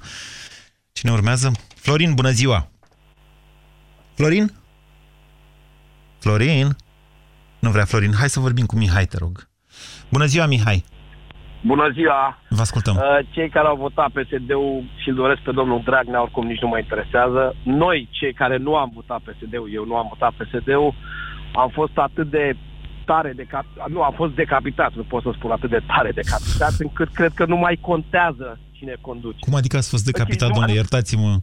Cine 0.92 1.12
urmează? 1.12 1.52
Florin, 1.86 2.14
bună 2.14 2.30
ziua! 2.30 2.68
Florin? 4.14 4.50
Florin? 6.18 6.76
Nu 7.58 7.70
vrea 7.70 7.84
Florin. 7.84 8.12
Hai 8.18 8.28
să 8.28 8.40
vorbim 8.40 8.66
cu 8.66 8.76
Mihai, 8.76 9.04
te 9.06 9.16
rog. 9.18 9.48
Bună 10.08 10.24
ziua, 10.24 10.46
Mihai! 10.46 10.84
Bună 11.64 11.90
ziua! 11.94 12.38
Vă 12.48 12.60
ascultăm. 12.60 12.94
Uh, 12.96 13.26
Cei 13.30 13.48
care 13.50 13.66
au 13.66 13.76
votat 13.76 14.08
PSD-ul 14.16 14.84
și 15.02 15.08
îl 15.08 15.14
doresc 15.14 15.40
pe 15.42 15.52
domnul 15.52 15.82
Dragnea, 15.84 16.22
oricum 16.22 16.46
nici 16.46 16.60
nu 16.60 16.68
mă 16.68 16.78
interesează. 16.78 17.56
Noi, 17.64 18.08
cei 18.10 18.32
care 18.32 18.56
nu 18.56 18.74
am 18.76 18.90
votat 18.94 19.20
PSD-ul, 19.26 19.70
eu 19.72 19.84
nu 19.84 19.96
am 19.96 20.06
votat 20.08 20.32
PSD-ul, 20.38 20.94
am 21.54 21.70
fost 21.74 21.96
atât 21.96 22.30
de 22.30 22.56
tare 23.04 23.32
decapitat, 23.32 23.88
nu, 23.88 24.02
a 24.02 24.12
fost 24.16 24.32
decapitat, 24.34 24.92
nu 24.94 25.02
pot 25.02 25.22
să 25.22 25.30
spun 25.34 25.50
atât 25.50 25.70
de 25.70 25.80
tare 25.86 26.10
decapitat, 26.12 26.72
încât 26.78 27.08
cred 27.18 27.32
că 27.34 27.44
nu 27.46 27.56
mai 27.56 27.78
contează 27.80 28.58
cine 28.72 28.94
conduce. 29.00 29.38
Cum 29.40 29.54
adică 29.54 29.76
ați 29.76 29.90
fost 29.90 30.04
decapitat, 30.04 30.38
Deci, 30.38 30.48
domnule? 30.48 30.72
nu- 30.72 30.76
Iertați-mă. 30.78 31.36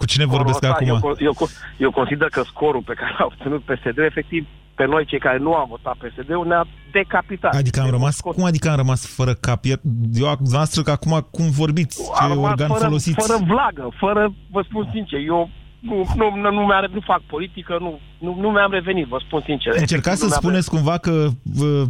Cu 0.00 0.04
cine 0.06 0.24
vorbesc 0.26 0.56
Scorul 0.58 0.76
ăsta, 0.80 0.94
acum? 0.94 1.16
Eu, 1.18 1.26
eu, 1.40 1.48
eu 1.78 1.90
consider 1.90 2.28
că 2.28 2.42
scorul 2.52 2.82
pe 2.86 2.94
care 3.00 3.14
l-a 3.18 3.24
obținut 3.30 3.60
PSD, 3.62 3.98
efectiv, 4.10 4.46
pe 4.74 4.84
noi 4.86 5.04
cei 5.04 5.18
care 5.18 5.38
nu 5.38 5.52
am 5.54 5.66
votat 5.68 5.96
PSD-ul, 6.02 6.46
ne-a 6.46 6.64
decapitat. 6.92 7.54
Adică 7.54 7.80
am 7.80 7.90
rămas, 7.90 8.20
cum 8.20 8.44
adică 8.44 8.70
am 8.70 8.76
rămas 8.76 9.06
fără 9.06 9.32
cap? 9.34 9.64
Iar- 9.64 9.80
Eu, 10.14 10.36
noastră, 10.50 10.82
că 10.82 10.90
acum 10.90 11.26
cum 11.30 11.50
vorbiți? 11.50 11.96
Ce 11.96 12.22
Am 12.22 12.30
rămas 12.32 12.50
organ 12.50 12.68
fără, 12.68 12.84
folosiți? 12.84 13.26
fără 13.26 13.38
vlagă, 13.46 13.88
fără, 13.98 14.34
vă 14.50 14.64
spun 14.68 14.88
sincer, 14.92 15.18
eu 15.26 15.50
nu, 15.80 15.94
nu, 16.16 16.36
nu, 16.36 16.50
nu, 16.50 16.64
mi-am, 16.66 16.90
nu 16.92 17.00
fac 17.00 17.20
politică, 17.20 17.76
nu, 17.80 17.98
nu, 18.18 18.40
nu 18.40 18.48
mi-am 18.50 18.70
revenit, 18.70 19.06
vă 19.06 19.18
spun 19.26 19.42
sincer. 19.46 19.72
Încercați 19.76 20.18
să 20.18 20.24
Efectiv, 20.24 20.44
nu 20.44 20.50
mi-am 20.50 20.62
spuneți 20.62 20.70
cumva 20.70 20.98
că 20.98 21.28
vă, 21.42 21.84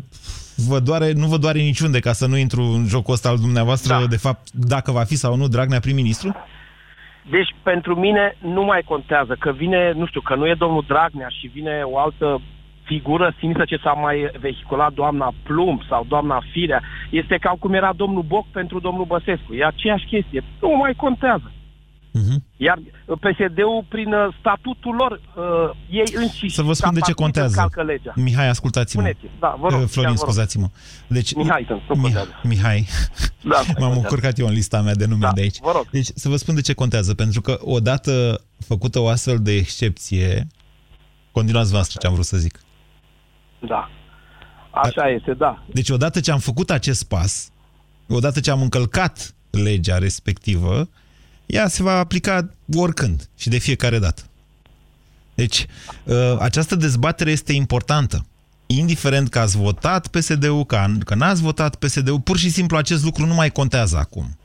vă 0.69 0.79
doare, 0.81 1.13
nu 1.13 1.27
vă 1.27 1.37
doare 1.37 1.59
niciunde 1.59 1.99
ca 2.01 2.13
să 2.13 2.27
nu 2.27 2.37
intru 2.37 2.63
în 2.63 2.85
jocul 2.87 3.15
ăsta 3.15 3.29
al 3.29 3.37
dumneavoastră, 3.39 3.95
Da. 4.01 4.07
de 4.07 4.17
fapt, 4.17 4.49
dacă 4.53 4.91
va 4.93 5.05
fi 5.05 5.17
sau 5.17 5.37
nu 5.37 5.49
Dragnea 5.49 5.81
prim-ministru? 5.81 6.35
Deci, 7.31 7.55
pentru 7.63 7.95
mine 7.95 8.37
nu 8.39 8.63
mai 8.65 8.83
contează 8.83 9.37
că 9.39 9.53
vine, 9.53 9.93
nu 9.93 10.07
știu, 10.07 10.21
că 10.21 10.35
nu 10.35 10.47
e 10.47 10.55
domnul 10.55 10.85
Dragnea 10.87 11.29
și 11.29 11.47
vine 11.47 11.83
o 11.85 11.99
altă 11.99 12.41
figură 12.83 13.35
sinistră 13.39 13.65
ce 13.65 13.77
s-a 13.77 13.93
mai 13.93 14.31
vehiculat 14.41 14.93
doamna 14.93 15.33
Plumb 15.43 15.81
sau 15.89 16.05
doamna 16.09 16.43
Firea. 16.51 16.83
Este 17.11 17.37
ca 17.37 17.53
cum 17.59 17.73
era 17.73 17.93
domnul 17.93 18.23
Boc 18.23 18.47
pentru 18.53 18.81
domnul 18.81 19.05
Băsescu. 19.05 19.55
E 19.55 19.65
aceeași 19.65 20.07
chestie. 20.07 20.43
Nu 20.61 20.77
mai 20.77 20.95
contează. 20.95 21.53
Mhm. 22.25 22.45
Iar 22.57 22.79
PSD-ul, 23.07 23.85
prin 23.89 24.13
uh, 24.13 24.35
statutul 24.39 24.95
lor, 24.95 25.13
uh, 25.13 25.77
ei 25.91 26.05
înșiși 26.15 26.55
Să 26.55 26.63
vă 26.63 26.73
spun 26.73 26.89
ca 26.89 26.95
de 26.95 27.01
ce 27.01 27.05
partid 27.13 27.23
contează. 27.25 27.49
încalcă 27.61 27.83
legea. 27.83 28.13
Mihai, 28.17 28.49
ascultați-mă. 28.49 29.03
Spuneți, 29.03 29.35
da, 29.41 29.57
vă 29.61 29.69
rog, 29.69 29.73
Uh, 29.73 29.79
chiar 29.79 29.89
Florin, 29.89 30.13
vă 30.15 30.19
rog. 30.21 30.29
scuzați-mă. 30.29 30.69
Deci, 31.07 31.35
Mihai, 31.35 31.65
sunt, 31.69 31.81
nu 31.89 31.95
Mi- 31.95 32.01
contează. 32.03 32.41
Mihai. 32.43 32.87
Da, 33.43 33.59
nu 33.59 33.65
M-am 33.67 33.67
contează. 33.67 33.99
încurcat 33.99 34.39
eu 34.39 34.47
în 34.47 34.53
lista 34.53 34.81
mea 34.83 34.95
de 34.95 35.07
nume 35.07 35.21
Da, 35.21 35.33
de 35.33 35.41
aici. 35.41 35.59
vă 35.61 35.73
rog. 35.75 35.91
Deci, 35.91 36.09
să 36.15 36.29
vă 36.29 36.37
spun 36.37 36.55
de 36.55 36.61
ce 36.61 36.73
contează. 36.73 37.15
Pentru 37.15 37.41
că 37.41 37.59
odată 37.61 38.41
făcută 38.67 38.99
o 38.99 39.09
astfel 39.09 39.39
de 39.43 39.53
excepție, 39.53 40.47
continuați 41.33 41.71
voastră 41.71 41.99
ce 42.01 42.07
am 42.07 42.13
vrut 42.13 42.25
să 42.25 42.37
zic. 42.37 42.61
Da. 43.69 43.91
Așa 44.71 45.09
este, 45.09 45.33
da. 45.35 45.65
Deci 45.73 45.91
odată 45.91 46.21
ce 46.21 46.31
am 46.31 46.39
făcut 46.39 46.71
acest 46.71 47.09
pas, 47.09 47.51
odată 48.09 48.41
ce 48.41 48.51
am 48.51 48.63
încălcat 48.63 49.35
legea 49.51 49.99
respectivă, 49.99 50.89
ea 51.49 51.69
se 51.69 51.83
va 51.83 51.99
aplica 51.99 52.49
oricând 52.75 53.29
și 53.37 53.49
de 53.49 53.59
fiecare 53.59 53.99
dată. 53.99 54.23
Deci, 55.35 55.67
ă, 56.09 56.39
această 56.41 56.75
dezbatere 56.75 57.31
este 57.31 57.53
importantă. 57.53 58.27
Indiferent 58.67 59.29
că 59.29 59.39
ați 59.39 59.57
votat 59.57 60.07
PSD-ul, 60.07 60.65
că, 60.65 60.87
că 61.05 61.15
n-ați 61.15 61.43
votat 61.43 61.75
PSD-ul, 61.75 62.21
pur 62.21 62.39
și 62.39 62.51
simplu 62.51 62.77
acest 62.77 63.05
lucru 63.05 63.27
nu 63.27 63.35
mai 63.35 63.51
contează 63.51 63.97
acum. 63.97 64.39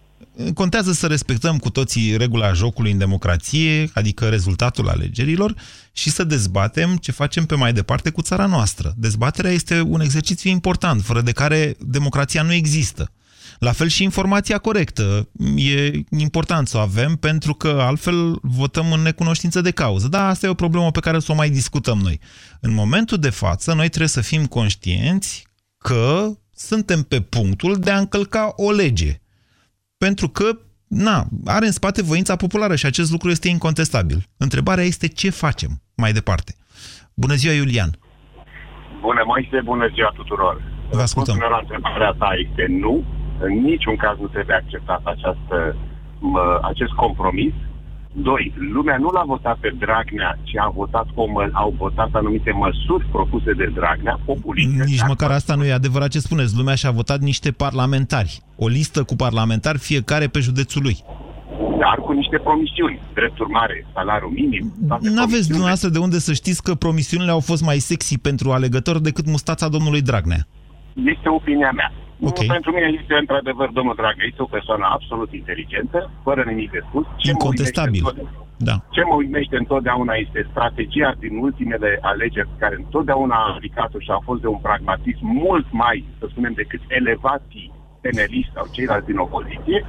Contează 0.54 0.92
să 0.92 1.08
respectăm 1.08 1.58
cu 1.58 1.70
toții 1.70 2.18
regula 2.18 2.54
jocului 2.54 2.92
în 2.92 2.98
democrație, 2.98 3.90
adică 3.94 4.30
rezultatul 4.30 4.90
alegerilor, 4.90 5.56
și 5.92 6.10
să 6.10 6.24
dezbatem 6.24 6.98
ce 6.98 7.12
facem 7.12 7.46
pe 7.46 7.56
mai 7.56 7.74
departe 7.74 8.10
cu 8.10 8.22
țara 8.22 8.46
noastră. 8.46 8.94
Dezbaterea 8.98 9.52
este 9.52 9.82
un 9.82 10.02
exercițiu 10.02 10.50
important, 10.50 11.04
fără 11.04 11.22
de 11.22 11.32
care 11.32 11.76
democrația 11.80 12.42
nu 12.42 12.54
există. 12.54 13.12
La 13.64 13.72
fel 13.72 13.88
și 13.88 14.04
informația 14.04 14.58
corectă. 14.58 15.30
E 15.56 15.92
important 16.10 16.68
să 16.68 16.78
o 16.78 16.80
avem 16.80 17.16
pentru 17.16 17.54
că 17.54 17.68
altfel 17.82 18.40
votăm 18.42 18.92
în 18.92 19.02
necunoștință 19.02 19.62
de 19.62 19.72
cauză. 19.72 20.08
Da, 20.08 20.28
asta 20.28 20.46
e 20.46 20.50
o 20.50 20.64
problemă 20.64 20.92
pe 20.92 21.00
care 21.00 21.20
să 21.20 21.32
o 21.32 21.36
mai 21.36 21.50
discutăm 21.50 21.98
noi. 21.98 22.20
În 22.62 22.74
momentul 22.74 23.18
de 23.18 23.30
față, 23.30 23.74
noi 23.74 23.88
trebuie 23.88 24.08
să 24.08 24.22
fim 24.22 24.46
conștienți 24.46 25.48
că 25.78 26.26
suntem 26.56 27.02
pe 27.02 27.22
punctul 27.22 27.76
de 27.76 27.92
a 27.92 27.98
încălca 27.98 28.54
o 28.56 28.72
lege. 28.72 29.22
Pentru 29.98 30.28
că, 30.30 30.58
na, 30.88 31.26
are 31.46 31.66
în 31.66 31.72
spate 31.72 32.02
voința 32.02 32.36
populară 32.36 32.76
și 32.76 32.86
acest 32.86 33.12
lucru 33.12 33.30
este 33.30 33.48
incontestabil. 33.48 34.26
Întrebarea 34.38 34.84
este 34.84 35.08
ce 35.08 35.30
facem 35.30 35.82
mai 35.96 36.12
departe. 36.12 36.56
Bună 37.14 37.34
ziua, 37.34 37.54
Iulian! 37.54 37.90
Bună, 39.02 39.24
Moise, 39.26 39.62
bună 39.64 39.88
ziua 39.94 40.12
tuturor. 40.16 40.62
Vă 40.92 41.02
ascultăm. 41.02 41.36
Răspunsul 41.36 41.38
meu 41.38 41.50
la 41.50 41.60
întrebarea 41.62 42.12
ta 42.20 42.30
este 42.46 42.66
nu. 42.70 43.22
În 43.48 43.54
niciun 43.72 43.96
caz 43.96 44.16
nu 44.20 44.28
trebuie 44.28 44.56
acceptat 44.56 45.02
această, 45.14 45.76
mă, 46.20 46.60
acest 46.72 46.92
compromis. 47.04 47.54
Doi, 48.30 48.54
lumea 48.74 48.98
nu 48.98 49.10
l-a 49.10 49.24
votat 49.26 49.58
pe 49.58 49.70
Dragnea, 49.80 50.38
ci 50.44 50.58
a 50.58 50.70
votat 50.70 51.08
o 51.14 51.26
mă, 51.26 51.50
au 51.52 51.74
votat 51.78 52.10
anumite 52.14 52.52
măsuri 52.52 53.06
propuse 53.12 53.52
de 53.54 53.72
Dragnea, 53.74 54.20
populiste. 54.26 54.84
Nici 54.86 55.08
măcar 55.08 55.32
asta 55.32 55.56
nu 55.56 55.66
e 55.66 55.72
adevărat 55.74 56.10
ce 56.10 56.20
spuneți. 56.20 56.58
Lumea 56.58 56.76
și-a 56.76 56.92
votat 56.92 57.20
niște 57.20 57.52
parlamentari. 57.52 58.42
O 58.56 58.68
listă 58.68 59.04
cu 59.04 59.16
parlamentari, 59.16 59.78
fiecare 59.78 60.28
pe 60.28 60.40
județul 60.40 60.82
lui. 60.82 60.98
Dar 61.80 61.96
cu 62.06 62.12
niște 62.12 62.38
promisiuni. 62.38 63.02
Drept 63.14 63.40
urmare, 63.40 63.86
salariul 63.94 64.32
minim. 64.32 64.74
toate 64.88 64.88
Nu 64.88 65.10
aveți 65.10 65.16
promisiunile. 65.16 65.48
dumneavoastră 65.48 65.90
de 65.90 66.00
unde 66.00 66.20
să 66.20 66.34
știți 66.34 66.64
că 66.64 66.76
promisiunile 66.76 67.32
au 67.32 67.40
fost 67.40 67.64
mai 67.64 67.78
sexy 67.78 68.20
pentru 68.20 68.52
alegători 68.52 69.02
decât 69.02 69.26
mustața 69.26 69.68
domnului 69.68 70.02
Dragnea. 70.02 70.48
Este 70.94 71.30
opinia 71.30 71.72
mea. 71.72 71.92
Ok. 72.30 72.40
Nu, 72.40 72.52
Pentru 72.56 72.72
mine 72.72 72.90
este 73.02 73.14
într-adevăr 73.24 73.70
domnul 73.78 73.96
Dragnea, 74.02 74.26
este 74.30 74.42
o 74.42 74.54
persoană 74.58 74.86
absolut 74.96 75.34
inteligentă, 75.34 76.00
fără 76.24 76.42
nimic 76.48 76.72
de 76.72 76.82
spus. 76.88 77.06
Ce 77.18 77.32
mă 77.32 77.38
Incontestabil. 77.38 77.92
uimește 78.04 78.20
întotdeauna- 78.22 78.42
Da. 78.70 78.76
Ce 78.96 79.02
mă 79.10 79.16
uimește 79.16 79.56
întotdeauna 79.58 80.14
este 80.26 80.48
strategia 80.52 81.12
din 81.20 81.34
ultimele 81.38 81.90
alegeri 82.02 82.48
pe 82.48 82.58
care 82.64 82.76
întotdeauna 82.84 83.36
a 83.36 83.52
aplicat-o 83.54 84.00
și 84.00 84.12
a 84.12 84.20
fost 84.24 84.42
de 84.42 84.48
un 84.48 84.60
pragmatism 84.68 85.26
mult 85.46 85.66
mai, 85.72 85.98
să 86.20 86.26
spunem, 86.30 86.54
decât 86.62 86.82
elevații 86.88 87.72
peneliști 88.02 88.52
sau 88.56 88.66
ceilalți 88.72 89.06
din 89.12 89.18
opoziție. 89.18 89.86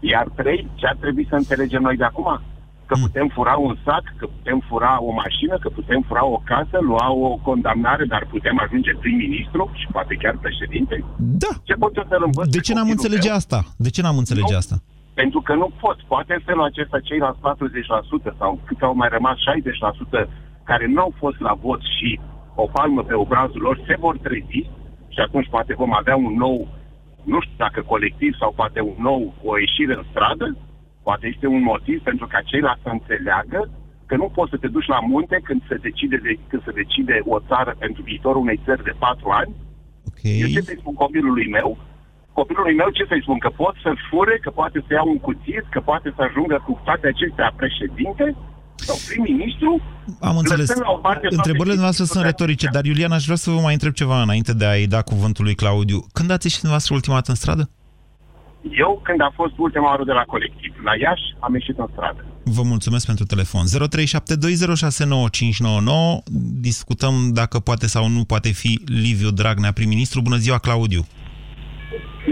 Iar 0.00 0.26
trei, 0.40 0.68
ce 0.74 0.86
ar 0.86 0.96
trebui 1.00 1.26
să 1.28 1.34
înțelegem 1.34 1.82
noi 1.82 1.96
de 1.96 2.04
acum? 2.04 2.40
Că 2.92 2.98
putem 3.06 3.28
fura 3.36 3.54
un 3.68 3.74
sac, 3.84 4.04
că 4.20 4.26
putem 4.36 4.58
fura 4.68 4.92
o 5.08 5.10
mașină, 5.22 5.54
că 5.62 5.68
putem 5.78 6.00
fura 6.08 6.24
o 6.36 6.38
casă, 6.50 6.76
lua 6.90 7.06
o 7.12 7.28
condamnare, 7.48 8.04
dar 8.04 8.22
putem 8.34 8.56
ajunge 8.64 8.92
prim-ministru 9.00 9.62
și 9.80 9.86
poate 9.94 10.14
chiar 10.22 10.36
președinte? 10.44 11.04
Da. 11.44 11.52
Ce 11.68 11.74
pot 11.82 11.96
eu 11.96 12.06
să-l 12.08 12.22
învăț 12.28 12.48
De 12.48 12.56
pe 12.58 12.62
ce 12.66 12.72
n-am 12.72 12.86
copilul 12.88 13.02
înțelege 13.04 13.28
meu? 13.28 13.36
asta? 13.40 13.58
De 13.86 13.90
ce 13.94 14.02
n-am 14.02 14.18
înțelege 14.22 14.52
Nu. 14.52 14.62
asta? 14.62 14.76
Pentru 15.14 15.40
că 15.46 15.52
nu 15.54 15.68
pot. 15.80 15.98
Poate 16.12 16.32
în 16.34 16.42
felul 16.48 16.64
acesta 16.70 16.98
ceilalți 17.08 17.40
40% 17.40 18.38
sau 18.38 18.50
cât 18.66 18.80
au 18.82 18.94
mai 18.94 19.08
rămas 19.16 19.36
60% 19.36 20.28
care 20.70 20.86
nu 20.86 21.00
au 21.00 21.12
fost 21.18 21.38
la 21.40 21.54
vot 21.64 21.80
și 21.98 22.20
o 22.54 22.66
palmă 22.72 23.02
pe 23.02 23.14
obrazul 23.14 23.60
lor 23.60 23.76
se 23.86 23.96
vor 23.98 24.16
trezi 24.18 24.60
și 25.14 25.20
atunci 25.26 25.48
poate 25.54 25.74
vom 25.74 25.94
avea 25.94 26.16
un 26.16 26.34
nou, 26.36 26.68
nu 27.32 27.40
știu 27.40 27.54
dacă 27.56 27.80
colectiv 27.92 28.32
sau 28.38 28.52
poate 28.56 28.80
un 28.80 28.98
nou, 28.98 29.34
o 29.44 29.58
ieșire 29.58 29.94
în 29.94 30.04
stradă. 30.10 30.56
Poate 31.06 31.26
este 31.26 31.46
un 31.46 31.62
motiv 31.72 31.98
pentru 32.02 32.26
ca 32.32 32.40
ceilalți 32.50 32.82
să 32.82 32.90
înțeleagă 32.92 33.60
că 34.12 34.14
nu 34.22 34.28
poți 34.36 34.52
să 34.52 34.56
te 34.62 34.68
duci 34.76 34.92
la 34.94 35.00
munte 35.12 35.36
când 35.48 35.60
se 35.68 35.76
decide, 35.86 36.16
de, 36.24 36.32
când 36.50 36.62
se 36.66 36.72
decide 36.82 37.16
o 37.34 37.38
țară 37.50 37.72
pentru 37.84 38.00
viitorul 38.10 38.44
unei 38.46 38.60
țări 38.66 38.86
de 38.88 38.94
patru 39.04 39.28
ani. 39.40 39.52
Okay. 40.08 40.36
Eu 40.42 40.48
ce 40.54 40.60
să-i 40.68 40.82
spun 40.82 40.94
copilului 41.04 41.48
meu? 41.56 41.68
Copilului 42.38 42.74
meu 42.80 42.90
ce 42.96 43.04
să-i 43.08 43.24
spun? 43.26 43.38
Că 43.44 43.50
pot 43.62 43.74
să 43.84 43.90
fure, 44.10 44.34
că 44.44 44.50
poate 44.60 44.78
să 44.86 44.90
ia 44.92 45.04
un 45.14 45.18
cuțit, 45.26 45.64
că 45.74 45.80
poate 45.90 46.08
să 46.16 46.20
ajungă 46.28 46.56
cu 46.66 46.72
toate 46.84 47.06
acestea 47.14 47.48
președinte 47.60 48.26
sau 48.88 48.96
prim-ministru? 49.08 49.70
Am 50.20 50.36
înțeles. 50.42 50.68
Lăsând 50.68 50.86
la 50.88 50.92
o 50.98 51.00
parte 51.08 51.26
toate 51.26 51.36
Întrebările 51.36 51.80
noastre 51.84 52.04
sunt 52.04 52.24
retorice, 52.24 52.66
dar 52.76 52.84
Iulian, 52.84 53.12
aș 53.12 53.24
vrea 53.24 53.36
să 53.44 53.50
vă 53.50 53.60
mai 53.60 53.72
întreb 53.72 53.92
ceva 53.92 54.22
înainte 54.22 54.52
de 54.60 54.66
a-i 54.66 54.86
da 54.86 55.02
cuvântul 55.02 55.44
lui 55.44 55.54
Claudiu. 55.54 55.98
Când 56.12 56.30
ați 56.30 56.46
ieșit 56.46 56.60
dumneavoastră 56.60 56.94
ultima 56.94 57.16
dată 57.20 57.30
în 57.30 57.40
stradă? 57.42 57.64
Eu, 58.70 59.00
când 59.02 59.20
a 59.20 59.32
fost 59.34 59.52
ultima 59.56 59.88
oară 59.88 60.04
de 60.04 60.12
la 60.12 60.22
colectiv, 60.22 60.74
la 60.84 60.96
Iași, 60.96 61.34
am 61.38 61.54
ieșit 61.54 61.78
în 61.78 61.86
stradă. 61.92 62.24
Vă 62.44 62.62
mulțumesc 62.62 63.06
pentru 63.06 63.24
telefon. 63.24 63.64
0372069599. 63.66 63.68
Discutăm 66.60 67.14
dacă 67.32 67.58
poate 67.58 67.86
sau 67.86 68.08
nu 68.08 68.24
poate 68.24 68.48
fi 68.48 68.80
Liviu 68.86 69.30
Dragnea 69.30 69.72
prim-ministru. 69.72 70.20
Bună 70.20 70.36
ziua, 70.36 70.58
Claudiu. 70.58 71.06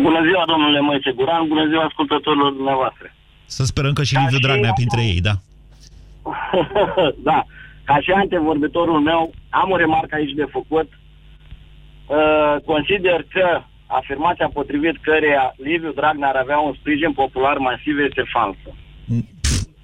Bună 0.02 0.20
ziua, 0.22 0.44
domnule 0.46 0.80
Moise 0.80 1.10
Guran, 1.10 1.48
bună 1.48 1.66
ziua 1.68 1.84
ascultătorilor 1.84 2.52
dumneavoastră. 2.52 3.14
Să 3.46 3.64
sperăm 3.64 3.92
că 3.92 4.02
și 4.02 4.16
Liviu 4.16 4.38
Dragnea 4.38 4.72
printre 4.72 5.02
ei, 5.02 5.20
da. 5.20 5.34
da, 7.30 7.44
ca 7.84 8.00
și 8.00 8.10
antevorbitorul 8.10 9.00
meu, 9.00 9.32
am 9.48 9.70
o 9.70 9.76
remarcă 9.76 10.14
aici 10.14 10.32
de 10.32 10.46
făcut. 10.50 10.88
Uh, 12.06 12.56
consider 12.64 13.26
că 13.28 13.62
afirmația 13.98 14.48
potrivit 14.59 14.96
căreia 15.03 15.55
Liviu 15.57 15.92
Dragnea 15.92 16.29
ar 16.29 16.37
avea 16.37 16.59
un 16.59 16.74
sprijin 16.81 17.12
popular 17.12 17.57
masiv 17.59 17.98
este 18.09 18.22
falsă. 18.33 18.68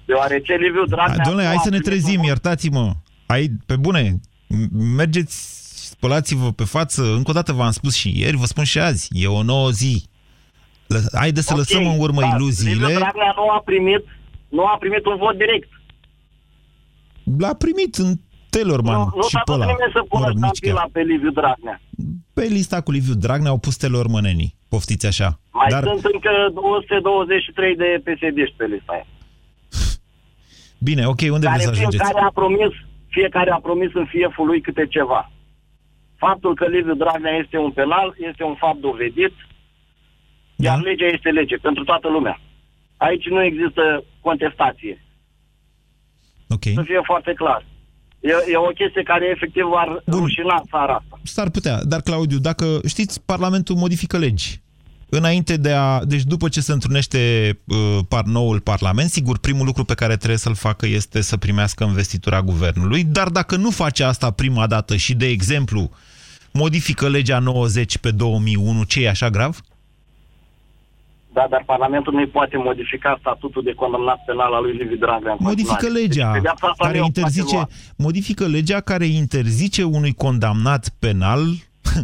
Deoarece 0.05 0.53
Liviu 0.53 0.85
Dragnea... 0.85 1.23
Domnule, 1.25 1.43
nu 1.45 1.47
hai 1.51 1.57
a 1.57 1.61
să 1.63 1.69
ne 1.69 1.77
primit 1.79 1.99
trezim, 2.01 2.19
un- 2.19 2.25
iertați-mă. 2.25 2.91
Hai, 3.27 3.49
pe 3.65 3.75
bune, 3.75 4.01
m- 4.09 4.69
mergeți, 4.95 5.35
spălați-vă 5.89 6.51
pe 6.51 6.63
față. 6.63 7.01
Încă 7.13 7.29
o 7.29 7.33
dată 7.33 7.53
v-am 7.53 7.71
spus 7.71 7.95
și 7.95 8.19
ieri, 8.19 8.37
vă 8.37 8.45
spun 8.45 8.63
și 8.63 8.79
azi. 8.79 9.07
E 9.11 9.27
o 9.27 9.43
nouă 9.43 9.69
zi. 9.69 10.03
Lă- 10.87 11.17
Haide 11.19 11.41
să 11.41 11.49
Ok, 11.53 11.57
lăsăm 11.57 11.87
în 11.87 11.99
urmă 11.99 12.21
da, 12.21 12.27
iluziile. 12.35 12.71
Liviu 12.85 12.87
Dragnea 12.99 13.33
nu 13.35 13.49
a 13.49 13.61
primit, 13.65 14.03
nu 14.49 14.63
a 14.65 14.77
primit 14.79 15.05
un 15.05 15.17
vot 15.17 15.37
direct. 15.37 15.69
L-a 17.37 17.53
primit 17.53 17.95
în 17.95 18.13
Telorman 18.49 18.97
Nu, 18.97 19.11
nu 19.15 19.21
și 19.21 19.29
s-a 19.29 19.39
pe 19.39 19.51
dus 19.51 19.55
ăla. 19.55 19.65
nimeni 19.65 19.91
să 19.93 20.01
pună 20.09 20.21
Mă 20.25 20.27
rog, 20.27 20.37
nici 20.37 20.55
ștampila 20.55 20.79
chiar. 20.81 20.89
pe 20.91 21.01
Liviu 21.01 21.31
Dragnea. 21.31 21.81
Pe 22.33 22.43
lista 22.43 22.81
cu 22.81 22.91
Liviu 22.91 23.13
Dragnea 23.13 23.49
au 23.51 23.57
pus 23.57 23.75
telormănenii. 23.77 24.55
Poftiți 24.69 25.05
așa. 25.05 25.39
Mai 25.51 25.67
Dar, 25.69 25.83
sunt 25.83 26.05
încă 26.13 26.31
223 26.53 27.75
de 27.75 28.01
psd 28.05 28.55
pe 28.57 28.65
lista 28.65 28.91
aia. 28.93 29.05
bine, 30.87 31.05
ok, 31.07 31.21
unde 31.31 31.45
care 31.45 31.57
vreți 31.57 31.63
să 31.63 31.69
ajungeți? 31.69 32.03
fiecare 32.03 32.25
a 32.25 32.31
promis, 32.41 32.71
fiecare 33.09 33.51
a 33.51 33.59
promis 33.59 33.91
în 33.93 34.05
fieful 34.05 34.45
lui 34.47 34.61
câte 34.61 34.85
ceva. 34.87 35.31
Faptul 36.17 36.55
că 36.55 36.65
Liviu 36.67 36.93
Dragnea 36.95 37.31
este 37.43 37.57
un 37.57 37.71
penal 37.71 38.15
este 38.29 38.43
un 38.43 38.55
fapt 38.55 38.79
dovedit, 38.79 39.33
Da. 40.55 40.69
iar 40.71 40.79
legea 40.81 41.05
este 41.05 41.29
lege 41.29 41.55
pentru 41.55 41.83
toată 41.83 42.07
lumea. 42.09 42.39
Aici 42.97 43.25
nu 43.27 43.43
există 43.43 44.03
contestație. 44.21 45.01
Okay. 46.49 46.73
Să 46.75 46.81
fie 46.81 46.99
foarte 47.03 47.33
clar. 47.33 47.65
E, 48.19 48.29
e 48.51 48.57
o 48.57 48.71
chestie 48.79 49.03
care 49.03 49.31
efectiv 49.35 49.63
ar 49.75 50.03
rușina 50.07 50.63
țara 50.69 50.93
asta. 50.93 51.19
S-ar 51.23 51.49
putea, 51.49 51.83
dar 51.83 52.01
Claudiu, 52.01 52.37
dacă 52.37 52.79
știți, 52.87 53.21
Parlamentul 53.25 53.75
modifică 53.75 54.17
legi. 54.17 54.61
Înainte 55.09 55.57
de 55.57 55.71
a... 55.71 56.05
Deci 56.05 56.23
după 56.23 56.49
ce 56.49 56.61
se 56.61 56.71
întrunește 56.71 57.19
uh, 57.65 57.97
par, 58.07 58.23
noul 58.23 58.59
Parlament, 58.59 59.09
sigur, 59.09 59.37
primul 59.37 59.65
lucru 59.65 59.83
pe 59.83 59.93
care 59.93 60.15
trebuie 60.17 60.37
să-l 60.37 60.55
facă 60.55 60.85
este 60.87 61.21
să 61.21 61.37
primească 61.37 61.83
investitura 61.83 62.41
guvernului, 62.41 63.03
dar 63.03 63.29
dacă 63.29 63.55
nu 63.55 63.69
face 63.69 64.03
asta 64.03 64.31
prima 64.31 64.67
dată 64.67 64.95
și, 64.95 65.15
de 65.15 65.27
exemplu, 65.27 65.91
modifică 66.51 67.09
legea 67.09 67.39
90 67.39 67.97
pe 67.97 68.11
2001, 68.11 68.83
ce 68.83 69.03
e 69.03 69.09
așa 69.09 69.29
grav? 69.29 69.59
Da, 71.37 71.45
dar 71.49 71.63
Parlamentul 71.65 72.13
nu 72.13 72.27
poate 72.27 72.57
modifica 72.57 73.17
statutul 73.19 73.63
de 73.63 73.73
condamnat 73.73 74.19
penal 74.25 74.53
al 74.53 74.63
lui 74.63 74.77
Liviu 74.77 74.95
Dragnea. 74.95 75.31
în 75.31 75.37
Modifică 75.39 75.73
continuare. 75.73 75.99
legea 75.99 76.25
Deci, 76.31 76.41
pedeapsa 76.41 76.67
asta 76.67 76.83
nu 76.83 76.85
care 76.85 76.97
e 76.97 76.99
o 76.99 77.03
poate 77.03 77.19
interzice, 77.19 77.55
lua. 77.55 77.67
modifică 77.97 78.45
legea 78.47 78.79
care 78.79 79.05
interzice 79.05 79.83
unui 79.83 80.13
condamnat 80.13 80.83
penal 80.99 81.41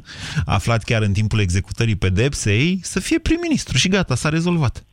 aflat 0.57 0.81
chiar 0.83 1.01
în 1.01 1.13
timpul 1.13 1.39
executării 1.39 1.95
pedepsei 1.95 2.79
să 2.81 2.99
fie 2.99 3.19
prim-ministru 3.19 3.77
și 3.77 3.89
gata, 3.89 4.15
s-a 4.15 4.29
rezolvat. 4.29 4.83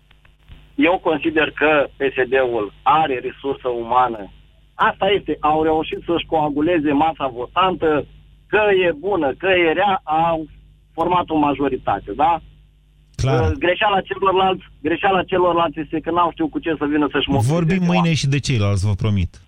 Eu 0.74 1.00
consider 1.08 1.50
că 1.50 1.70
PSD-ul 1.96 2.72
are 2.82 3.14
resursă 3.28 3.68
umană. 3.68 4.32
Asta 4.74 5.06
este. 5.18 5.36
Au 5.40 5.62
reușit 5.62 6.00
să-și 6.06 6.26
coaguleze 6.26 6.92
masa 6.92 7.26
votantă, 7.40 8.06
că 8.46 8.60
e 8.86 8.92
bună, 8.98 9.34
că 9.38 9.46
e 9.46 9.72
rea, 9.72 10.00
au 10.04 10.46
format 10.92 11.28
o 11.28 11.36
majoritate, 11.36 12.12
da? 12.16 12.40
Clar. 13.20 13.40
Uh, 13.50 13.56
Greșeala 13.58 14.00
celorlalți, 14.00 14.64
greșeala 14.82 15.22
celorlalți 15.22 15.80
este 15.80 16.00
că 16.00 16.10
n-au 16.10 16.30
știut 16.32 16.50
cu 16.50 16.58
ce 16.58 16.74
să 16.78 16.84
vină 16.92 17.06
să-și 17.12 17.28
mobilizeze 17.28 17.54
Vorbim 17.58 17.82
mâine 17.90 18.14
și 18.14 18.26
de 18.26 18.38
ceilalți, 18.38 18.86
vă 18.86 18.94
promit. 18.94 19.40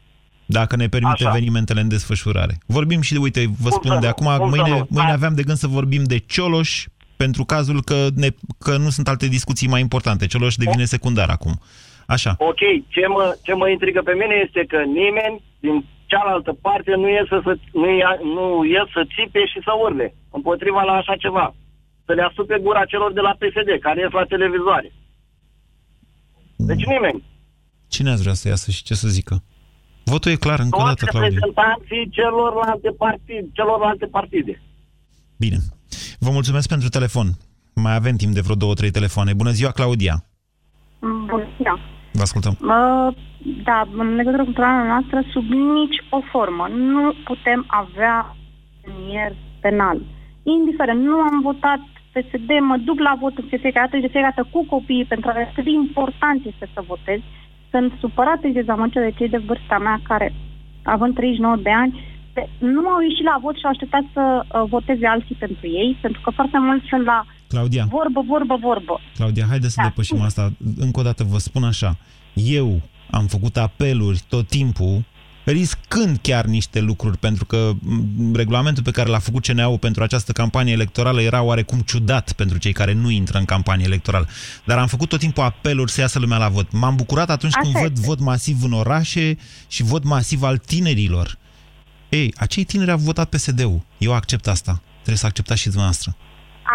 Dacă 0.46 0.76
ne 0.76 0.86
permite 0.88 1.24
Așa. 1.24 1.28
evenimentele 1.36 1.80
în 1.80 1.88
desfășurare. 1.88 2.54
Vorbim 2.66 3.00
și 3.00 3.12
de, 3.12 3.18
uite, 3.18 3.40
vă 3.60 3.68
Cum 3.68 3.78
spun 3.78 3.90
să 3.92 3.98
de 4.06 4.06
nu? 4.06 4.12
acum, 4.14 4.26
Cum 4.26 4.50
să 4.50 4.56
mâine, 4.56 4.78
nu? 4.78 4.86
mâine 4.90 5.08
Hai. 5.12 5.18
aveam 5.20 5.34
de 5.34 5.42
gând 5.42 5.56
să 5.56 5.66
vorbim 5.66 6.02
de 6.04 6.18
Cioloș, 6.18 6.84
pentru 7.16 7.44
cazul 7.44 7.82
că, 7.82 8.06
ne, 8.14 8.28
că 8.58 8.76
nu 8.76 8.88
sunt 8.96 9.08
alte 9.08 9.26
discuții 9.28 9.68
mai 9.68 9.80
importante. 9.80 10.26
Cioloș 10.26 10.54
devine 10.54 10.84
secundar 10.84 11.28
acum. 11.28 11.54
Așa. 12.06 12.34
Ok, 12.38 12.62
ce 12.88 13.06
mă, 13.06 13.36
ce 13.42 13.52
mă 13.54 13.68
intrigă 13.68 14.00
pe 14.04 14.12
mine 14.12 14.34
este 14.46 14.64
că 14.68 14.78
nimeni 15.00 15.42
din 15.60 15.84
cealaltă 16.06 16.52
parte 16.66 16.90
nu 17.02 17.08
iese 17.08 17.36
să, 17.46 17.52
nu, 17.72 17.88
ia, 18.02 18.12
nu 18.36 18.44
ies 18.74 18.86
să 18.96 19.02
țipe 19.14 19.42
și 19.52 19.58
să 19.66 19.72
urle 19.84 20.14
împotriva 20.30 20.82
la 20.82 20.92
așa 20.92 21.14
ceva. 21.24 21.54
Să 22.06 22.12
le 22.12 22.22
asupe 22.22 22.58
gura 22.58 22.84
celor 22.84 23.12
de 23.12 23.20
la 23.20 23.36
PSD, 23.40 23.70
care 23.80 24.00
ies 24.00 24.10
la 24.10 24.24
televizoare. 24.24 24.92
Deci 26.56 26.84
nimeni. 26.84 27.24
Cine 27.88 28.10
ați 28.10 28.22
vrea 28.22 28.34
să 28.34 28.48
iasă 28.48 28.70
și 28.70 28.82
ce 28.82 28.94
să 28.94 29.08
zică? 29.08 29.42
Votul 30.04 30.30
e 30.30 30.34
clar, 30.36 30.58
încă 30.60 30.76
o 30.76 30.82
Toți 30.82 30.88
dată, 30.88 31.04
Claudiu. 31.04 31.30
reprezentanții 31.32 32.08
celorlalte 32.10 32.90
partide, 32.90 33.48
celorlalte 33.52 34.06
partide. 34.06 34.62
Bine. 35.38 35.56
Vă 36.18 36.30
mulțumesc 36.30 36.68
pentru 36.68 36.88
telefon. 36.88 37.26
Mai 37.74 37.94
avem 37.94 38.16
timp 38.16 38.32
de 38.34 38.40
vreo 38.40 38.54
două, 38.54 38.74
trei 38.74 38.90
telefoane. 38.90 39.32
Bună 39.34 39.50
ziua, 39.50 39.70
Claudia. 39.70 40.24
Bună 41.00 41.46
ziua. 41.56 41.78
Vă 42.12 42.22
ascultăm. 42.22 42.52
Uh, 42.60 43.16
da, 43.64 43.88
în 43.96 44.14
legătură 44.14 44.44
cu 44.44 44.50
problema 44.52 44.84
noastră, 44.86 45.22
sub 45.32 45.44
nici 45.50 45.98
o 46.10 46.20
formă 46.32 46.68
nu 46.68 47.14
putem 47.24 47.64
avea 47.66 48.36
premier 48.82 49.32
penal. 49.60 49.98
Indiferent, 50.42 51.00
nu 51.02 51.16
am 51.20 51.40
votat 51.42 51.80
PSD, 52.14 52.50
mă 52.70 52.76
duc 52.88 52.98
la 53.08 53.14
vot 53.20 53.34
în 53.38 53.44
fiecare 53.48 53.72
dată 53.86 53.94
și 53.96 54.06
de 54.06 54.12
fiecare 54.14 54.32
dată 54.36 54.48
cu 54.52 54.60
copiii 54.74 55.10
pentru 55.12 55.26
a 55.28 55.32
vedea 55.32 55.52
cât 55.54 55.64
de 55.64 55.70
important 55.84 56.40
este 56.52 56.66
să 56.74 56.80
votez. 56.92 57.20
Sunt 57.72 57.92
supărată 58.00 58.44
și 58.46 58.52
dezamăgită 58.60 59.00
de 59.00 59.12
cei 59.18 59.28
de 59.34 59.42
vârsta 59.48 59.78
mea 59.86 60.00
care, 60.10 60.26
având 60.82 61.14
39 61.14 61.56
de 61.68 61.70
ani, 61.82 61.92
de- 62.34 62.48
nu 62.58 62.88
au 62.94 63.00
ieșit 63.08 63.24
la 63.24 63.38
vot 63.44 63.56
și 63.56 63.64
au 63.64 63.70
așteptat 63.70 64.04
să 64.16 64.22
uh, 64.44 64.62
voteze 64.74 65.06
alții 65.06 65.36
pentru 65.44 65.66
ei, 65.82 65.96
pentru 66.00 66.20
că 66.24 66.30
foarte 66.30 66.58
mulți 66.58 66.86
sunt 66.88 67.04
la 67.04 67.24
Claudia. 67.48 67.84
vorbă, 67.98 68.20
vorbă, 68.26 68.56
vorbă. 68.68 69.00
Claudia, 69.18 69.44
haideți 69.48 69.72
să 69.74 69.80
Da. 69.82 69.88
depășim 69.88 70.20
asta. 70.20 70.42
Încă 70.86 71.00
o 71.00 71.02
dată 71.02 71.22
vă 71.24 71.38
spun 71.38 71.64
așa. 71.64 71.90
Eu 72.34 72.80
am 73.10 73.26
făcut 73.26 73.56
apeluri 73.56 74.20
tot 74.28 74.46
timpul, 74.48 74.94
riscând 75.44 76.18
chiar 76.22 76.44
niște 76.44 76.80
lucruri, 76.80 77.18
pentru 77.18 77.44
că 77.44 77.70
m, 77.80 78.34
regulamentul 78.34 78.82
pe 78.82 78.90
care 78.90 79.08
l-a 79.08 79.18
făcut 79.18 79.46
CNA-ul 79.46 79.78
pentru 79.78 80.02
această 80.02 80.32
campanie 80.32 80.72
electorală 80.72 81.20
era 81.20 81.42
oarecum 81.42 81.78
ciudat 81.78 82.32
pentru 82.32 82.58
cei 82.58 82.72
care 82.72 82.92
nu 82.92 83.10
intră 83.10 83.38
în 83.38 83.44
campanie 83.44 83.84
electorală. 83.86 84.26
Dar 84.64 84.78
am 84.78 84.86
făcut 84.86 85.08
tot 85.08 85.18
timpul 85.18 85.42
apeluri 85.42 85.90
să 85.90 86.00
iasă 86.00 86.18
lumea 86.18 86.38
la 86.38 86.48
vot. 86.48 86.72
M-am 86.72 86.96
bucurat 86.96 87.30
atunci 87.30 87.54
când 87.54 87.74
Așa 87.74 87.84
văd 87.84 87.98
vot 87.98 88.20
masiv 88.20 88.56
în 88.62 88.72
orașe 88.72 89.36
și 89.68 89.82
vot 89.82 90.04
masiv 90.04 90.42
al 90.42 90.58
tinerilor. 90.58 91.38
Ei, 92.08 92.34
acei 92.36 92.64
tineri 92.64 92.90
au 92.90 92.96
votat 92.96 93.28
PSD-ul. 93.28 93.80
Eu 93.98 94.12
accept 94.14 94.46
asta. 94.46 94.82
Trebuie 94.92 95.16
să 95.16 95.26
acceptați 95.26 95.60
și 95.60 95.68
dumneavoastră. 95.68 96.16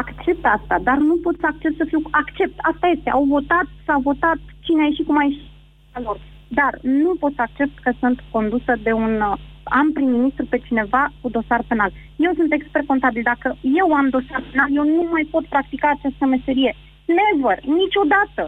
accept 0.01 0.43
asta, 0.57 0.75
dar 0.87 0.97
nu 1.09 1.15
pot 1.25 1.35
să 1.39 1.47
accept 1.51 1.75
să 1.77 1.85
fiu 1.87 2.01
accept. 2.11 2.55
Asta 2.71 2.85
este. 2.95 3.09
Au 3.09 3.25
votat, 3.35 3.67
s-a 3.85 3.97
votat 4.09 4.39
cine 4.65 4.81
a 4.81 4.87
ieșit 4.89 5.05
cum 5.05 5.17
a 5.17 5.23
ieșit 5.23 5.49
a 5.91 5.99
lor. 6.05 6.17
Dar 6.47 6.79
nu 6.81 7.15
pot 7.19 7.33
să 7.35 7.41
accept 7.41 7.79
că 7.79 7.91
sunt 7.99 8.23
condusă 8.31 8.73
de 8.83 8.91
un 8.91 9.21
uh, 9.21 9.37
am 9.69 9.87
prim-ministru 9.91 10.45
pe 10.45 10.57
cineva 10.67 11.03
cu 11.21 11.27
dosar 11.29 11.61
penal. 11.67 11.91
Eu 12.25 12.31
sunt 12.39 12.51
expert 12.53 12.85
contabil. 12.87 13.23
Dacă 13.31 13.47
eu 13.81 13.87
am 13.99 14.07
dosar 14.15 14.41
penal, 14.51 14.69
eu 14.79 14.85
nu 14.97 15.03
mai 15.13 15.23
pot 15.33 15.45
practica 15.53 15.87
această 15.91 16.25
meserie. 16.25 16.71
Never, 17.19 17.57
niciodată. 17.79 18.43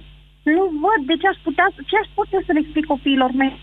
Nu 0.56 0.64
văd 0.84 1.02
de 1.10 1.16
ce 1.22 1.28
aș 1.28 1.40
putea, 1.48 1.68
ce 1.90 1.96
aș 2.02 2.08
putea 2.20 2.42
să 2.46 2.52
le 2.54 2.62
explic 2.62 2.86
copiilor 2.94 3.32
mei. 3.42 3.56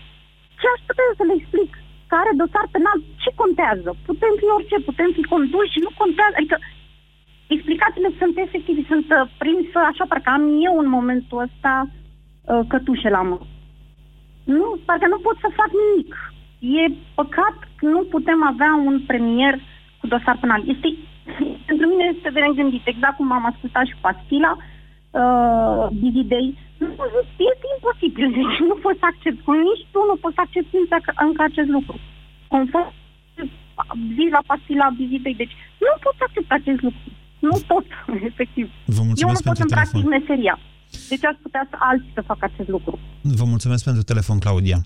Ce 0.59 0.65
aș 0.73 0.81
putea 0.89 1.07
să 1.19 1.23
le 1.25 1.35
explic? 1.37 1.71
Care 2.13 2.31
dosar 2.41 2.65
penal, 2.75 2.97
ce 3.23 3.29
contează? 3.41 3.89
Putem 4.09 4.33
fi 4.39 4.45
orice, 4.57 4.77
putem 4.89 5.09
fi 5.17 5.23
conduși, 5.33 5.83
nu 5.85 5.91
contează. 6.01 6.35
Adică 6.39 6.57
explicațiile 7.55 8.11
sunt 8.19 8.35
efective, 8.45 8.81
sunt 8.91 9.07
uh, 9.17 9.29
prins 9.41 9.67
așa, 9.89 10.05
parcă 10.09 10.29
am 10.33 10.43
eu 10.67 10.75
în 10.83 10.89
momentul 10.97 11.37
ăsta 11.47 11.73
uh, 11.89 12.61
cătușe 12.71 13.09
la 13.17 13.21
mână. 13.29 13.45
Nu, 14.55 14.67
parcă 14.85 15.07
nu 15.13 15.19
pot 15.25 15.37
să 15.43 15.57
fac 15.59 15.69
nimic. 15.81 16.11
E 16.81 16.83
păcat 17.19 17.57
că 17.77 17.85
nu 17.95 18.01
putem 18.13 18.39
avea 18.51 18.71
un 18.89 18.95
premier 19.11 19.53
cu 19.99 20.05
dosar 20.07 20.37
penal. 20.41 20.61
Este, 20.73 20.87
pentru 21.69 21.85
mine 21.91 22.05
este 22.13 22.29
de 22.35 22.39
negândit, 22.39 22.83
exact 22.87 23.15
cum 23.17 23.31
am 23.31 23.45
ascultat 23.51 23.85
și 23.89 24.01
pastila, 24.05 24.51
uh, 25.21 25.85
Dividei. 26.03 26.47
Nu, 26.77 26.87
este 27.51 27.67
imposibil, 27.75 28.27
deci 28.37 28.57
nu 28.69 28.75
pot 28.83 28.95
să 29.01 29.05
accept. 29.11 29.39
Cum 29.45 29.55
nici 29.69 29.85
tu 29.93 29.99
nu 30.09 30.15
poți 30.21 30.35
să 30.37 30.41
accepti 30.43 30.75
încă, 30.81 31.11
încă 31.27 31.41
acest 31.49 31.69
lucru. 31.77 31.95
Conform 32.53 32.93
zi 34.15 34.25
la 34.35 34.41
pastila 34.49 34.87
Dividei, 34.97 35.35
deci 35.41 35.55
nu 35.85 35.93
pot 36.03 36.13
să 36.17 36.23
accept 36.27 36.51
acest 36.59 36.81
lucru. 36.87 37.03
Nu 37.47 37.55
pot, 37.69 37.85
efectiv. 38.31 38.65
Vă 38.97 39.01
mulțumesc 39.07 39.23
Eu 39.23 39.29
nu 39.37 39.41
pot 39.47 39.57
pentru 39.57 39.61
să-mi 39.63 39.75
practic 39.77 40.01
telefon. 40.01 40.15
meseria. 40.17 40.55
Deci 41.09 41.25
aș 41.25 41.35
putea 41.41 41.67
să 41.69 41.75
alții 41.79 42.11
să 42.13 42.21
facă 42.21 42.49
acest 42.53 42.69
lucru. 42.69 42.99
Vă 43.21 43.43
mulțumesc 43.45 43.83
pentru 43.83 44.03
telefon, 44.03 44.39
Claudia. 44.39 44.77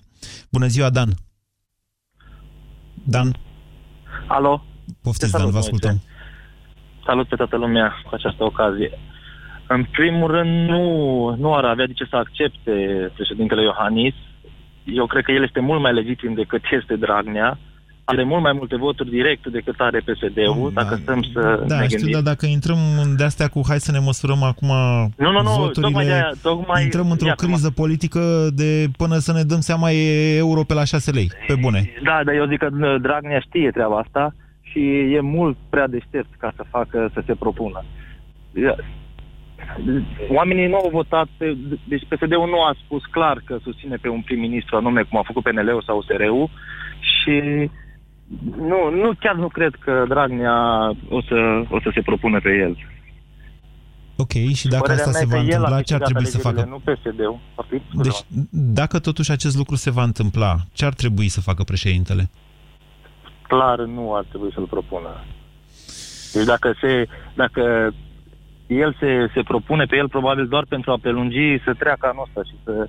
Bună 0.50 0.66
ziua, 0.66 0.90
Dan. 0.90 1.10
Dan, 3.04 3.32
Alo? 4.26 4.64
poftiți, 5.02 5.30
Te 5.30 5.36
Dan, 5.36 5.40
salut, 5.40 5.52
vă 5.52 5.58
ascultăm. 5.58 6.02
Salut 7.06 7.28
pe 7.28 7.36
toată 7.36 7.56
lumea 7.56 7.94
cu 8.04 8.14
această 8.14 8.44
ocazie. 8.44 8.98
În 9.68 9.84
primul 9.84 10.30
rând, 10.30 10.68
nu, 10.68 10.84
nu 11.36 11.54
ar 11.54 11.64
avea 11.64 11.86
de 11.86 11.92
ce 11.92 12.04
să 12.04 12.16
accepte 12.16 12.72
președintele 13.14 13.62
Iohannis. 13.62 14.14
Eu 14.84 15.06
cred 15.06 15.24
că 15.24 15.32
el 15.32 15.42
este 15.42 15.60
mult 15.60 15.80
mai 15.80 15.94
legitim 15.94 16.34
decât 16.34 16.62
este 16.80 16.96
Dragnea. 16.96 17.58
Are 18.04 18.24
mult 18.24 18.42
mai 18.42 18.52
multe 18.52 18.76
voturi 18.76 19.10
direct 19.10 19.46
decât 19.46 19.74
are 19.78 19.98
PSD-ul, 19.98 20.70
dacă 20.74 20.94
stăm 21.02 21.22
să 21.32 21.64
Da, 21.66 21.78
ne 21.78 21.84
știu, 21.84 21.96
gândim. 21.98 22.12
dar 22.12 22.22
dacă 22.22 22.46
intrăm 22.46 22.76
în 23.02 23.16
de-astea 23.16 23.48
cu 23.48 23.60
hai 23.68 23.78
să 23.80 23.92
ne 23.92 23.98
măsurăm 23.98 24.42
acum 24.42 24.68
Nu, 25.16 25.30
nu, 25.30 25.42
nu, 25.42 25.50
voturile, 25.50 25.82
tocmai 25.82 26.04
de-aia- 26.04 26.32
tocmai 26.42 26.82
intrăm 26.82 27.10
într-o 27.10 27.26
de 27.26 27.30
acum. 27.32 27.48
criză 27.48 27.70
politică 27.70 28.48
de 28.54 28.86
până 28.96 29.16
să 29.18 29.32
ne 29.32 29.42
dăm 29.42 29.60
seama 29.60 29.90
e 29.90 30.36
euro 30.36 30.62
pe 30.62 30.74
la 30.74 30.84
6 30.84 31.10
lei, 31.10 31.30
pe 31.46 31.54
bune. 31.60 31.90
Da, 32.02 32.20
dar 32.24 32.34
eu 32.34 32.46
zic 32.46 32.58
că 32.58 32.68
uh, 32.72 33.00
Dragnea 33.00 33.40
știe 33.40 33.70
treaba 33.70 33.96
asta 33.98 34.34
și 34.62 34.80
e 35.16 35.20
mult 35.20 35.56
prea 35.70 35.86
deștept 35.86 36.32
ca 36.38 36.52
să 36.56 36.64
facă, 36.70 37.10
să 37.14 37.22
se 37.26 37.34
propună. 37.34 37.84
Ia- 38.64 38.78
Oamenii 40.28 40.66
nu 40.68 40.74
au 40.76 40.88
votat, 40.92 41.26
pe, 41.36 41.56
deci 41.88 42.06
PSD-ul 42.08 42.48
nu 42.48 42.62
a 42.62 42.74
spus 42.84 43.02
clar 43.10 43.42
că 43.44 43.58
susține 43.62 43.96
pe 43.96 44.08
un 44.08 44.20
prim-ministru 44.20 44.76
anume 44.76 45.02
cum 45.02 45.18
a 45.18 45.22
făcut 45.26 45.42
PNL-ul 45.42 45.82
sau 45.86 45.96
USR-ul 45.96 46.50
și 47.00 47.36
nu, 48.56 48.90
nu, 48.90 49.10
chiar 49.20 49.34
nu 49.34 49.48
cred 49.48 49.74
că 49.74 50.04
Dragnea 50.08 50.88
o 51.08 51.20
să, 51.20 51.64
o 51.68 51.80
să 51.80 51.90
se 51.94 52.00
propună 52.00 52.40
pe 52.40 52.50
el. 52.50 52.76
Ok, 54.16 54.32
și 54.54 54.68
dacă 54.68 54.82
Părerea 54.82 55.04
asta 55.04 55.10
mea 55.10 55.20
se 55.20 55.24
e 55.24 55.36
va 55.36 55.42
că 55.42 55.50
el 55.50 55.64
a 55.64 55.76
întâmpla, 55.76 55.82
ce 55.82 55.94
ar 55.94 56.00
câștigat 56.00 56.08
trebui 56.08 56.26
să 56.26 56.48
alegerile, 56.48 56.62
facă? 56.62 56.68
Nu 56.68 56.92
PSD-ul. 56.92 57.38
Partid, 57.54 57.82
Deci, 58.02 58.20
dacă 58.50 58.98
totuși 58.98 59.30
acest 59.30 59.56
lucru 59.56 59.74
se 59.76 59.90
va 59.90 60.02
întâmpla, 60.02 60.56
ce 60.72 60.84
ar 60.84 60.94
trebui 60.94 61.28
să 61.28 61.40
facă 61.40 61.62
președintele? 61.62 62.30
clar 63.52 63.78
nu 63.78 64.14
ar 64.14 64.24
trebui 64.28 64.52
să-l 64.54 64.72
propună. 64.74 65.12
Deci 66.32 66.44
dacă 66.44 66.68
se, 66.80 67.08
dacă 67.34 67.94
el 68.66 68.96
se, 69.00 69.10
se 69.34 69.42
propune 69.42 69.84
pe 69.84 69.96
el 69.96 70.08
probabil 70.08 70.46
doar 70.46 70.64
pentru 70.68 70.90
a 70.90 71.02
prelungi 71.02 71.62
să 71.64 71.74
treacă 71.74 72.06
anul 72.06 72.26
ăsta 72.26 72.42
și 72.50 72.56
să, 72.64 72.88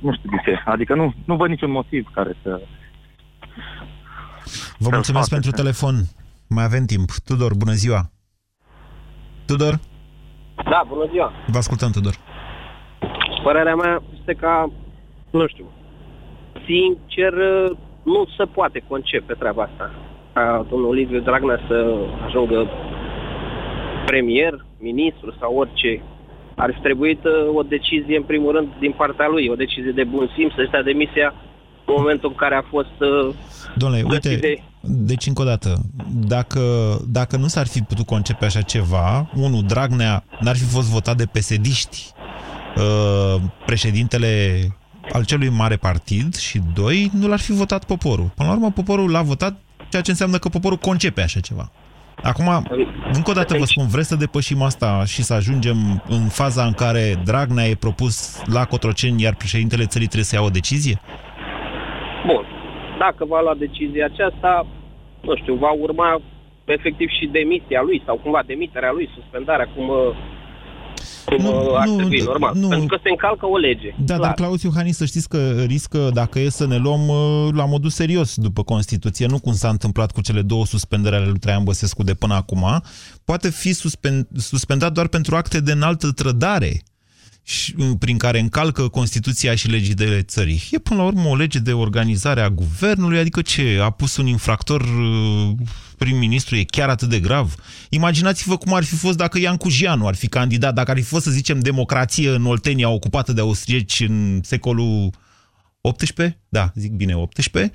nu 0.00 0.12
știu 0.12 0.30
de 0.30 0.40
ce, 0.44 0.62
adică 0.64 0.94
nu, 0.94 1.14
nu 1.24 1.36
văd 1.36 1.48
niciun 1.48 1.70
motiv 1.70 2.10
care 2.12 2.32
să... 2.42 2.60
Vă 4.78 4.88
mulțumesc 4.92 5.28
pentru 5.30 5.50
telefon. 5.50 5.94
Mai 6.48 6.64
avem 6.64 6.84
timp. 6.84 7.10
Tudor, 7.24 7.54
bună 7.54 7.72
ziua! 7.72 8.10
Tudor, 9.46 9.74
Da, 10.70 10.84
bună 10.88 11.06
ziua. 11.10 11.32
vă 11.46 11.58
ascultăm, 11.58 11.90
Tudor. 11.90 12.14
Părerea 13.42 13.74
mea 13.74 14.02
este 14.18 14.32
ca, 14.32 14.70
nu 15.30 15.46
știu, 15.46 15.64
sincer, 16.66 17.32
nu 18.02 18.26
se 18.36 18.44
poate 18.44 18.84
concepe 18.88 19.34
treaba 19.34 19.62
asta. 19.62 19.90
Ca 20.32 20.66
domnul 20.70 20.94
Liviu 20.94 21.20
Dragnea 21.20 21.60
să 21.68 21.96
ajungă 22.26 22.68
premier, 24.06 24.64
ministru 24.78 25.34
sau 25.40 25.56
orice. 25.56 26.02
Ar 26.56 26.72
fi 26.74 26.80
trebuit 26.80 27.24
uh, 27.24 27.54
o 27.54 27.62
decizie, 27.62 28.16
în 28.16 28.22
primul 28.22 28.52
rând, 28.52 28.68
din 28.78 28.92
partea 28.92 29.28
lui, 29.28 29.48
o 29.48 29.54
decizie 29.54 29.92
de 29.92 30.04
bun 30.04 30.30
simț, 30.36 30.52
să 30.52 30.64
stea 30.66 30.82
demisia 30.82 31.34
în 31.86 31.94
momentul 31.98 32.28
în 32.28 32.34
care 32.34 32.54
a 32.54 32.62
fost 32.62 32.96
uh, 33.00 33.34
Domnule, 33.76 34.02
găsit 34.02 34.24
uite, 34.24 34.36
de... 34.40 34.62
deci 34.80 35.26
încă 35.26 35.42
o 35.42 35.44
dată, 35.44 35.80
dacă, 36.12 36.60
dacă 37.08 37.36
nu 37.36 37.46
s-ar 37.46 37.66
fi 37.66 37.80
putut 37.80 38.06
concepe 38.06 38.44
așa 38.44 38.60
ceva, 38.60 39.30
unu, 39.34 39.62
Dragnea 39.62 40.24
n-ar 40.40 40.56
fi 40.56 40.64
fost 40.64 40.88
votat 40.88 41.16
de 41.16 41.24
pesediști, 41.24 42.10
uh, 42.76 43.40
președintele 43.66 44.66
al 45.12 45.24
celui 45.24 45.48
mare 45.48 45.76
partid 45.76 46.36
și 46.36 46.60
doi, 46.74 47.10
nu 47.14 47.28
l-ar 47.28 47.40
fi 47.40 47.52
votat 47.52 47.84
poporul. 47.84 48.32
Până 48.34 48.48
la 48.48 48.54
urmă, 48.54 48.70
poporul 48.70 49.10
l-a 49.10 49.22
votat, 49.22 49.56
ceea 49.88 50.02
ce 50.02 50.10
înseamnă 50.10 50.38
că 50.38 50.48
poporul 50.48 50.78
concepe 50.78 51.22
așa 51.22 51.40
ceva. 51.40 51.70
Acum, 52.22 52.66
încă 53.12 53.30
o 53.30 53.32
dată 53.32 53.56
vă 53.58 53.64
spun, 53.64 53.86
vreți 53.86 54.08
să 54.08 54.14
depășim 54.14 54.62
asta 54.62 55.04
și 55.06 55.22
să 55.22 55.34
ajungem 55.34 56.02
în 56.08 56.28
faza 56.28 56.64
în 56.64 56.72
care 56.72 57.20
Dragnea 57.24 57.66
e 57.66 57.74
propus 57.74 58.42
la 58.44 58.64
Cotroceni, 58.64 59.22
iar 59.22 59.34
președintele 59.34 59.86
țării 59.86 60.06
trebuie 60.06 60.26
să 60.26 60.34
ia 60.34 60.42
o 60.42 60.48
decizie? 60.48 61.00
Bun. 62.26 62.53
Dacă 62.98 63.24
va 63.24 63.40
lua 63.40 63.54
decizia 63.58 64.04
aceasta, 64.12 64.66
nu 65.20 65.36
știu, 65.36 65.54
va 65.54 65.70
urma 65.70 66.20
efectiv 66.64 67.08
și 67.08 67.26
demisia 67.26 67.82
lui 67.82 68.02
sau 68.06 68.16
cumva 68.22 68.42
demiterea 68.46 68.92
lui, 68.92 69.10
suspendarea, 69.14 69.68
cum, 69.74 69.88
uh, 69.88 70.16
cum 71.24 71.44
nu, 71.44 71.74
ar 71.74 71.86
nu, 71.86 71.96
trebui, 71.96 72.18
nu, 72.18 72.24
normal. 72.24 72.52
nu. 72.54 72.68
Pentru 72.68 72.86
că 72.86 72.98
se 73.02 73.10
încalcă 73.10 73.46
o 73.46 73.56
lege. 73.56 73.94
Da, 73.98 74.14
clar. 74.14 74.20
dar 74.20 74.34
Claus 74.34 74.62
Iohannis, 74.62 74.96
să 74.96 75.04
știți 75.04 75.28
că 75.28 75.62
riscă, 75.66 76.10
dacă 76.12 76.38
e 76.38 76.48
să 76.48 76.66
ne 76.66 76.76
luăm 76.76 77.08
uh, 77.08 77.48
la 77.52 77.64
modul 77.64 77.90
serios 77.90 78.36
după 78.36 78.62
Constituție, 78.62 79.26
nu 79.26 79.38
cum 79.38 79.52
s-a 79.52 79.68
întâmplat 79.68 80.12
cu 80.12 80.20
cele 80.20 80.42
două 80.42 80.64
suspendări 80.64 81.14
ale 81.14 81.26
lui 81.26 81.38
Traian 81.38 81.64
Băsescu 81.64 82.02
de 82.02 82.14
până 82.14 82.34
acum, 82.34 82.82
poate 83.24 83.50
fi 83.50 83.72
suspen, 83.72 84.28
suspendat 84.36 84.92
doar 84.92 85.08
pentru 85.08 85.36
acte 85.36 85.60
de 85.60 85.72
înaltă 85.72 86.12
trădare 86.12 86.82
și, 87.46 87.74
uh, 87.78 87.90
prin 87.98 88.18
care 88.18 88.38
încalcă 88.38 88.88
Constituția 88.88 89.54
și 89.54 89.68
legile 89.68 90.22
țării. 90.22 90.68
E 90.70 90.78
până 90.78 91.00
la 91.00 91.06
urmă 91.06 91.28
o 91.28 91.36
lege 91.36 91.58
de 91.58 91.72
organizare 91.72 92.40
a 92.40 92.50
guvernului, 92.50 93.18
adică 93.18 93.42
ce, 93.42 93.78
a 93.82 93.90
pus 93.90 94.16
un 94.16 94.26
infractor 94.26 94.80
uh, 94.80 95.52
prim-ministru, 95.98 96.56
e 96.56 96.64
chiar 96.64 96.88
atât 96.88 97.08
de 97.08 97.20
grav? 97.20 97.54
Imaginați-vă 97.88 98.56
cum 98.56 98.74
ar 98.74 98.84
fi 98.84 98.94
fost 98.94 99.16
dacă 99.16 99.38
Ian 99.38 99.56
Cujianu 99.56 100.06
ar 100.06 100.14
fi 100.14 100.28
candidat, 100.28 100.74
dacă 100.74 100.90
ar 100.90 100.96
fi 100.96 101.02
fost, 101.02 101.24
să 101.24 101.30
zicem, 101.30 101.60
democrație 101.60 102.30
în 102.30 102.46
Oltenia 102.46 102.88
ocupată 102.88 103.32
de 103.32 103.40
austrieci 103.40 104.00
în 104.00 104.40
secolul 104.42 105.10
18? 105.80 106.40
Da, 106.48 106.72
zic 106.74 106.92
bine, 106.92 107.14
18. 107.16 107.72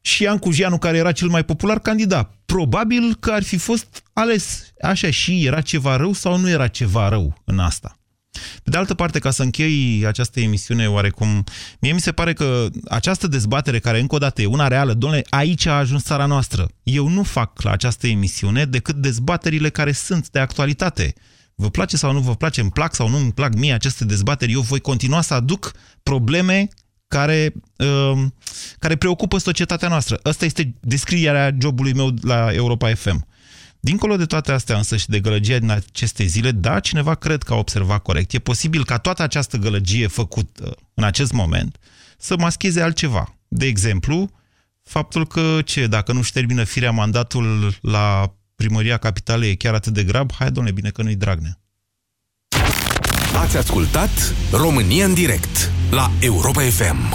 Și 0.00 0.22
Ian 0.22 0.38
Cujianu, 0.38 0.78
care 0.78 0.96
era 0.96 1.12
cel 1.12 1.28
mai 1.28 1.44
popular 1.44 1.78
candidat. 1.78 2.34
Probabil 2.46 3.14
că 3.20 3.30
ar 3.30 3.42
fi 3.42 3.56
fost 3.56 4.02
ales. 4.12 4.72
Așa 4.80 5.10
și 5.10 5.44
era 5.44 5.60
ceva 5.60 5.96
rău 5.96 6.12
sau 6.12 6.36
nu 6.38 6.48
era 6.48 6.68
ceva 6.68 7.08
rău 7.08 7.42
în 7.44 7.58
asta? 7.58 7.96
Pe 8.62 8.70
de 8.70 8.76
altă 8.76 8.94
parte, 8.94 9.18
ca 9.18 9.30
să 9.30 9.42
închei 9.42 10.04
această 10.06 10.40
emisiune 10.40 10.88
oarecum, 10.88 11.44
mie 11.80 11.92
mi 11.92 12.00
se 12.00 12.12
pare 12.12 12.32
că 12.32 12.68
această 12.88 13.26
dezbatere, 13.26 13.78
care 13.78 14.00
încă 14.00 14.14
o 14.14 14.18
dată 14.18 14.42
e 14.42 14.46
una 14.46 14.68
reală, 14.68 14.92
domnule, 14.92 15.24
aici 15.30 15.66
a 15.66 15.76
ajuns 15.76 16.02
țara 16.02 16.26
noastră. 16.26 16.68
Eu 16.82 17.08
nu 17.08 17.22
fac 17.22 17.62
la 17.62 17.70
această 17.70 18.06
emisiune 18.06 18.64
decât 18.64 18.94
dezbaterile 18.94 19.68
care 19.68 19.92
sunt 19.92 20.30
de 20.30 20.38
actualitate. 20.38 21.14
Vă 21.54 21.70
place 21.70 21.96
sau 21.96 22.12
nu 22.12 22.20
vă 22.20 22.34
place, 22.34 22.60
îmi 22.60 22.70
plac 22.70 22.94
sau 22.94 23.08
nu 23.08 23.16
îmi 23.16 23.32
plac 23.32 23.54
mie 23.54 23.72
aceste 23.72 24.04
dezbateri, 24.04 24.52
eu 24.52 24.60
voi 24.60 24.80
continua 24.80 25.20
să 25.20 25.34
aduc 25.34 25.72
probleme 26.02 26.68
care, 27.08 27.52
uh, 27.76 28.24
care 28.78 28.96
preocupă 28.96 29.38
societatea 29.38 29.88
noastră. 29.88 30.18
Asta 30.22 30.44
este 30.44 30.74
descrierea 30.80 31.56
jobului 31.60 31.94
meu 31.94 32.14
la 32.22 32.52
Europa 32.52 32.94
FM. 32.94 33.26
Dincolo 33.84 34.16
de 34.16 34.24
toate 34.24 34.52
astea 34.52 34.76
însă 34.76 34.96
și 34.96 35.08
de 35.08 35.20
gălăgia 35.20 35.58
din 35.58 35.70
aceste 35.70 36.24
zile, 36.24 36.50
da, 36.50 36.80
cineva 36.80 37.14
cred 37.14 37.42
că 37.42 37.52
a 37.52 37.56
observat 37.56 38.02
corect. 38.02 38.32
E 38.32 38.38
posibil 38.38 38.84
ca 38.84 38.98
toată 38.98 39.22
această 39.22 39.56
gălăgie 39.56 40.06
făcută 40.06 40.76
în 40.94 41.04
acest 41.04 41.32
moment 41.32 41.76
să 42.18 42.36
mascheze 42.38 42.80
altceva. 42.80 43.36
De 43.48 43.66
exemplu, 43.66 44.30
faptul 44.82 45.26
că, 45.26 45.58
ce, 45.64 45.86
dacă 45.86 46.12
nu-și 46.12 46.32
termină 46.32 46.64
firea 46.64 46.90
mandatul 46.90 47.74
la 47.80 48.34
primăria 48.54 48.96
capitalei 48.96 49.50
e 49.50 49.54
chiar 49.54 49.74
atât 49.74 49.92
de 49.92 50.04
grab, 50.04 50.32
hai, 50.32 50.50
domnule, 50.50 50.74
bine 50.74 50.90
că 50.90 51.02
nu-i 51.02 51.16
Dragnea. 51.16 51.58
Ați 53.36 53.56
ascultat 53.56 54.34
România 54.50 55.04
în 55.04 55.14
direct 55.14 55.70
la 55.90 56.10
Europa 56.20 56.62
FM. 56.62 57.14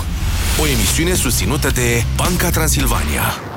O 0.61 0.67
emisiune 0.67 1.13
susținută 1.13 1.69
de 1.69 2.03
Banca 2.15 2.49
Transilvania. 2.49 3.56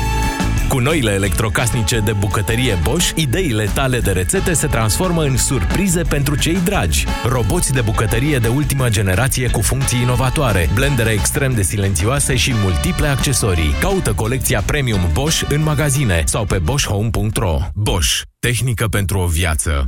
Cu 0.71 0.79
noile 0.79 1.11
electrocasnice 1.11 1.99
de 1.99 2.11
bucătărie 2.11 2.77
Bosch, 2.83 3.11
ideile 3.15 3.69
tale 3.73 3.99
de 3.99 4.11
rețete 4.11 4.53
se 4.53 4.67
transformă 4.67 5.23
în 5.23 5.37
surprize 5.37 6.01
pentru 6.01 6.35
cei 6.35 6.57
dragi. 6.63 7.05
Roboți 7.25 7.73
de 7.73 7.81
bucătărie 7.81 8.37
de 8.37 8.47
ultimă 8.47 8.89
generație 8.89 9.49
cu 9.49 9.61
funcții 9.61 10.01
inovatoare, 10.01 10.69
blendere 10.73 11.09
extrem 11.09 11.53
de 11.53 11.61
silențioase 11.61 12.35
și 12.35 12.53
multiple 12.63 13.07
accesorii. 13.07 13.75
Caută 13.79 14.13
colecția 14.13 14.61
Premium 14.61 15.09
Bosch 15.13 15.43
în 15.49 15.63
magazine 15.63 16.23
sau 16.25 16.45
pe 16.45 16.57
boschhome.ro. 16.57 17.57
Bosch. 17.73 18.21
Tehnică 18.39 18.87
pentru 18.87 19.19
o 19.19 19.25
viață. 19.25 19.87